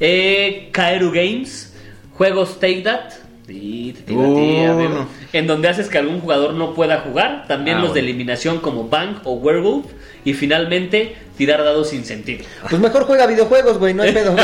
[0.00, 1.72] Eh, Kaeru Games,
[2.14, 3.23] juegos Take That.
[3.46, 4.88] Sí, te digo a ti, amigo.
[5.00, 5.08] no.
[5.34, 7.44] En donde haces que algún jugador no pueda jugar.
[7.46, 9.84] También Ah, los de eliminación como Bank o Werewolf.
[10.24, 12.44] Y finalmente, tirar dados sin sentido.
[12.70, 14.34] Pues mejor juega videojuegos, güey, no hay pedo.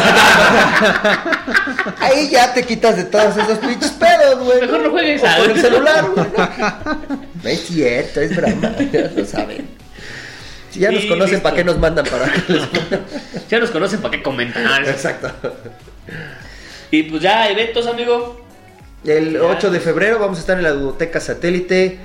[2.01, 4.61] Ahí ya te quitas de todos esos pinches pedos, güey.
[4.61, 6.26] Mejor no juegues a- con el celular, güey.
[7.42, 9.68] No es cierto, es broma, ya lo saben.
[10.70, 11.42] Si ya nos conocen, listo.
[11.42, 12.62] ¿para qué nos mandan para que les
[13.48, 14.84] Ya nos conocen, ¿para qué comentan?
[14.84, 15.32] Exacto.
[16.90, 18.40] Y pues ya, eventos, amigo.
[19.05, 19.42] El Ya.
[19.42, 21.98] 8 de febrero vamos a estar en la Biblioteca Satélite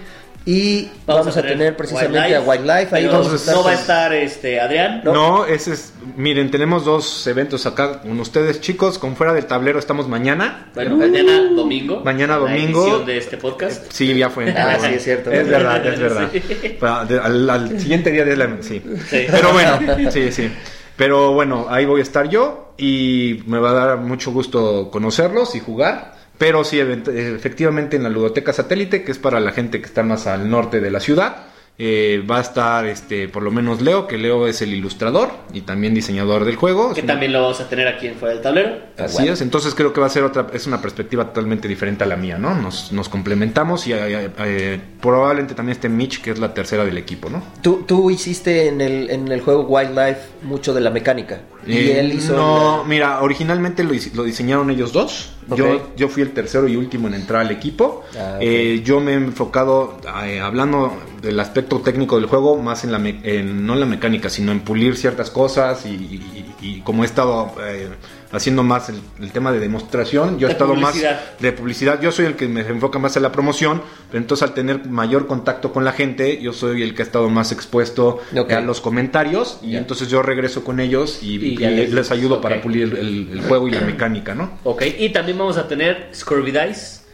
[0.48, 2.96] y vamos, a, tener, precisamente a Wildlife.
[2.96, 5.02] Ahí vamos a estar no va a estar este Adrián.
[5.04, 5.12] No.
[5.12, 5.91] No, ese es.
[6.18, 9.00] Miren, tenemos dos eventos acá con ustedes, chicos.
[9.00, 10.70] Con fuera del tablero estamos mañana.
[10.76, 12.02] Bueno, mañana domingo.
[12.02, 12.84] Mañana la domingo.
[12.84, 13.91] edición de este podcast.
[13.91, 14.46] Sí, ya fue.
[14.56, 15.32] Ah, sí, es cierto.
[15.32, 16.30] Es verdad, es verdad.
[16.32, 16.78] Sí.
[16.82, 18.58] Al siguiente día de la.
[18.62, 18.84] Sí.
[19.10, 19.26] Sí.
[19.30, 19.80] Pero bueno,
[20.12, 20.52] sí, sí.
[20.96, 25.56] Pero bueno, ahí voy a estar yo y me va a dar mucho gusto conocerlos
[25.56, 26.14] y jugar.
[26.38, 30.28] Pero sí, efectivamente en la ludoteca satélite, que es para la gente que está más
[30.28, 31.48] al norte de la ciudad,
[31.78, 35.62] eh, va a estar este por lo menos Leo, que Leo es el ilustrador y
[35.62, 36.94] también diseñador del juego.
[36.94, 38.78] Que también lo vamos a tener aquí en Fuera del Tablero.
[38.98, 42.08] Así es, entonces creo que va a ser otra, es una perspectiva totalmente diferente a
[42.08, 42.56] la mía, ¿no?
[42.56, 46.97] Nos, nos complementamos y eh, eh, probablemente también esté Mitch, que es la tercera del
[46.97, 47.43] equipo, ¿no?
[47.62, 51.42] Tú, tú hiciste en el, en el juego Wildlife mucho de la mecánica.
[51.68, 52.36] y Eh, él hizo.
[52.38, 55.32] No, la- mira, originalmente lo, lo diseñaron ellos dos.
[55.56, 58.04] Yo, yo fui el tercero y último en entrar al equipo.
[58.18, 58.38] Ah.
[58.42, 63.00] Eh, yo me he enfocado, eh, hablando del aspecto técnico del juego, más en la
[63.00, 67.04] me- en- no en la mecánica, sino en pulir ciertas cosas y, y- y como
[67.04, 67.89] he estado eh,
[68.32, 71.12] haciendo más el, el tema de demostración, yo he estado publicidad.
[71.12, 74.47] más de publicidad, yo soy el que me enfoca más en la promoción, pero entonces
[74.47, 78.20] al tener mayor contacto con la gente, yo soy el que ha estado más expuesto
[78.37, 78.51] Ok.
[78.51, 82.12] a los comentarios y entonces yo regreso con ellos y, Y y ya les, les-
[82.12, 84.51] ayudo para pulir el, el juego y la mecánica, ¿no?
[84.63, 87.05] Ok, y también vamos a tener Scurvy Dice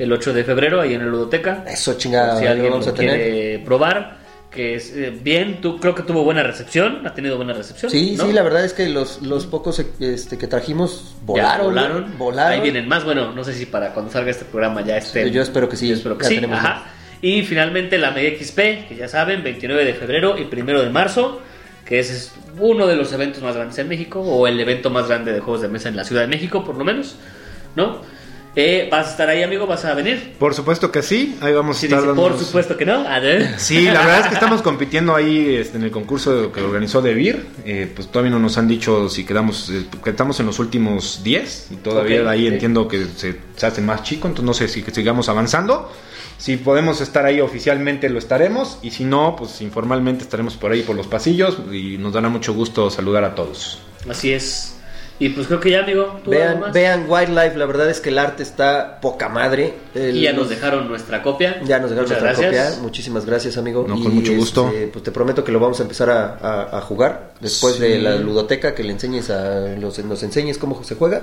[0.00, 1.62] el 8 de febrero ahí en el Ludoteca.
[1.66, 3.20] Eso, chingada, si alguien vamos lo a tener.
[3.20, 4.18] quiere probar.
[4.50, 7.88] Que es eh, bien, tú creo que tuvo buena recepción, ha tenido buena recepción.
[7.88, 8.26] Sí, ¿no?
[8.26, 11.66] sí, la verdad es que los, los pocos este, que trajimos volaron.
[11.66, 12.10] volaron.
[12.10, 12.16] ¿no?
[12.16, 12.52] Volaron.
[12.54, 13.04] Ahí vienen más.
[13.04, 15.28] Bueno, no sé si para cuando salga este programa ya estén.
[15.30, 16.34] Yo espero que sí, Yo espero que ya sí.
[16.36, 16.84] tenemos Ajá.
[17.22, 21.40] Y finalmente la Mega XP, que ya saben, 29 de febrero y 1 de marzo,
[21.84, 25.32] que es uno de los eventos más grandes en México, o el evento más grande
[25.32, 27.16] de juegos de mesa en la Ciudad de México, por lo menos.
[27.76, 28.00] ¿No?
[28.56, 29.64] Eh, ¿Vas a estar ahí, amigo?
[29.66, 30.34] ¿Vas a venir?
[30.38, 32.94] Por supuesto que sí, ahí vamos a Sí, estar dice, por dándonos- supuesto que no.
[33.08, 33.20] A.
[33.58, 37.46] Sí, la verdad es que estamos compitiendo ahí este, en el concurso que organizó Devir.
[37.64, 41.68] Eh, pues todavía no nos han dicho si quedamos, eh, estamos en los últimos 10
[41.70, 44.90] y todavía ahí entiendo que se, se hace más chico, entonces no sé si que
[44.90, 45.92] sigamos avanzando.
[46.36, 50.82] Si podemos estar ahí oficialmente lo estaremos y si no, pues informalmente estaremos por ahí
[50.82, 53.78] por los pasillos y nos dará mucho gusto saludar a todos.
[54.08, 54.74] Así es.
[55.20, 56.18] Y pues creo que ya, amigo.
[56.24, 56.72] ¿tú algo Vean, más?
[56.72, 59.74] vean Wildlife, la verdad es que el arte está poca madre.
[59.94, 61.60] El- Y ya nos dejaron nuestra copia.
[61.64, 62.68] Ya nos dejaron Muchas nuestra gracias.
[62.70, 62.82] copia.
[62.82, 63.84] Muchísimas gracias, amigo.
[63.86, 64.68] No, con mucho gusto.
[64.68, 67.82] este, pues te prometo que lo vamos a empezar a, a- a jugar después Sí.
[67.82, 71.22] de la ludoteca, que le enseñes a los, nos enseñes cómo se juega.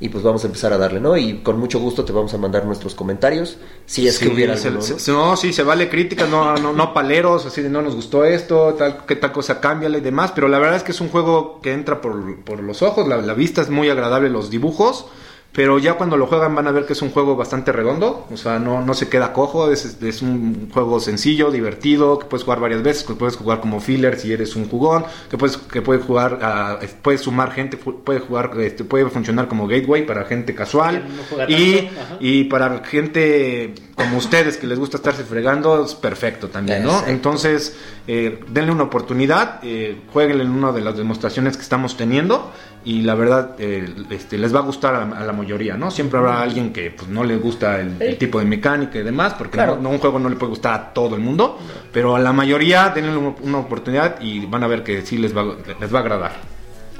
[0.00, 1.16] Y pues vamos a empezar a darle, ¿no?
[1.16, 3.58] Y con mucho gusto te vamos a mandar nuestros comentarios.
[3.84, 4.98] Si es que hubiera se- alguno, ¿no?
[4.98, 8.24] se- no, sí, se vale críticas, no, no, no paleros, así de no nos gustó
[8.24, 11.08] esto, tal, qué tal cosa cámbiale y demás, pero la verdad es que es un
[11.08, 15.06] juego que entra por, por los ojos, la, la vista es muy agradable, los dibujos,
[15.52, 18.36] pero ya cuando lo juegan van a ver que es un juego bastante redondo, o
[18.36, 22.60] sea, no, no se queda cojo, es, es un juego sencillo, divertido, que puedes jugar
[22.60, 26.04] varias veces, que puedes jugar como filler si eres un jugón, que puedes, que puedes
[26.04, 31.04] jugar, a- puedes sumar gente, puede jugar, este, puede funcionar como gateway para gente casual,
[31.38, 31.88] no y,
[32.20, 36.90] y para gente como ustedes que les gusta estarse fregando, es perfecto también, ¿no?
[36.90, 37.10] Exacto.
[37.10, 37.76] Entonces,
[38.06, 42.52] eh, denle una oportunidad, eh, jueguen en una de las demostraciones que estamos teniendo
[42.84, 45.90] y la verdad eh, este, les va a gustar a, a la mayoría, ¿no?
[45.90, 49.56] Siempre habrá alguien que pues, no le gusta el, tipo de mecánica y demás, porque
[49.58, 49.76] Claro.
[49.76, 51.58] no, no, un juego no le puede gustar a todo el mundo,
[51.92, 55.36] pero a la mayoría denle una, una oportunidad y van a ver que sí les
[55.36, 55.44] va,
[55.80, 56.32] les va a agradar.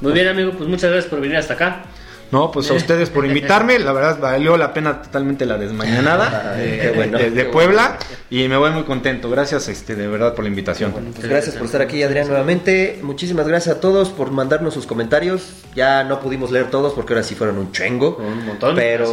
[0.01, 0.51] Muy bien, amigo.
[0.51, 1.83] Pues muchas gracias por venir hasta acá.
[2.31, 6.63] No, pues a ustedes por invitarme, la verdad valió la pena totalmente la desmañanada Ay,
[6.63, 7.97] eh, qué bueno, de, Puebla
[8.29, 9.29] y me voy muy contento.
[9.29, 10.91] Gracias este de verdad por la invitación.
[10.91, 12.99] Pues gracias por estar aquí, Adrián, nuevamente.
[13.01, 15.53] Muchísimas gracias a todos por mandarnos sus comentarios.
[15.75, 18.17] Ya no pudimos leer todos porque ahora sí fueron un chengo.
[18.19, 19.11] Un montón, Pero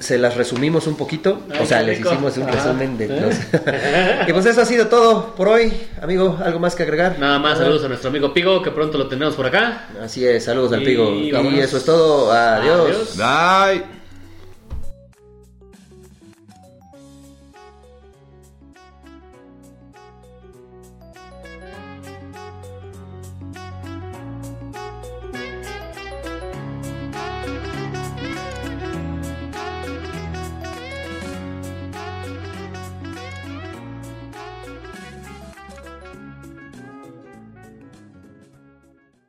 [0.00, 1.42] se las resumimos un poquito.
[1.50, 2.52] Ay, o sea, les hicimos un Ajá.
[2.52, 3.20] resumen de ¿Eh?
[3.20, 3.36] los-
[4.28, 5.72] y pues eso ha sido todo por hoy.
[6.02, 7.18] Amigo, ¿algo más que agregar?
[7.18, 9.88] Nada más saludos a nuestro amigo Pigo, que pronto lo tenemos por acá.
[10.02, 11.12] Así es, saludos al Pigo.
[11.12, 12.32] Y eso es todo.
[12.56, 12.90] Adiós.
[12.90, 13.16] Adiós.
[13.16, 13.97] Bye.